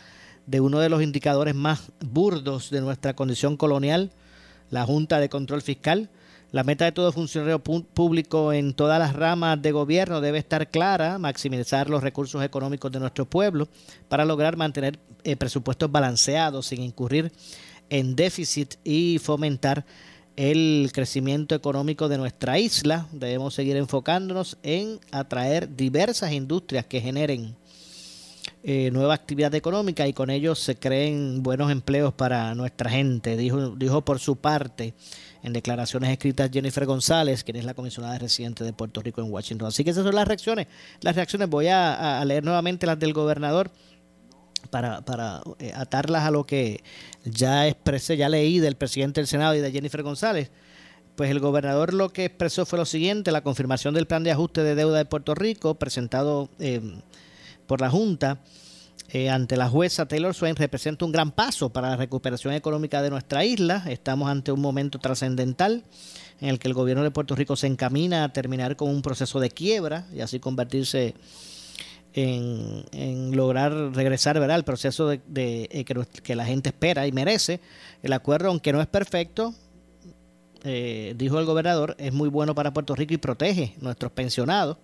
de 0.45 0.60
uno 0.60 0.80
de 0.80 0.89
los 0.89 1.02
indicadores 1.02 1.56
más 1.56 1.91
burdos 2.00 2.69
de 2.69 2.82
nuestra 2.82 3.15
condición 3.15 3.56
colonial, 3.58 4.12
la 4.69 4.86
Junta 4.86 5.19
de 5.19 5.30
Control 5.30 5.62
Fiscal. 5.62 6.10
La 6.52 6.63
meta 6.63 6.86
de 6.86 6.91
todo 6.93 7.12
funcionario 7.12 7.60
público 7.60 8.54
en 8.54 8.74
todas 8.74 8.98
las 9.00 9.13
ramas 9.13 9.62
de 9.62 9.71
gobierno 9.74 10.21
debe 10.21 10.38
estar 10.38 10.69
clara, 10.69 11.17
maximizar 11.17 11.89
los 11.89 12.02
recursos 12.02 12.41
económicos 12.43 12.91
de 12.91 13.00
nuestro 13.00 13.26
pueblo 13.26 13.67
para 14.08 14.24
lograr 14.24 14.56
mantener 14.56 15.00
eh, 15.24 15.36
presupuestos 15.36 15.91
balanceados 15.91 16.67
sin 16.67 16.82
incurrir 16.82 17.32
en 17.89 18.15
déficit 18.15 18.76
y 18.84 19.19
fomentar 19.19 19.86
el 20.36 20.89
crecimiento 20.93 21.56
económico 21.56 22.10
de 22.10 22.17
nuestra 22.17 22.60
isla. 22.60 23.08
Debemos 23.12 23.54
seguir 23.54 23.78
enfocándonos 23.78 24.58
en 24.63 25.00
atraer 25.12 25.76
diversas 25.76 26.32
industrias 26.32 26.86
que 26.86 27.01
generen 27.01 27.55
eh, 28.64 28.89
nueva 28.91 29.14
actividad 29.14 29.53
económica 29.53 30.07
y 30.07 30.14
con 30.14 30.32
ello 30.32 30.55
se 30.55 30.76
creen 30.76 31.43
buenos 31.43 31.72
empleos 31.72 32.14
para 32.14 32.55
nuestra 32.55 32.89
gente, 32.89 33.38
dijo, 33.38 33.76
dijo 33.76 34.03
por 34.03 34.18
su 34.20 34.38
parte 34.38 34.95
en 35.43 35.53
declaraciones 35.53 36.10
escritas 36.10 36.49
Jennifer 36.51 36.88
González, 36.88 37.43
quien 37.43 37.57
es 37.57 37.66
la 37.66 37.76
comisionada 37.76 38.18
residente 38.18 38.64
de 38.64 38.74
Puerto 38.74 39.03
Rico 39.03 39.22
en 39.22 39.32
Washington. 39.32 39.68
Así 39.68 39.84
que 39.84 39.91
esas 39.91 40.03
son 40.03 40.16
las 40.16 40.28
reacciones. 40.28 40.66
Las 41.01 41.16
reacciones, 41.16 41.47
voy 41.47 41.68
a, 41.68 42.26
leer 42.26 42.43
nuevamente 42.43 42.88
las 42.88 42.97
del 42.97 43.14
gobernador 43.14 43.70
para, 44.68 45.01
para 45.01 45.41
eh, 45.59 45.72
atarlas 45.76 46.24
a 46.24 46.32
lo 46.32 46.45
que 46.45 46.84
ya 47.24 47.68
expresé, 47.68 48.18
ya 48.18 48.30
leí 48.30 48.59
del 48.59 48.76
presidente 48.76 49.22
del 49.22 49.28
Senado 49.28 49.55
y 49.55 49.59
de 49.59 49.72
Jennifer 49.72 50.03
González. 50.03 50.51
Pues 51.16 51.32
el 51.32 51.39
gobernador 51.39 51.93
lo 51.93 52.09
que 52.09 52.26
expresó 52.26 52.66
fue 52.66 52.78
lo 52.78 52.86
siguiente, 52.86 53.32
la 53.32 53.41
confirmación 53.41 53.93
del 53.93 54.05
plan 54.05 54.24
de 54.24 54.32
ajuste 54.32 54.63
de 54.63 54.76
deuda 54.76 54.97
de 54.97 55.05
Puerto 55.05 55.34
Rico 55.34 55.76
presentado 55.76 56.49
eh, 56.59 56.82
por 57.68 57.82
la 57.82 57.89
Junta 57.89 58.41
eh, 59.09 59.30
ante 59.30 59.55
la 59.55 59.70
jueza 59.70 60.07
Taylor 60.07 60.34
Swain 60.34 60.55
representa 60.55 61.05
un 61.05 61.11
gran 61.11 61.32
paso 61.32 61.70
para 61.70 61.91
la 61.91 61.95
recuperación 61.95 62.53
económica 62.53 63.01
de 63.01 63.11
nuestra 63.11 63.45
isla. 63.45 63.84
Estamos 63.88 64.30
ante 64.30 64.51
un 64.51 64.59
momento 64.59 64.99
trascendental 64.99 65.84
en 66.41 66.49
el 66.49 66.59
que 66.59 66.68
el 66.68 66.74
gobierno 66.74 67.03
de 67.03 67.11
Puerto 67.11 67.36
Rico 67.36 67.55
se 67.55 67.68
encamina 67.68 68.24
a 68.24 68.34
terminar 68.34 68.76
con 68.76 68.89
un 68.89 69.01
proceso 69.01 69.39
de 69.39 69.51
quiebra 69.51 70.05
y 70.13 70.22
así 70.22 70.39
convertirse 70.39 71.07
en, 71.07 71.13
lograr 72.16 73.74
regresar 73.93 74.39
¿verdad? 74.39 74.55
al 74.55 74.63
proceso 74.63 75.07
de, 75.09 75.20
eh, 75.72 75.86
que, 75.86 76.36
la 76.36 76.45
gente 76.45 76.70
espera 76.70 77.07
y 77.07 77.11
merece. 77.11 77.59
El 78.03 78.13
acuerdo, 78.13 78.49
aunque 78.49 78.72
no 78.72 78.82
es 78.82 78.88
perfecto, 78.88 79.53
eh, 80.63 81.13
dijo 81.18 81.39
el 81.39 81.45
gobernador, 81.45 81.95
es 81.99 82.13
muy 82.13 82.30
bueno 82.30 82.55
para 82.55 82.74
Puerto 82.74 82.95
Rico 82.95 83.13
y 83.13 83.18
protege 83.18 83.76
nuestros 83.82 84.11
pensionados, 84.11 84.78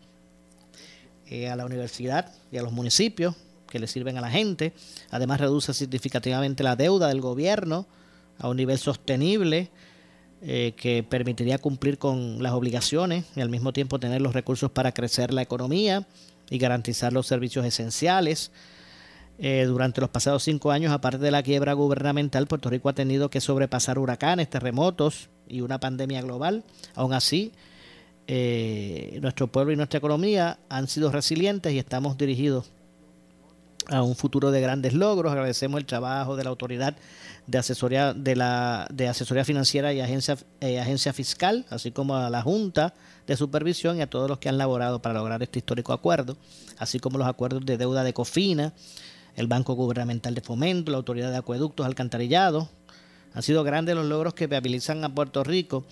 a 1.49 1.55
la 1.55 1.65
universidad 1.65 2.29
y 2.51 2.57
a 2.57 2.61
los 2.61 2.73
municipios 2.73 3.35
que 3.71 3.79
le 3.79 3.87
sirven 3.87 4.17
a 4.17 4.21
la 4.21 4.29
gente. 4.29 4.73
Además, 5.09 5.39
reduce 5.39 5.73
significativamente 5.73 6.61
la 6.61 6.75
deuda 6.75 7.07
del 7.07 7.21
gobierno 7.21 7.87
a 8.37 8.49
un 8.49 8.57
nivel 8.57 8.77
sostenible 8.77 9.69
eh, 10.43 10.73
que 10.75 11.03
permitiría 11.03 11.59
cumplir 11.59 11.97
con 11.97 12.41
las 12.41 12.53
obligaciones 12.53 13.25
y 13.35 13.41
al 13.41 13.49
mismo 13.49 13.73
tiempo 13.73 13.99
tener 13.99 14.21
los 14.21 14.33
recursos 14.33 14.71
para 14.71 14.91
crecer 14.91 15.33
la 15.33 15.43
economía 15.43 16.07
y 16.51 16.59
garantizar 16.59 17.13
los 17.13 17.25
servicios 17.25 17.65
esenciales. 17.65 18.51
Eh, 19.39 19.63
durante 19.65 20.01
los 20.01 20.11
pasados 20.11 20.43
cinco 20.43 20.69
años, 20.69 20.91
aparte 20.91 21.17
de 21.17 21.31
la 21.31 21.41
quiebra 21.41 21.73
gubernamental, 21.73 22.45
Puerto 22.45 22.69
Rico 22.69 22.89
ha 22.89 22.93
tenido 22.93 23.31
que 23.31 23.41
sobrepasar 23.41 23.97
huracanes, 23.97 24.49
terremotos 24.49 25.29
y 25.47 25.61
una 25.61 25.79
pandemia 25.79 26.21
global. 26.21 26.63
Aún 26.93 27.13
así, 27.13 27.53
eh, 28.27 29.17
nuestro 29.21 29.47
pueblo 29.47 29.71
y 29.71 29.77
nuestra 29.77 29.97
economía 29.97 30.59
han 30.69 30.87
sido 30.87 31.09
resilientes 31.11 31.73
y 31.73 31.79
estamos 31.79 32.17
dirigidos 32.17 32.69
a 33.87 34.01
un 34.01 34.15
futuro 34.15 34.51
de 34.51 34.61
grandes 34.61 34.93
logros. 34.93 35.31
Agradecemos 35.31 35.79
el 35.79 35.85
trabajo 35.85 36.35
de 36.35 36.43
la 36.43 36.49
autoridad 36.49 36.95
de 37.47 37.57
asesoría 37.57 38.13
de 38.13 38.35
la 38.35 38.87
de 38.91 39.07
asesoría 39.07 39.43
financiera 39.43 39.93
y 39.93 39.99
agencia 39.99 40.37
eh, 40.59 40.79
agencia 40.79 41.13
fiscal, 41.13 41.65
así 41.69 41.91
como 41.91 42.15
a 42.15 42.29
la 42.29 42.41
Junta 42.41 42.93
de 43.27 43.35
Supervisión 43.35 43.97
y 43.97 44.01
a 44.01 44.09
todos 44.09 44.29
los 44.29 44.39
que 44.39 44.49
han 44.49 44.57
laborado 44.57 45.01
para 45.01 45.15
lograr 45.15 45.41
este 45.43 45.59
histórico 45.59 45.93
acuerdo, 45.93 46.37
así 46.77 46.99
como 46.99 47.17
los 47.17 47.27
acuerdos 47.27 47.65
de 47.65 47.77
deuda 47.77 48.03
de 48.03 48.13
Cofina, 48.13 48.73
el 49.35 49.47
Banco 49.47 49.73
Gubernamental 49.73 50.35
de 50.35 50.41
Fomento, 50.41 50.91
la 50.91 50.97
Autoridad 50.97 51.31
de 51.31 51.37
Acueductos, 51.37 51.85
Alcantarillado. 51.85 52.69
Han 53.33 53.43
sido 53.43 53.63
grandes 53.63 53.95
los 53.95 54.05
logros 54.05 54.33
que 54.33 54.47
viabilizan 54.47 55.03
a 55.05 55.15
Puerto 55.15 55.43
Rico 55.43 55.85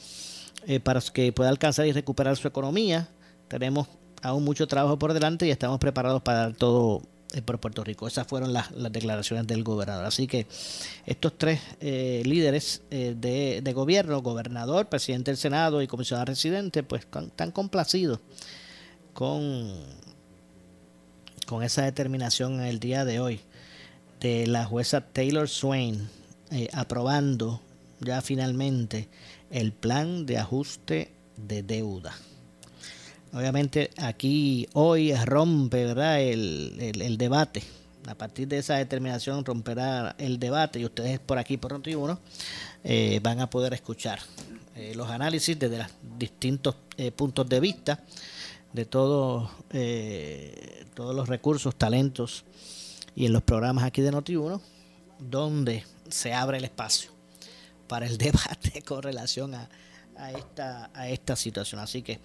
eh, 0.67 0.81
para 0.81 0.99
que 1.01 1.31
pueda 1.31 1.49
alcanzar 1.49 1.87
y 1.87 1.93
recuperar 1.93 2.35
su 2.35 2.47
economía. 2.47 3.07
Tenemos 3.47 3.87
aún 4.21 4.43
mucho 4.43 4.67
trabajo 4.67 4.99
por 4.99 5.13
delante 5.13 5.47
y 5.47 5.51
estamos 5.51 5.79
preparados 5.79 6.21
para 6.21 6.39
dar 6.39 6.53
todo 6.53 7.01
por 7.45 7.59
Puerto 7.59 7.84
Rico. 7.84 8.07
Esas 8.07 8.27
fueron 8.27 8.53
las, 8.53 8.69
declaraciones 8.91 9.47
del 9.47 9.63
gobernador. 9.63 10.05
Así 10.05 10.27
que 10.27 10.47
estos 11.05 11.38
tres 11.38 11.61
eh, 11.80 12.21
líderes 12.25 12.82
eh, 12.91 13.15
de, 13.17 13.73
gobierno, 13.73 14.21
gobernador, 14.21 14.88
presidente 14.88 15.32
del 15.32 15.38
Senado 15.38 15.82
y 15.82 15.88
comisionado 15.88 16.25
residente, 16.25 16.84
pues 16.84 17.03
están 17.03 17.51
complacidos 17.51 18.19
con, 19.13 19.71
con 21.45 21.63
esa 21.63 21.84
determinación 21.84 22.55
en 22.55 22.65
el 22.65 22.80
día 22.80 23.05
de 23.05 23.19
hoy 23.19 23.41
de 24.19 24.47
la 24.47 24.65
jueza 24.65 25.01
Taylor 25.01 25.47
Swain 25.47 26.09
aprobando 26.73 27.61
ya 27.99 28.21
finalmente 28.21 29.07
el 29.51 29.71
plan 29.71 30.25
de 30.25 30.38
ajuste 30.38 31.11
de 31.38 31.63
deuda. 31.63 32.15
Obviamente 33.34 33.91
aquí 33.97 34.67
hoy 34.73 35.13
rompe 35.13 35.86
¿verdad? 35.86 36.21
El, 36.21 37.17
debate. 37.17 37.63
A 38.07 38.15
partir 38.15 38.47
de 38.47 38.57
esa 38.57 38.75
determinación 38.75 39.45
romperá 39.45 40.15
el 40.17 40.39
debate 40.39 40.80
y 40.80 40.86
ustedes 40.86 41.19
por 41.19 41.38
aquí, 41.38 41.57
por 41.57 41.73
Noti1, 41.73 42.17
eh, 42.84 43.19
van 43.21 43.39
a 43.39 43.49
poder 43.49 43.73
escuchar 43.73 44.19
eh, 44.75 44.93
los 44.95 45.09
análisis 45.09 45.59
desde 45.59 45.77
los 45.77 45.88
distintos 46.17 46.75
eh, 46.97 47.11
puntos 47.11 47.47
de 47.47 47.59
vista 47.59 48.03
de 48.73 48.86
todos 48.86 49.49
todos 50.95 51.15
los 51.15 51.30
recursos, 51.30 51.75
talentos 51.75 52.43
y 53.15 53.25
en 53.25 53.34
los 53.34 53.43
programas 53.43 53.84
aquí 53.84 54.01
de 54.01 54.11
Noti1, 54.11 54.59
donde 55.19 55.86
se 56.09 56.34
abre 56.34 56.57
el 56.57 56.63
espacio 56.63 57.11
para 57.88 58.05
el 58.05 58.17
debate 58.17 58.82
con 58.82 59.03
relación 59.03 59.55
a, 59.55 59.69
a 60.20 60.32
esta, 60.32 60.91
a 60.93 61.09
esta 61.09 61.36
situación. 61.36 61.82
Así 61.82 62.01
que 62.01 62.20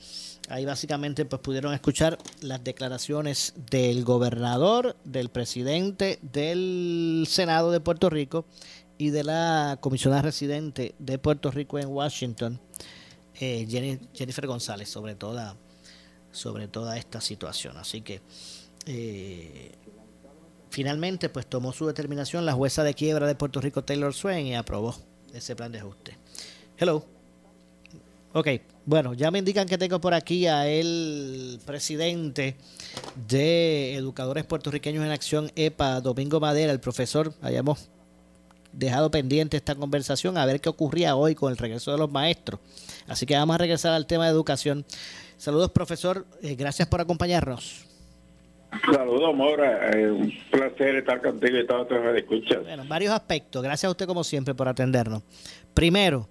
ahí 0.49 0.65
básicamente 0.65 1.25
pues 1.25 1.41
pudieron 1.41 1.73
escuchar 1.73 2.19
las 2.41 2.63
declaraciones 2.63 3.55
del 3.71 4.05
gobernador, 4.05 4.97
del 5.05 5.31
presidente 5.31 6.19
del 6.21 7.27
Senado 7.29 7.71
de 7.71 7.81
Puerto 7.81 8.11
Rico 8.11 8.45
y 8.99 9.11
de 9.11 9.25
la 9.25 9.79
comisionada 9.81 10.23
residente 10.23 10.95
de 10.99 11.19
Puerto 11.19 11.51
Rico 11.51 11.79
en 11.79 11.89
Washington, 11.89 12.61
eh, 13.41 13.67
Jennifer 14.13 14.47
González, 14.47 14.89
sobre 14.89 15.15
toda, 15.15 15.57
sobre 16.33 16.69
toda 16.69 16.97
esta 16.97 17.21
situación. 17.21 17.77
Así 17.77 18.03
que 18.03 18.21
eh, 18.87 19.73
finalmente 20.71 21.29
pues 21.29 21.47
tomó 21.47 21.73
su 21.73 21.87
determinación 21.87 22.45
la 22.45 22.53
jueza 22.53 22.83
de 22.83 22.95
quiebra 22.95 23.27
de 23.27 23.35
Puerto 23.35 23.61
Rico, 23.61 23.85
Taylor 23.85 24.15
Swain, 24.15 24.47
y 24.47 24.55
aprobó 24.55 24.95
ese 25.33 25.57
plan 25.57 25.73
de 25.73 25.79
ajuste. 25.79 26.19
Hello. 26.77 27.14
Ok, 28.37 28.49
bueno, 28.85 29.15
ya 29.15 29.31
me 29.31 29.39
indican 29.39 29.69
que 29.69 29.79
tengo 29.79 30.01
por 30.01 30.13
aquí 30.13 30.49
a 30.49 30.67
el 30.67 31.61
presidente 31.65 32.57
de 33.29 33.95
Educadores 33.95 34.43
Puertorriqueños 34.43 35.05
en 35.05 35.13
Acción, 35.13 35.53
EPA, 35.55 36.01
Domingo 36.01 36.41
Madera, 36.41 36.73
el 36.73 36.81
profesor. 36.81 37.33
Hayamos 37.43 37.89
dejado 38.73 39.13
pendiente 39.13 39.57
esta 39.57 39.77
conversación 39.77 40.37
a 40.37 40.47
ver 40.47 40.61
qué 40.61 40.69
ocurría 40.69 41.15
hoy 41.15 41.37
con 41.37 41.53
el 41.53 41.57
regreso 41.57 41.93
de 41.93 41.99
los 41.99 42.11
maestros. 42.11 42.59
Así 43.07 43.25
que 43.25 43.37
vamos 43.37 43.55
a 43.55 43.59
regresar 43.59 43.93
al 43.93 44.09
tema 44.09 44.25
de 44.25 44.33
educación. 44.33 44.85
Saludos, 45.37 45.71
profesor. 45.71 46.27
Eh, 46.43 46.57
gracias 46.57 46.89
por 46.89 47.01
acompañarnos. 47.01 47.87
Saludos, 48.93 49.33
Mora. 49.33 49.93
Eh, 49.93 50.11
un 50.11 50.33
placer 50.51 50.97
estar 50.97 51.23
contigo 51.23 51.57
y 51.57 51.67
todos 51.69 51.89
los 51.89 52.17
escuchas. 52.17 52.65
Bueno, 52.65 52.83
varios 52.89 53.13
aspectos. 53.13 53.63
Gracias 53.63 53.85
a 53.85 53.93
usted, 53.93 54.07
como 54.07 54.25
siempre, 54.25 54.57
por 54.57 54.67
atendernos. 54.67 55.23
Primero, 55.73 56.29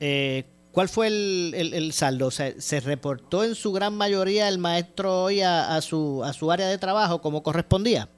eh, 0.00 0.44
¿Cuál 0.74 0.88
fue 0.88 1.06
el, 1.06 1.92
saldo? 1.92 2.32
¿Se 2.32 2.80
reportó 2.80 3.44
en 3.44 3.54
su 3.54 3.72
gran 3.72 3.96
mayoría 3.96 4.48
el 4.48 4.58
maestro 4.58 5.22
hoy 5.22 5.40
a, 5.40 5.80
su, 5.82 6.24
a 6.24 6.32
su 6.32 6.50
área 6.50 6.66
de 6.66 6.78
trabajo 6.78 7.20
como 7.20 7.44
correspondía? 7.44 8.08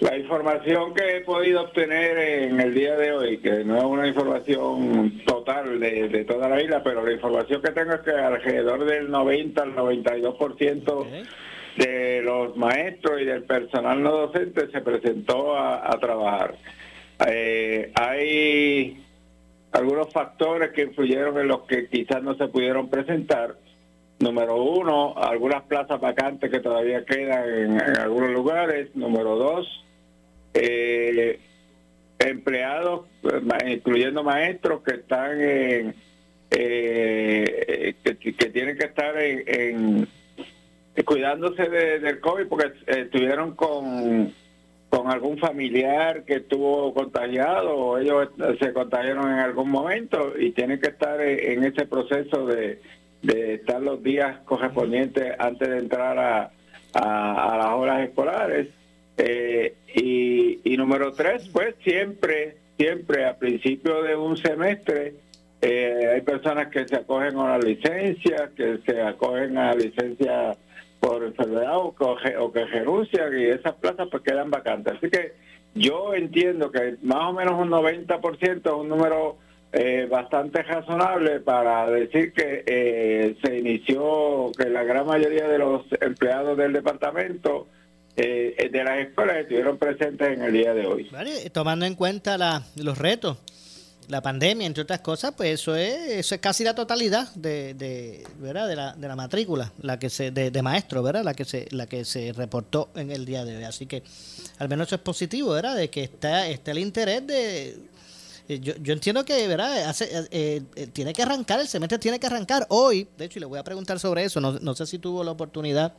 La 0.00 0.16
información 0.16 0.92
que 0.92 1.18
he 1.18 1.20
podido 1.20 1.62
obtener 1.62 2.18
en 2.18 2.58
el 2.58 2.74
día 2.74 2.96
de 2.96 3.12
hoy, 3.12 3.38
que 3.38 3.62
no 3.62 3.78
es 3.78 3.84
una 3.84 4.08
información 4.08 5.22
total 5.24 5.78
de, 5.78 6.24
toda 6.24 6.48
la 6.48 6.60
isla, 6.60 6.82
pero 6.82 7.06
la 7.06 7.12
información 7.12 7.62
que 7.62 7.70
tengo 7.70 7.92
es 7.92 8.00
que 8.00 8.10
alrededor 8.10 8.84
del 8.84 9.08
90 9.08 9.62
al 9.62 9.76
92% 9.76 11.06
de 11.76 12.22
los 12.22 12.56
maestros 12.56 13.20
y 13.20 13.24
del 13.24 13.44
personal 13.44 14.02
no 14.02 14.10
docente 14.10 14.68
se 14.72 14.80
presentó 14.80 15.56
a, 15.56 15.96
trabajar. 16.00 16.56
Eh, 17.24 17.92
hay 17.94 19.04
algunos 19.72 20.12
factores 20.12 20.70
que 20.70 20.82
influyeron 20.82 21.38
en 21.38 21.48
los 21.48 21.62
que 21.62 21.88
quizás 21.88 22.22
no 22.22 22.34
se 22.34 22.48
pudieron 22.48 22.88
presentar. 22.88 23.56
Número 24.18 24.62
uno, 24.62 25.14
algunas 25.16 25.62
plazas 25.62 26.00
vacantes 26.00 26.50
que 26.50 26.60
todavía 26.60 27.04
quedan 27.04 27.48
en, 27.48 27.98
algunos 27.98 28.30
lugares. 28.30 28.94
Número 28.94 29.36
dos, 29.36 29.84
eh, 30.52 31.38
empleados, 32.18 33.06
incluyendo 33.66 34.22
maestros 34.22 34.82
que 34.82 34.94
están 34.96 35.40
en, 35.40 35.94
eh, 36.50 37.94
que, 38.02 38.14
tienen 38.50 38.76
que 38.76 38.84
estar 38.84 39.16
en, 39.16 40.06
cuidándose 41.04 41.68
del 41.68 42.20
COVID 42.20 42.46
porque 42.46 42.72
estuvieron 42.86 43.54
con 43.54 44.34
con 45.00 45.10
algún 45.10 45.38
familiar 45.38 46.24
que 46.24 46.34
estuvo 46.36 46.92
contagiado 46.92 47.74
o 47.74 47.96
ellos 47.96 48.28
se 48.60 48.70
contagiaron 48.74 49.30
en 49.32 49.38
algún 49.38 49.70
momento 49.70 50.34
y 50.38 50.50
tienen 50.50 50.78
que 50.78 50.88
estar 50.88 51.18
en 51.22 51.64
ese 51.64 51.86
proceso 51.86 52.44
de, 52.44 52.78
estar 53.22 53.80
los 53.80 54.02
días 54.02 54.40
correspondientes 54.44 55.32
antes 55.38 55.70
de 55.70 55.78
entrar 55.78 56.18
a, 56.18 56.50
las 56.92 57.72
horas 57.72 58.06
escolares. 58.06 58.68
Eh, 59.16 59.74
y, 59.94 60.60
y 60.64 60.76
número 60.76 61.12
tres, 61.12 61.48
pues 61.48 61.74
siempre, 61.82 62.56
siempre 62.76 63.24
a 63.24 63.38
principio 63.38 64.02
de 64.02 64.16
un 64.16 64.36
semestre 64.36 65.14
eh, 65.62 66.10
hay 66.14 66.20
personas 66.20 66.68
que 66.68 66.86
se 66.86 66.96
acogen 66.96 67.36
a 67.36 67.44
una 67.44 67.58
licencia, 67.58 68.50
que 68.54 68.80
se 68.84 69.00
acogen 69.00 69.56
a 69.56 69.74
licencia 69.74 70.56
por 71.00 71.24
enfermedad 71.24 71.76
o, 71.76 71.94
o 72.38 72.52
que 72.52 72.64
renuncian 72.66 73.38
y 73.38 73.44
esas 73.44 73.74
plazas 73.74 74.08
pues 74.10 74.22
quedan 74.22 74.50
vacantes. 74.50 74.94
Así 74.98 75.10
que 75.10 75.32
yo 75.74 76.14
entiendo 76.14 76.70
que 76.70 76.96
más 77.02 77.30
o 77.30 77.32
menos 77.32 77.58
un 77.58 77.70
90% 77.70 78.60
es 78.64 78.72
un 78.72 78.88
número 78.88 79.38
eh, 79.72 80.08
bastante 80.10 80.62
razonable 80.62 81.40
para 81.40 81.88
decir 81.88 82.32
que 82.32 82.64
eh, 82.66 83.36
se 83.42 83.58
inició, 83.58 84.50
que 84.58 84.68
la 84.68 84.82
gran 84.82 85.06
mayoría 85.06 85.46
de 85.46 85.58
los 85.58 85.82
empleados 86.00 86.56
del 86.58 86.72
departamento 86.72 87.68
eh, 88.16 88.68
de 88.70 88.84
las 88.84 88.98
escuelas 88.98 89.36
estuvieron 89.36 89.78
presentes 89.78 90.36
en 90.36 90.42
el 90.42 90.52
día 90.52 90.74
de 90.74 90.86
hoy. 90.86 91.08
tomando 91.52 91.86
en 91.86 91.94
cuenta 91.94 92.36
la, 92.36 92.64
los 92.76 92.98
retos 92.98 93.38
la 94.10 94.20
pandemia, 94.20 94.66
entre 94.66 94.82
otras 94.82 95.00
cosas, 95.00 95.32
pues 95.36 95.60
eso 95.60 95.74
es, 95.76 95.94
eso 96.10 96.34
es 96.34 96.40
casi 96.40 96.64
la 96.64 96.74
totalidad 96.74 97.32
de, 97.34 97.74
de, 97.74 98.26
¿verdad? 98.38 98.68
de, 98.68 98.76
la, 98.76 98.92
de 98.94 99.08
la 99.08 99.16
matrícula, 99.16 99.72
la 99.80 99.98
que 99.98 100.10
se, 100.10 100.30
de, 100.30 100.50
de 100.50 100.62
maestro, 100.62 101.02
¿verdad? 101.02 101.24
La 101.24 101.34
que 101.34 101.44
se, 101.44 101.68
la 101.70 101.86
que 101.86 102.04
se 102.04 102.32
reportó 102.32 102.90
en 102.96 103.10
el 103.10 103.24
día 103.24 103.44
de 103.44 103.56
hoy. 103.56 103.64
Así 103.64 103.86
que 103.86 104.02
al 104.58 104.68
menos 104.68 104.88
eso 104.88 104.96
es 104.96 105.02
positivo, 105.02 105.50
¿verdad? 105.50 105.76
De 105.76 105.88
que 105.90 106.02
está, 106.02 106.48
está 106.48 106.72
el 106.72 106.78
interés 106.78 107.26
de 107.26 107.90
eh, 108.48 108.58
yo, 108.58 108.74
yo 108.82 108.92
entiendo 108.92 109.24
que, 109.24 109.46
¿verdad? 109.46 109.84
Hace, 109.84 110.08
eh, 110.32 110.62
eh, 110.74 110.86
tiene 110.88 111.12
que 111.12 111.22
arrancar, 111.22 111.60
el 111.60 111.68
semestre 111.68 112.00
tiene 112.00 112.18
que 112.18 112.26
arrancar 112.26 112.66
hoy. 112.70 113.06
De 113.16 113.26
hecho, 113.26 113.38
y 113.38 113.40
le 113.40 113.46
voy 113.46 113.60
a 113.60 113.62
preguntar 113.62 114.00
sobre 114.00 114.24
eso. 114.24 114.40
No, 114.40 114.58
no 114.58 114.74
sé 114.74 114.86
si 114.86 114.98
tuvo 114.98 115.22
la 115.22 115.30
oportunidad 115.30 115.94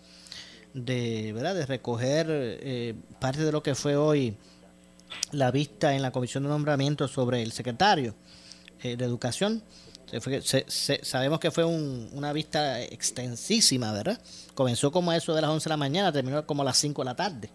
de, 0.74 1.32
¿verdad? 1.32 1.55
De 1.55 1.66
recoger 1.66 2.97
parte 3.20 3.41
de 3.41 3.53
lo 3.53 3.64
que 3.64 3.74
fue 3.74 3.95
hoy 3.95 4.36
la 5.32 5.51
vista 5.51 5.95
en 5.95 6.01
la 6.01 6.12
comisión 6.12 6.43
de 6.43 6.49
nombramiento 6.49 7.07
sobre 7.07 7.41
el 7.41 7.51
secretario 7.51 8.16
eh, 8.84 8.95
de 8.95 9.05
Educación. 9.05 9.62
sabemos 11.01 11.39
que 11.39 11.51
fue 11.51 11.66
una 11.66 12.34
vista 12.34 12.82
extensísima, 12.82 13.93
¿verdad? 13.93 14.20
Comenzó 14.53 14.91
como 14.91 15.12
a 15.12 15.18
eso 15.18 15.34
de 15.34 15.41
las 15.41 15.51
11 15.51 15.64
de 15.64 15.70
la 15.70 15.78
mañana, 15.78 16.12
terminó 16.12 16.45
como 16.45 16.64
a 16.64 16.66
las 16.66 16.78
5 16.78 17.01
de 17.01 17.05
la 17.05 17.16
tarde. 17.16 17.49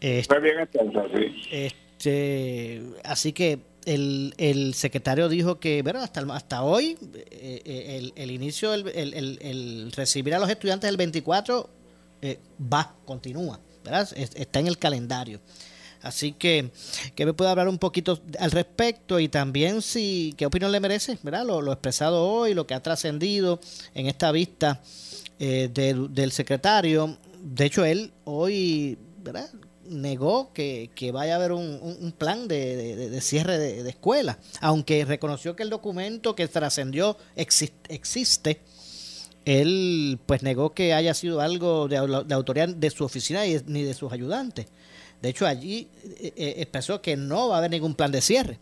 fue 0.00 0.40
bien 0.40 0.60
extensa, 0.60 1.04
sí. 1.14 1.42
Este, 1.50 2.82
así 3.04 3.32
que 3.32 3.60
el, 3.86 4.34
el 4.36 4.74
secretario 4.74 5.28
dijo 5.28 5.58
que, 5.60 5.82
¿verdad? 5.82 6.02
Hasta, 6.02 6.20
hasta 6.34 6.62
hoy, 6.62 6.98
eh, 7.14 7.62
eh, 7.64 7.96
el, 7.98 8.12
el, 8.16 8.30
inicio, 8.32 8.74
el, 8.74 8.88
el, 8.88 9.92
recibir 9.92 10.34
a 10.34 10.38
los 10.38 10.50
estudiantes 10.50 10.90
el 10.90 10.96
24 10.96 11.70
va, 12.60 12.94
continúa, 13.04 13.60
¿verdad? 13.84 14.08
Está 14.16 14.58
en 14.58 14.66
el 14.66 14.78
calendario. 14.78 15.40
Así 16.02 16.32
que, 16.32 16.70
que 17.14 17.26
me 17.26 17.32
puede 17.32 17.50
hablar 17.50 17.68
un 17.68 17.78
poquito 17.78 18.20
al 18.38 18.50
respecto 18.50 19.18
y 19.18 19.28
también 19.28 19.82
si 19.82 20.34
qué 20.36 20.46
opinión 20.46 20.72
le 20.72 20.80
merece, 20.80 21.18
¿verdad? 21.22 21.44
Lo, 21.44 21.72
expresado 21.72 22.28
hoy, 22.28 22.54
lo 22.54 22.66
que 22.66 22.74
ha 22.74 22.82
trascendido 22.82 23.60
en 23.94 24.06
esta 24.06 24.32
vista 24.32 24.80
eh, 25.38 25.68
del 25.72 26.32
secretario. 26.32 27.18
De 27.42 27.66
hecho, 27.66 27.84
él 27.84 28.12
hoy, 28.24 28.98
¿verdad? 29.18 29.50
negó 29.88 30.52
que, 30.52 30.90
vaya 31.12 31.34
a 31.34 31.36
haber 31.36 31.52
un, 31.52 32.14
plan 32.16 32.48
de, 32.48 33.18
cierre 33.20 33.58
de, 33.58 33.88
escuela, 33.88 34.38
aunque 34.60 35.04
reconoció 35.04 35.56
que 35.56 35.62
el 35.62 35.70
documento 35.70 36.34
que 36.34 36.48
trascendió 36.48 37.16
existe, 37.36 38.60
él 39.44 40.18
pues 40.26 40.42
negó 40.42 40.74
que 40.74 40.92
haya 40.92 41.14
sido 41.14 41.40
algo 41.40 41.88
de, 41.88 42.24
de 42.26 42.34
autoridad 42.34 42.68
de 42.68 42.90
su 42.90 43.04
oficina 43.04 43.42
ni 43.66 43.82
de 43.82 43.94
sus 43.94 44.12
ayudantes. 44.12 44.66
De 45.22 45.30
hecho, 45.30 45.46
allí 45.46 45.88
eh, 46.20 46.32
eh, 46.36 46.54
expresó 46.58 47.00
que 47.00 47.16
no 47.16 47.48
va 47.48 47.56
a 47.56 47.58
haber 47.58 47.70
ningún 47.70 47.94
plan 47.94 48.12
de 48.12 48.20
cierre. 48.20 48.58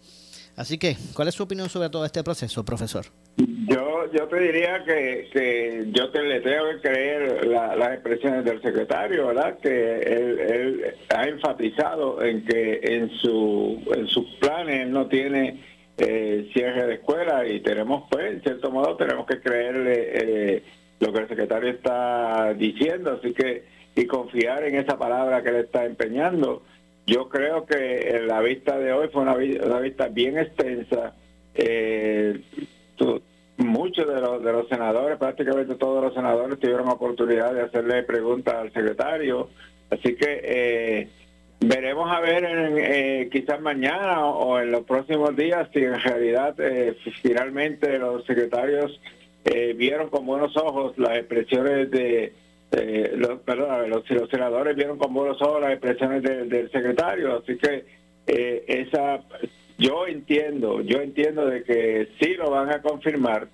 Así 0.57 0.79
que, 0.79 0.97
¿cuál 1.15 1.29
es 1.29 1.35
su 1.35 1.43
opinión 1.43 1.69
sobre 1.69 1.91
todo 1.91 2.05
este 2.05 2.23
proceso, 2.23 2.65
profesor? 2.65 3.07
Yo, 3.37 4.13
yo 4.13 4.29
te 4.29 4.39
diría 4.39 4.85
que, 4.85 5.29
que 5.33 5.87
yo 5.91 6.11
te 6.11 6.23
le 6.23 6.41
tengo 6.41 6.71
que 6.71 6.89
creer 6.89 7.47
las 7.49 7.93
expresiones 7.95 8.45
del 8.45 8.63
secretario, 8.63 9.27
¿verdad? 9.27 9.59
Que 9.59 9.99
él, 9.99 10.95
ha 11.09 11.25
enfatizado 11.25 12.23
en 12.23 12.45
que 12.45 12.81
en 12.83 13.11
su 13.19 13.83
en 13.97 14.07
sus 14.07 14.27
planes 14.37 14.87
no 14.87 15.09
tiene 15.09 15.61
eh, 15.99 16.49
cierre 16.53 16.87
de 16.87 16.95
escuela 16.95 17.49
y 17.49 17.59
tenemos, 17.59 18.05
pues, 18.09 18.35
en 18.35 18.43
cierto 18.43 18.71
modo, 18.71 18.97
tenemos 18.97 19.27
que 19.27 19.41
creerle 19.41 20.63
lo 21.01 21.13
que 21.13 21.19
el 21.19 21.29
secretario 21.29 21.71
está 21.71 22.55
diciendo. 22.55 23.19
Así 23.21 23.33
que 23.33 23.74
y 23.97 24.07
confiar 24.07 24.65
en 24.65 24.77
esa 24.77 24.99
palabra 24.99 25.43
que 25.43 25.53
le 25.53 25.61
está 25.61 25.85
empeñando. 25.85 26.63
Yo 27.07 27.29
creo 27.29 27.67
que 27.67 28.23
la 28.27 28.41
vista 28.41 28.79
de 28.79 28.93
hoy 28.93 29.09
fue 29.13 29.23
una, 29.23 29.35
vista 29.35 30.09
bien 30.09 30.39
extensa. 30.39 31.15
Eh, 31.55 32.41
muchos 33.57 34.09
de 34.09 34.21
los, 34.21 34.43
de 34.43 34.53
los 34.53 34.69
senadores, 34.69 35.19
prácticamente 35.19 35.77
todos 35.77 36.03
los 36.03 36.15
senadores 36.15 36.59
tuvieron 36.59 36.89
oportunidad 36.89 37.55
de 37.55 37.63
hacerle 37.63 38.03
preguntas 38.03 38.55
al 38.55 38.73
secretario. 38.73 39.51
Así 39.91 40.17
que 40.17 40.41
eh, 40.43 41.09
veremos 41.61 42.11
a 42.11 42.21
ver 42.21 42.45
en, 42.45 42.79
eh, 42.79 43.29
quizás 43.31 43.61
mañana 43.61 44.25
o, 44.25 44.59
en 44.59 44.73
los 44.73 44.85
próximos 44.85 45.37
días 45.37 45.69
si 45.73 45.81
en 45.81 46.01
realidad 46.01 46.57
finalmente 47.23 47.99
los 47.99 48.25
secretarios 48.25 49.01
vieron 49.77 50.09
con 50.09 50.25
buenos 50.25 50.57
ojos 50.57 50.97
las 50.97 51.19
expresiones 51.19 51.91
de 51.91 52.33
eh, 52.77 53.13
los, 53.17 53.41
perdón, 53.41 53.89
los, 53.89 54.05
senadores 54.29 54.75
vieron 54.75 54.99
con 54.99 55.15
buenos 55.15 55.41
ojos 55.43 55.61
las 55.61 55.73
expresiones 55.73 56.23
del 56.23 56.71
secretario, 56.73 57.37
así 57.39 57.57
que 57.57 57.85
eh, 58.27 58.65
esa 58.67 59.21
yo 59.79 60.07
entiendo, 60.07 60.81
yo 60.81 61.01
entiendo 61.01 61.47
de 61.47 61.63
que 61.63 62.09
sí 62.21 62.35
lo 62.35 62.51
van 62.51 62.71
a 62.71 62.83
confirmar, 62.83 63.49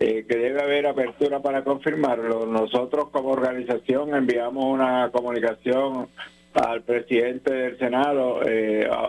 eh, 0.00 0.24
que 0.26 0.36
debe 0.36 0.62
haber 0.62 0.86
apertura 0.86 1.40
para 1.40 1.64
confirmarlo. 1.64 2.46
Nosotros 2.46 3.10
como 3.10 3.30
organización 3.30 4.14
enviamos 4.14 4.64
una 4.64 5.10
comunicación 5.12 6.08
al 6.54 6.82
presidente 6.82 7.52
del 7.52 7.78
Senado 7.78 8.40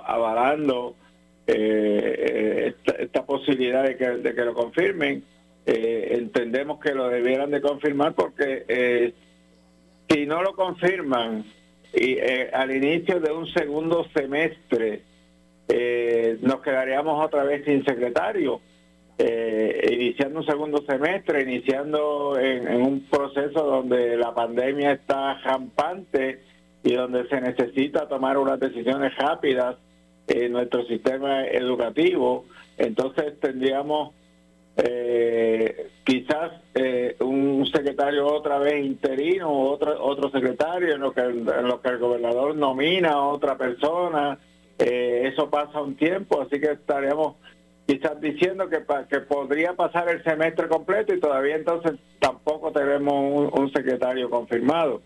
avalando 0.06 0.96
esta, 1.46 3.26
posibilidad 3.26 3.84
de 3.84 3.98
que, 3.98 4.10
de 4.10 4.36
que 4.36 4.46
lo 4.46 4.54
confirmen. 4.54 5.24
entendemos 5.66 6.80
que 6.80 6.94
lo 6.94 7.10
debieran 7.10 7.52
de 7.52 7.62
confirmar 7.62 8.14
porque 8.14 9.14
si 10.14 10.26
no 10.26 10.44
lo 10.44 10.54
confirman 10.54 11.44
y 11.94 12.18
eh, 12.18 12.50
al 12.54 12.76
inicio 12.76 13.20
de 13.20 13.32
un 13.32 13.48
segundo 13.48 14.06
semestre 14.16 15.02
eh, 15.68 16.38
nos 16.42 16.62
quedaríamos 16.62 17.26
otra 17.26 17.44
vez 17.44 17.64
sin 17.66 17.84
secretario, 17.86 18.60
eh, 19.18 19.90
iniciando 19.92 20.40
un 20.40 20.46
segundo 20.46 20.84
semestre, 20.86 21.42
iniciando 21.44 22.38
en, 22.38 22.82
un 22.82 23.02
proceso 23.10 23.64
donde 23.64 24.18
la 24.18 24.34
pandemia 24.36 24.92
está 24.92 25.36
rampante 25.36 26.42
y 26.84 26.94
donde 26.94 27.28
se 27.30 27.40
necesita 27.40 28.08
tomar 28.08 28.38
unas 28.38 28.60
decisiones 28.60 29.16
rápidas 29.16 29.78
en 30.28 30.52
nuestro 30.52 30.86
sistema 30.86 31.46
educativo, 31.46 32.46
entonces 32.78 33.40
tendríamos 33.40 34.14
eh, 34.76 35.92
quizás 36.04 36.52
eh, 36.74 37.16
un 37.20 37.66
secretario 37.68 38.26
otra 38.28 38.58
vez 38.58 38.84
interino 38.84 39.52
otro, 39.52 40.04
otro 40.04 40.32
secretario 40.32 40.96
en 40.96 41.02
lo, 41.02 41.12
que, 41.12 41.22
en 41.22 41.68
lo 41.68 41.82
que 41.82 41.90
el 41.90 42.00
gobernador 42.00 42.56
nomina 42.56 43.12
a 43.12 43.28
otra 43.28 43.58
persona. 43.58 44.38
Eh, 44.80 45.30
eso 45.32 45.50
pasa 45.50 45.82
un 45.82 45.96
tiempo, 45.96 46.42
así 46.42 46.60
que 46.60 46.72
estaríamos 46.72 47.36
quizás 47.86 48.20
diciendo 48.20 48.68
que, 48.70 48.84
que 49.10 49.20
podría 49.20 49.74
pasar 49.74 50.10
el 50.10 50.24
semestre 50.24 50.68
completo 50.68 51.14
y 51.14 51.20
todavía 51.20 51.56
entonces 51.56 51.94
tampoco 52.20 52.72
tenemos 52.72 53.52
un, 53.54 53.72
secretario 53.72 54.30
confirmado. 54.30 55.02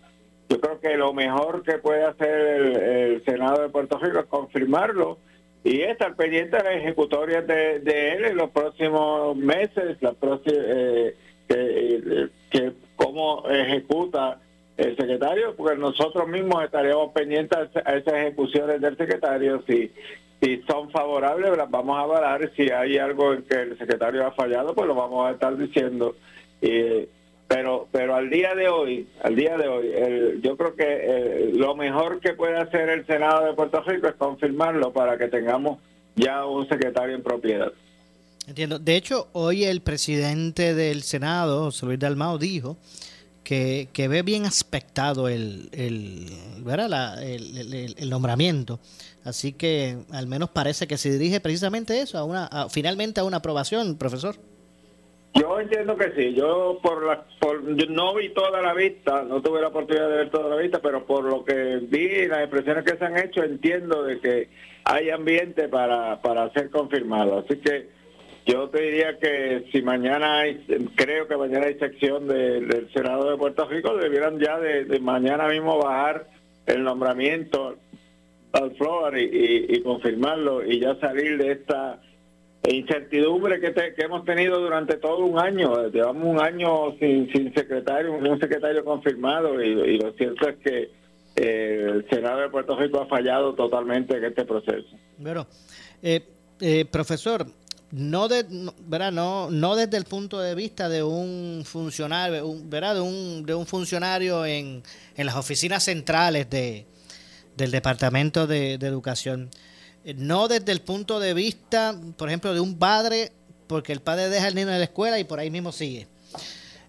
Yo 0.48 0.60
creo 0.60 0.80
que 0.80 0.96
lo 0.96 1.12
mejor 1.12 1.62
que 1.62 1.74
puede 1.78 2.04
hacer 2.04 2.30
el 2.30 3.24
Senado 3.24 3.60
de 3.60 3.68
Puerto 3.68 3.98
Rico 3.98 4.20
es 4.20 4.26
confirmarlo 4.26 5.18
y 5.64 5.80
estar 5.82 6.14
pendiente 6.16 6.56
de 6.56 6.62
las 6.62 6.74
ejecutorias 6.74 7.46
de, 7.46 8.12
él 8.12 8.24
en 8.24 8.36
los 8.36 8.50
próximos 8.50 9.36
meses, 9.36 9.96
la 10.00 10.12
próxima, 10.12 10.56
eh, 10.58 11.14
que, 11.48 12.28
que 12.50 12.72
cómo 12.96 13.48
ejecuta 13.48 14.40
el 14.76 14.96
secretario, 14.96 15.54
porque 15.56 15.76
nosotros 15.76 16.28
mismos 16.28 16.64
estaríamos 16.64 17.12
pendientes 17.12 17.58
a 17.84 17.94
esas 17.96 18.14
ejecuciones 18.14 18.80
del 18.80 18.96
secretario. 18.96 19.62
Si, 19.66 19.90
si 20.40 20.62
son 20.68 20.90
favorables, 20.90 21.56
las 21.56 21.68
vamos 21.68 21.98
a 21.98 22.02
avalar. 22.02 22.50
Si 22.56 22.70
hay 22.70 22.96
algo 22.96 23.34
en 23.34 23.42
que 23.42 23.56
el 23.56 23.78
secretario 23.78 24.26
ha 24.26 24.32
fallado, 24.32 24.74
pues 24.74 24.86
lo 24.86 24.94
vamos 24.94 25.28
a 25.28 25.32
estar 25.32 25.56
diciendo. 25.56 26.14
Y, 26.62 27.08
pero 27.48 27.88
pero 27.90 28.14
al 28.14 28.30
día 28.30 28.54
de 28.54 28.68
hoy 28.68 29.08
al 29.22 29.34
día 29.34 29.56
de 29.56 29.68
hoy 29.68 30.40
yo 30.42 30.56
creo 30.56 30.76
que 30.76 30.84
eh, 30.86 31.52
lo 31.54 31.74
mejor 31.74 32.20
que 32.20 32.34
puede 32.34 32.56
hacer 32.56 32.88
el 32.90 33.06
Senado 33.06 33.46
de 33.46 33.54
Puerto 33.54 33.82
Rico 33.82 34.06
es 34.06 34.14
confirmarlo 34.14 34.92
para 34.92 35.18
que 35.18 35.28
tengamos 35.28 35.78
ya 36.14 36.44
un 36.44 36.68
secretario 36.68 37.16
en 37.16 37.22
propiedad 37.22 37.72
entiendo 38.46 38.78
de 38.78 38.96
hecho 38.96 39.28
hoy 39.32 39.64
el 39.64 39.80
presidente 39.80 40.74
del 40.74 41.02
Senado 41.02 41.64
José 41.64 41.86
Luis 41.86 41.98
Dalmao 41.98 42.38
dijo 42.38 42.76
que, 43.48 43.88
que 43.94 44.08
ve 44.08 44.20
bien 44.20 44.44
aspectado 44.44 45.26
el, 45.26 45.70
el, 45.72 46.26
el, 46.66 47.94
el, 47.96 48.10
nombramiento. 48.10 48.78
Así 49.24 49.54
que 49.54 49.96
al 50.10 50.26
menos 50.26 50.50
parece 50.50 50.86
que 50.86 50.98
se 50.98 51.10
dirige 51.10 51.40
precisamente 51.40 51.98
eso, 52.02 52.18
a 52.18 52.24
una, 52.24 52.68
finalmente 52.68 53.20
a 53.20 53.24
una 53.24 53.38
aprobación, 53.38 53.96
profesor. 53.96 54.36
Yo 55.34 55.60
entiendo 55.60 55.96
que 55.96 56.12
sí. 56.12 56.34
Yo 56.34 56.78
por 56.82 57.04
la, 57.04 57.24
por, 57.38 57.62
no 57.62 58.14
vi 58.14 58.30
toda 58.30 58.60
la 58.60 58.74
vista, 58.74 59.22
no 59.22 59.42
tuve 59.42 59.60
la 59.60 59.68
oportunidad 59.68 60.08
de 60.08 60.16
ver 60.16 60.30
toda 60.30 60.48
la 60.48 60.56
vista, 60.56 60.80
pero 60.80 61.04
por 61.04 61.24
lo 61.24 61.44
que 61.44 61.80
vi, 61.82 62.26
las 62.26 62.40
expresiones 62.40 62.84
que 62.84 62.96
se 62.96 63.04
han 63.04 63.18
hecho, 63.18 63.42
entiendo 63.42 64.02
de 64.02 64.20
que 64.20 64.48
hay 64.84 65.10
ambiente 65.10 65.68
para, 65.68 66.20
para 66.22 66.50
ser 66.52 66.70
confirmado. 66.70 67.38
Así 67.38 67.58
que 67.58 67.88
yo 68.46 68.68
te 68.70 68.82
diría 68.82 69.18
que 69.18 69.66
si 69.70 69.82
mañana 69.82 70.40
hay, 70.40 70.64
creo 70.96 71.28
que 71.28 71.36
mañana 71.36 71.66
hay 71.66 71.78
sección 71.78 72.26
del 72.26 72.90
Senado 72.92 73.30
de 73.30 73.36
Puerto 73.36 73.68
Rico, 73.68 73.96
debieran 73.96 74.38
ya 74.38 74.58
de, 74.58 74.98
mañana 75.00 75.46
mismo 75.48 75.78
bajar 75.78 76.26
el 76.66 76.82
nombramiento 76.82 77.76
al 78.52 78.74
floor 78.76 79.18
y 79.18 79.82
confirmarlo 79.82 80.64
y 80.64 80.80
ya 80.80 80.94
salir 80.96 81.36
de 81.36 81.52
esta 81.52 82.00
incertidumbre 82.64 83.60
que, 83.60 83.72
que 83.72 84.02
hemos 84.02 84.24
tenido 84.24 84.60
durante 84.60 84.96
todo 84.96 85.24
un 85.24 85.38
año. 85.38 85.88
Llevamos 85.88 86.24
un 86.24 86.40
año 86.40 86.96
sin, 86.98 87.30
sin 87.32 87.52
secretario, 87.54 88.12
un 88.12 88.40
secretario 88.40 88.84
confirmado 88.84 89.62
y, 89.62 89.98
lo 89.98 90.12
cierto 90.12 90.48
es 90.48 90.56
que 90.56 90.90
eh, 91.36 91.86
el 91.88 92.06
Senado 92.10 92.40
de 92.40 92.48
Puerto 92.48 92.76
Rico 92.76 93.00
ha 93.00 93.06
fallado 93.06 93.54
totalmente 93.54 94.16
en 94.16 94.24
este 94.24 94.44
proceso. 94.44 94.88
Pero, 95.22 95.46
eh, 96.02 96.20
eh, 96.60 96.84
profesor, 96.90 97.46
no, 97.92 98.28
de, 98.28 98.44
no, 98.50 98.74
No, 99.12 99.50
no 99.50 99.76
desde 99.76 99.96
el 99.96 100.04
punto 100.04 100.40
de 100.40 100.54
vista 100.54 100.88
de 100.88 101.02
un 101.02 101.62
funcionario, 101.64 102.54
¿verdad? 102.64 102.96
De 102.96 103.00
un, 103.00 103.46
de 103.46 103.54
un 103.54 103.66
funcionario 103.66 104.44
en, 104.44 104.82
en 105.16 105.26
las 105.26 105.36
oficinas 105.36 105.84
centrales 105.84 106.50
de, 106.50 106.86
del 107.56 107.70
Departamento 107.70 108.46
de 108.46 108.74
Educación 108.74 109.48
eh, 109.48 109.68
no 110.16 110.48
desde 110.48 110.72
el 110.72 110.80
punto 110.80 111.20
de 111.20 111.34
vista, 111.34 111.98
por 112.16 112.28
ejemplo, 112.28 112.54
de 112.54 112.60
un 112.60 112.78
padre, 112.78 113.32
porque 113.66 113.92
el 113.92 114.00
padre 114.00 114.28
deja 114.28 114.46
al 114.46 114.54
niño 114.54 114.70
en 114.70 114.78
la 114.78 114.84
escuela 114.84 115.18
y 115.18 115.24
por 115.24 115.38
ahí 115.38 115.50
mismo 115.50 115.72
sigue. 115.72 116.06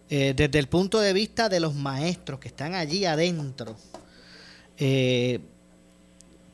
Eh, 0.10 0.34
desde 0.36 0.58
el 0.60 0.68
punto 0.68 1.00
de 1.00 1.14
vista 1.14 1.50
de 1.50 1.60
los 1.60 1.76
maestros 1.76 2.40
que 2.40 2.48
están 2.48 2.74
allí 2.74 3.06
adentro, 3.06 3.76
eh, 4.78 5.40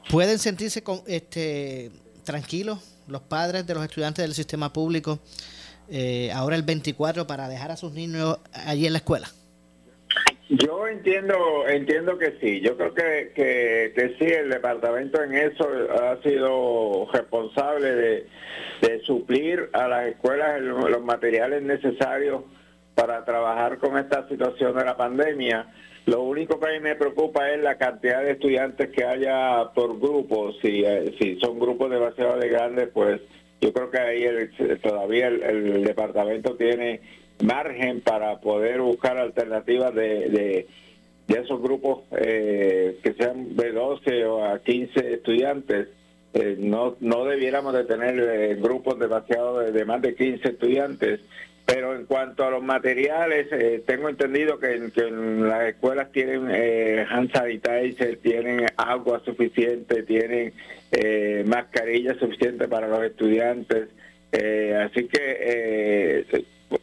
pueden 0.09 0.39
sentirse 0.39 0.84
este, 1.07 1.91
tranquilos 2.24 2.80
los 3.07 3.22
padres 3.22 3.66
de 3.68 3.74
los 3.76 3.84
estudiantes 3.84 4.24
del 4.24 4.34
sistema 4.34 4.74
público 4.74 5.20
ahora 6.34 6.55
el 6.55 6.63
24 6.63 7.28
para 7.28 7.47
dejar 7.47 7.70
a 7.70 7.78
sus 7.78 7.91
niños 7.91 8.39
allí 8.51 8.88
en 8.88 8.93
la 8.93 8.97
escuela. 8.97 9.32
Yo 10.50 10.88
entiendo, 10.88 11.68
entiendo 11.68 12.18
que 12.20 12.38
sí. 12.39 12.62
Yo 12.62 12.78
creo 12.78 12.93
que, 12.93 13.32
que, 13.34 14.16
sí, 14.20 14.26
el 14.26 14.50
departamento 14.50 15.24
en 15.24 15.34
eso 15.34 15.68
ha 15.91 16.22
sido 16.22 17.08
responsable 17.12 17.96
de, 17.96 18.26
suplir 19.04 19.70
a 19.74 19.88
las 19.88 20.08
escuelas 20.08 20.62
los 20.62 21.04
materiales 21.04 21.62
necesarios 21.62 22.43
para 22.96 23.24
trabajar 23.26 23.78
con 23.78 23.98
esta 23.98 24.28
situación 24.28 24.76
de 24.76 24.86
la 24.86 24.98
pandemia. 24.98 25.68
Lo 26.06 26.22
único 26.22 26.60
que 26.60 26.70
a 26.70 26.74
mí 26.74 26.80
me 26.80 26.96
preocupa 26.96 27.52
es 27.52 27.62
la 27.62 27.78
cantidad 27.78 28.24
de 28.24 28.32
estudiantes 28.32 28.89
que 28.89 29.04
haya 29.04 29.72
por 29.74 30.00
grupos. 30.00 30.58
Si, 30.62 30.84
eh, 30.84 31.16
si 31.20 31.39
son 31.39 31.60
grupos 31.60 31.89
demasiado 31.91 32.39
grandes, 32.39 32.89
pues 32.93 33.22
yo 33.62 33.74
creo 33.74 33.89
que 33.89 34.00
ahí 34.00 34.26
todavía 34.82 35.28
el 35.28 35.84
departamento 35.84 36.56
tiene 36.56 37.02
margen 37.43 38.01
para 38.01 38.39
poder 38.39 38.81
buscar 38.81 39.17
alternativas 39.17 39.93
de, 39.93 40.29
de, 40.29 40.67
esos 41.27 41.61
grupos 41.61 42.03
eh, 42.11 42.99
que 43.03 43.13
sean 43.13 43.55
de 43.55 43.71
12 43.71 44.25
o 44.25 44.45
a 44.45 44.59
15 44.59 45.13
estudiantes. 45.13 45.89
Eh, 46.33 46.57
no, 46.59 46.95
no 46.99 47.25
debiéramos 47.25 47.73
de 47.73 47.86
tener 47.86 48.19
eh, 48.19 48.55
grupos 48.55 48.99
demasiado 48.99 49.59
de, 49.59 49.86
más 49.86 50.01
de 50.01 50.15
15 50.15 50.49
estudiantes. 50.49 51.21
Pero 51.65 51.95
en 51.95 52.05
cuanto 52.05 52.45
a 52.45 52.51
los 52.51 52.61
materiales, 52.61 53.47
tengo 53.88 54.07
entendido 54.07 54.59
que, 54.59 54.75
en 54.75 55.49
las 55.49 55.63
escuelas 55.69 56.11
tienen 56.11 56.47
hand 57.09 57.31
sanitizer, 57.33 58.17
tienen 58.17 58.67
agua 58.77 59.19
suficiente, 59.25 60.03
tienen 60.03 60.53
mascarilla 61.47 62.13
suficiente 62.19 62.67
para 62.67 62.88
los 62.88 63.03
estudiantes. 63.03 63.88
así 64.31 65.07
que 65.07 66.36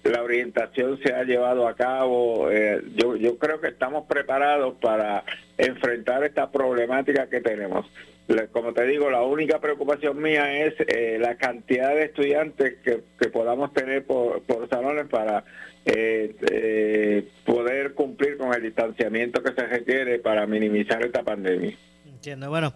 la 0.03 0.23
orientación 0.23 0.99
se 1.03 1.13
ha 1.13 1.25
llevado 1.25 1.67
a 1.67 1.75
cabo. 1.75 2.51
Eh, 2.51 2.83
yo, 2.95 3.17
yo 3.17 3.39
creo 3.39 3.61
que 3.61 3.69
estamos 3.69 4.07
preparados 4.07 4.75
para 4.81 5.25
enfrentar 5.59 6.25
esta 6.25 6.51
problemática 6.51 7.29
que 7.29 7.41
tenemos. 7.41 7.87
Como 8.53 8.73
te 8.73 8.87
digo, 8.87 9.11
la 9.11 9.23
única 9.23 9.61
preocupación 9.61 10.23
mía 10.23 10.65
es 10.65 10.75
eh, 10.87 11.19
la 11.21 11.37
cantidad 11.37 11.95
de 11.95 12.05
estudiantes 12.05 12.79
que, 12.83 13.03
podamos 13.29 13.73
tener 13.73 14.05
por, 14.07 14.43
salones 14.71 15.07
para 15.09 15.45
eh, 15.85 17.29
poder 17.45 17.95
cumplir 17.95 18.39
con 18.39 18.55
el 18.55 18.63
distanciamiento 18.63 19.43
que 19.43 19.53
se 19.53 19.67
requiere 19.67 20.19
para 20.19 20.47
minimizar 20.47 21.05
esta 21.05 21.23
pandemia. 21.23 21.77
Entiendo. 22.07 22.49
Bueno, 22.49 22.73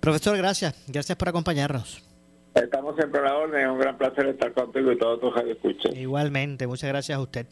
profesor, 0.00 0.36
gracias. 0.36 0.74
Gracias 0.88 1.16
por 1.16 1.28
acompañarnos. 1.28 2.09
Estamos 2.54 2.96
siempre 2.96 3.20
a 3.20 3.24
la 3.24 3.36
orden, 3.36 3.60
es 3.60 3.68
un 3.68 3.78
gran 3.78 3.96
placer 3.96 4.26
estar 4.26 4.52
contigo 4.52 4.90
y 4.90 4.98
todos 4.98 5.20
tus 5.20 5.32
escuchan. 5.44 5.96
Igualmente, 5.96 6.66
muchas 6.66 6.88
gracias 6.88 7.16
a 7.16 7.20
usted. 7.20 7.46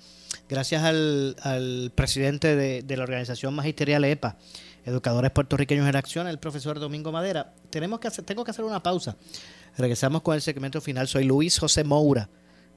Gracias 0.49 0.83
al, 0.83 1.93
presidente 1.95 2.57
de, 2.57 2.97
la 2.97 3.03
organización 3.05 3.55
magisterial 3.55 4.05
EPA, 4.05 4.37
Educadores 4.85 5.31
Puertorriqueños 5.31 5.89
en 5.89 5.95
Acción, 5.95 6.27
el 6.27 6.39
profesor 6.39 6.81
Domingo 6.81 7.13
Madera. 7.13 7.53
Tenemos 7.71 8.01
que 8.01 8.09
hacer, 8.09 8.25
tengo 8.25 8.45
que 8.45 8.51
hacer 8.51 8.65
una 8.65 8.83
pausa. 8.83 9.17
Regresamos 9.77 10.23
con 10.23 10.35
el 10.35 10.41
segmento 10.41 10.81
final. 10.81 11.07
Soy 11.07 11.25
Luis 11.25 11.59
José 11.59 11.85
Moura. 11.85 12.29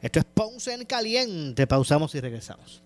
Esto 0.02 0.20
es 0.20 0.26
Ponce 0.26 0.74
en 0.74 0.86
Caliente. 0.86 1.66
Pausamos 1.66 2.14
y 2.14 2.20
regresamos. 2.20 2.84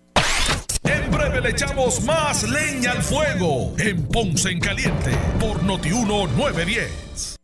En 0.84 1.10
breve 1.10 1.40
le 1.40 1.50
echamos 1.50 2.02
más 2.04 2.48
leña 2.48 2.92
al 2.92 3.02
fuego 3.02 3.74
en 3.78 4.06
Ponce 4.06 4.50
en 4.50 4.60
Caliente 4.60 5.10
por 5.40 5.62
Notiuno 5.62 6.26
910. 6.28 7.35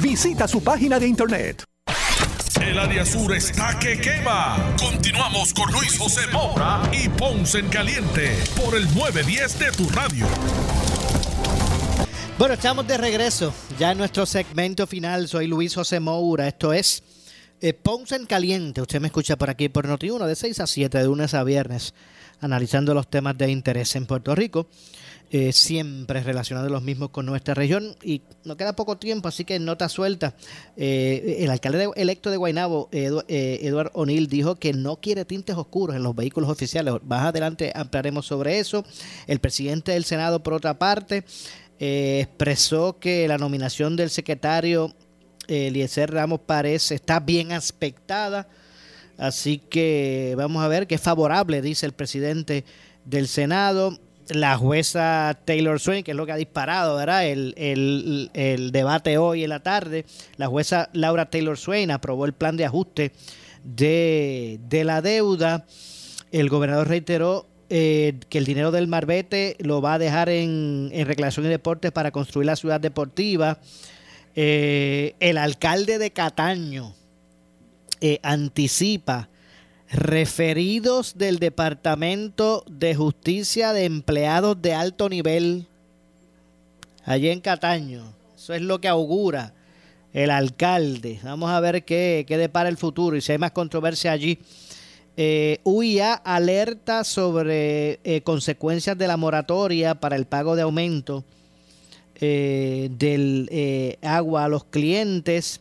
Visita 0.00 0.48
su 0.48 0.62
página 0.62 0.98
de 0.98 1.06
internet. 1.06 1.64
El 2.60 2.78
área 2.78 3.06
sur 3.06 3.32
está 3.34 3.78
que 3.78 4.00
quema. 4.00 4.74
Continuamos 4.78 5.54
con 5.54 5.70
Luis 5.72 5.96
José 5.96 6.26
Moura 6.32 6.82
y 6.92 7.08
Ponce 7.08 7.60
en 7.60 7.68
Caliente 7.68 8.36
por 8.56 8.74
el 8.76 8.84
910 8.94 9.58
de 9.58 9.72
tu 9.72 9.88
radio. 9.90 10.26
Bueno, 12.38 12.54
estamos 12.54 12.86
de 12.86 12.98
regreso 12.98 13.54
ya 13.78 13.92
en 13.92 13.98
nuestro 13.98 14.26
segmento 14.26 14.86
final. 14.86 15.28
Soy 15.28 15.46
Luis 15.46 15.74
José 15.74 16.00
Moura. 16.00 16.48
Esto 16.48 16.72
es 16.72 17.02
eh, 17.60 17.72
Ponce 17.72 18.16
en 18.16 18.26
Caliente. 18.26 18.80
Usted 18.80 19.00
me 19.00 19.06
escucha 19.06 19.36
por 19.36 19.50
aquí 19.50 19.68
por 19.68 19.86
Noti1 19.86 20.26
de 20.26 20.34
6 20.34 20.60
a 20.60 20.66
7, 20.66 20.98
de 20.98 21.04
lunes 21.04 21.34
a 21.34 21.44
viernes, 21.44 21.94
analizando 22.40 22.92
los 22.94 23.08
temas 23.08 23.38
de 23.38 23.50
interés 23.50 23.94
en 23.94 24.06
Puerto 24.06 24.34
Rico. 24.34 24.68
Eh, 25.32 25.52
siempre 25.52 26.24
relacionados 26.24 26.72
los 26.72 26.82
mismos 26.82 27.10
con 27.10 27.24
nuestra 27.24 27.54
región 27.54 27.94
y 28.02 28.22
nos 28.42 28.56
queda 28.56 28.74
poco 28.74 28.98
tiempo, 28.98 29.28
así 29.28 29.44
que 29.44 29.60
nota 29.60 29.88
suelta. 29.88 30.34
Eh, 30.76 31.36
el 31.38 31.50
alcalde 31.50 31.88
electo 31.94 32.32
de 32.32 32.36
Guaynabo, 32.36 32.88
Eduard 32.90 33.92
O'Neill, 33.94 34.26
dijo 34.26 34.56
que 34.56 34.72
no 34.72 34.96
quiere 34.96 35.24
tintes 35.24 35.54
oscuros 35.54 35.94
en 35.94 36.02
los 36.02 36.16
vehículos 36.16 36.50
oficiales. 36.50 36.94
Más 37.04 37.24
adelante 37.26 37.70
ampliaremos 37.76 38.26
sobre 38.26 38.58
eso. 38.58 38.84
El 39.28 39.38
presidente 39.38 39.92
del 39.92 40.04
Senado, 40.04 40.42
por 40.42 40.54
otra 40.54 40.80
parte, 40.80 41.22
expresó 41.78 42.98
que 42.98 43.28
la 43.28 43.38
nominación 43.38 43.94
del 43.94 44.10
secretario 44.10 44.92
Eliezer 45.46 46.12
Ramos 46.12 46.40
parece 46.44 46.96
está 46.96 47.20
bien 47.20 47.52
aspectada. 47.52 48.48
Así 49.16 49.58
que 49.58 50.34
vamos 50.36 50.64
a 50.64 50.66
ver 50.66 50.88
que 50.88 50.96
es 50.96 51.00
favorable, 51.00 51.62
dice 51.62 51.86
el 51.86 51.92
presidente 51.92 52.64
del 53.04 53.28
Senado 53.28 53.96
la 54.34 54.56
jueza 54.56 55.38
Taylor 55.44 55.80
Swain, 55.80 56.04
que 56.04 56.12
es 56.12 56.16
lo 56.16 56.26
que 56.26 56.32
ha 56.32 56.36
disparado, 56.36 56.96
¿verdad? 56.96 57.26
El, 57.26 57.54
el, 58.34 58.70
debate 58.72 59.18
hoy 59.18 59.44
en 59.44 59.50
la 59.50 59.60
tarde, 59.60 60.04
la 60.36 60.46
jueza 60.46 60.88
Laura 60.92 61.30
Taylor 61.30 61.58
Swain 61.58 61.90
aprobó 61.90 62.24
el 62.24 62.32
plan 62.32 62.56
de 62.56 62.64
ajuste 62.64 63.12
de, 63.64 64.82
la 64.84 65.02
deuda. 65.02 65.66
El 66.32 66.48
gobernador 66.48 66.88
reiteró 66.88 67.46
eh, 67.68 68.18
que 68.28 68.38
el 68.38 68.44
dinero 68.44 68.70
del 68.70 68.88
Marbete 68.88 69.56
lo 69.60 69.80
va 69.80 69.94
a 69.94 69.98
dejar 69.98 70.28
en, 70.28 70.90
en 70.92 71.06
Recreación 71.06 71.46
y 71.46 71.48
Deportes 71.48 71.92
para 71.92 72.10
construir 72.10 72.46
la 72.46 72.56
ciudad 72.56 72.80
deportiva. 72.80 73.58
Eh, 74.34 75.14
el 75.20 75.38
alcalde 75.38 75.98
de 75.98 76.12
Cataño 76.12 76.94
eh, 78.00 78.20
anticipa 78.22 79.28
referidos 79.90 81.18
del 81.18 81.38
Departamento 81.38 82.64
de 82.70 82.94
Justicia 82.94 83.72
de 83.72 83.84
Empleados 83.84 84.60
de 84.62 84.74
Alto 84.74 85.08
Nivel, 85.08 85.66
allí 87.04 87.28
en 87.28 87.40
Cataño. 87.40 88.04
Eso 88.36 88.54
es 88.54 88.62
lo 88.62 88.80
que 88.80 88.88
augura 88.88 89.52
el 90.12 90.30
alcalde. 90.30 91.18
Vamos 91.22 91.50
a 91.50 91.60
ver 91.60 91.84
qué, 91.84 92.24
qué 92.26 92.38
depara 92.38 92.68
el 92.68 92.76
futuro 92.76 93.16
y 93.16 93.20
si 93.20 93.32
hay 93.32 93.38
más 93.38 93.52
controversia 93.52 94.12
allí. 94.12 94.38
Eh, 95.16 95.58
UIA 95.64 96.14
alerta 96.14 97.04
sobre 97.04 98.00
eh, 98.04 98.22
consecuencias 98.22 98.96
de 98.96 99.08
la 99.08 99.16
moratoria 99.16 99.96
para 99.96 100.16
el 100.16 100.24
pago 100.24 100.56
de 100.56 100.62
aumento 100.62 101.24
eh, 102.20 102.88
del 102.92 103.98
agua 104.02 104.44
a 104.44 104.48
los 104.48 104.64
clientes. 104.64 105.60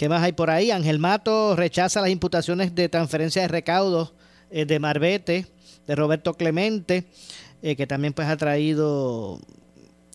¿Qué 0.00 0.08
más 0.08 0.22
hay 0.22 0.32
por 0.32 0.48
ahí? 0.48 0.70
Ángel 0.70 0.98
Mato 0.98 1.54
rechaza 1.54 2.00
las 2.00 2.08
imputaciones 2.08 2.74
de 2.74 2.88
transferencia 2.88 3.42
de 3.42 3.48
recaudos 3.48 4.14
eh, 4.50 4.64
de 4.64 4.78
Marbete, 4.78 5.46
de 5.86 5.94
Roberto 5.94 6.32
Clemente, 6.32 7.04
eh, 7.60 7.76
que 7.76 7.86
también 7.86 8.14
pues 8.14 8.26
ha 8.26 8.38
traído 8.38 9.38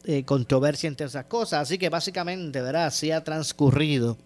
eh, 0.06 0.24
controversia 0.24 0.88
entre 0.88 1.06
esas 1.06 1.26
cosas. 1.26 1.62
Así 1.62 1.78
que 1.78 1.90
básicamente, 1.90 2.62
¿verdad? 2.62 2.88
Así 2.88 3.12
ha 3.12 3.24
transcurrido 3.24 4.18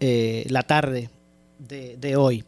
la 0.00 0.62
tarde 0.64 1.08
de, 1.58 2.16
hoy 2.16 2.44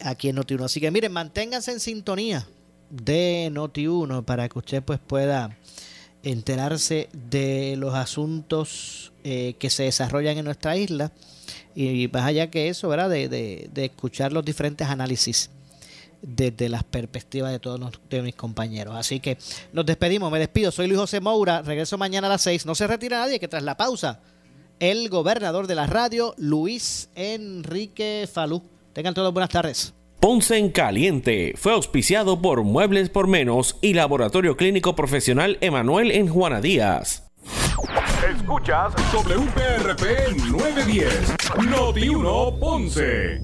aquí 0.00 0.28
en 0.28 0.36
Noti1. 0.36 0.64
Así 0.64 0.80
que 0.80 0.92
miren, 0.92 1.10
manténganse 1.10 1.72
en 1.72 1.80
sintonía 1.80 2.46
de 2.88 3.50
Noti1 3.52 4.24
para 4.24 4.48
que 4.48 4.60
usted 4.60 4.80
pues 4.80 5.00
pueda 5.00 5.58
enterarse 6.22 7.08
de 7.12 7.76
los 7.76 7.94
asuntos 7.94 9.12
eh, 9.24 9.54
que 9.58 9.70
se 9.70 9.84
desarrollan 9.84 10.38
en 10.38 10.44
nuestra 10.44 10.76
isla 10.76 11.12
y 11.74 12.08
más 12.12 12.24
allá 12.24 12.50
que 12.50 12.68
eso, 12.68 12.88
¿verdad? 12.88 13.08
De, 13.08 13.28
de, 13.28 13.84
escuchar 13.84 14.32
los 14.32 14.44
diferentes 14.44 14.86
análisis 14.88 15.50
desde 16.20 16.68
las 16.68 16.84
perspectivas 16.84 17.50
de 17.50 17.58
todos 17.58 17.98
de 18.10 18.22
mis 18.22 18.34
compañeros. 18.34 18.94
Así 18.94 19.20
que 19.20 19.38
nos 19.72 19.86
despedimos, 19.86 20.30
me 20.30 20.38
despido. 20.38 20.70
Soy 20.70 20.86
Luis 20.86 21.00
José 21.00 21.20
Moura, 21.20 21.62
regreso 21.62 21.98
mañana 21.98 22.26
a 22.26 22.30
las 22.30 22.42
6. 22.42 22.66
No 22.66 22.74
se 22.74 22.86
retira 22.86 23.20
nadie, 23.20 23.40
que 23.40 23.48
tras 23.48 23.62
la 23.62 23.76
pausa, 23.76 24.20
el 24.80 25.08
gobernador 25.08 25.66
de 25.66 25.74
la 25.74 25.86
radio, 25.86 26.34
Luis 26.36 27.08
Enrique 27.14 28.28
Falú. 28.32 28.62
Tengan 28.92 29.14
todos 29.14 29.32
buenas 29.32 29.50
tardes. 29.50 29.94
Ponce 30.22 30.56
en 30.56 30.70
Caliente 30.70 31.54
fue 31.56 31.72
auspiciado 31.72 32.40
por 32.40 32.62
Muebles 32.62 33.08
por 33.10 33.26
Menos 33.26 33.76
y 33.82 33.94
Laboratorio 33.94 34.56
Clínico 34.56 34.94
Profesional 34.94 35.58
Emanuel 35.60 36.12
en 36.12 36.28
Juana 36.28 36.60
Díaz. 36.60 37.28
Escuchas 38.32 38.94
WPRP 39.12 40.36
910, 40.48 41.34
Noti 41.68 42.08
1 42.08 42.56
Ponce. 42.60 43.40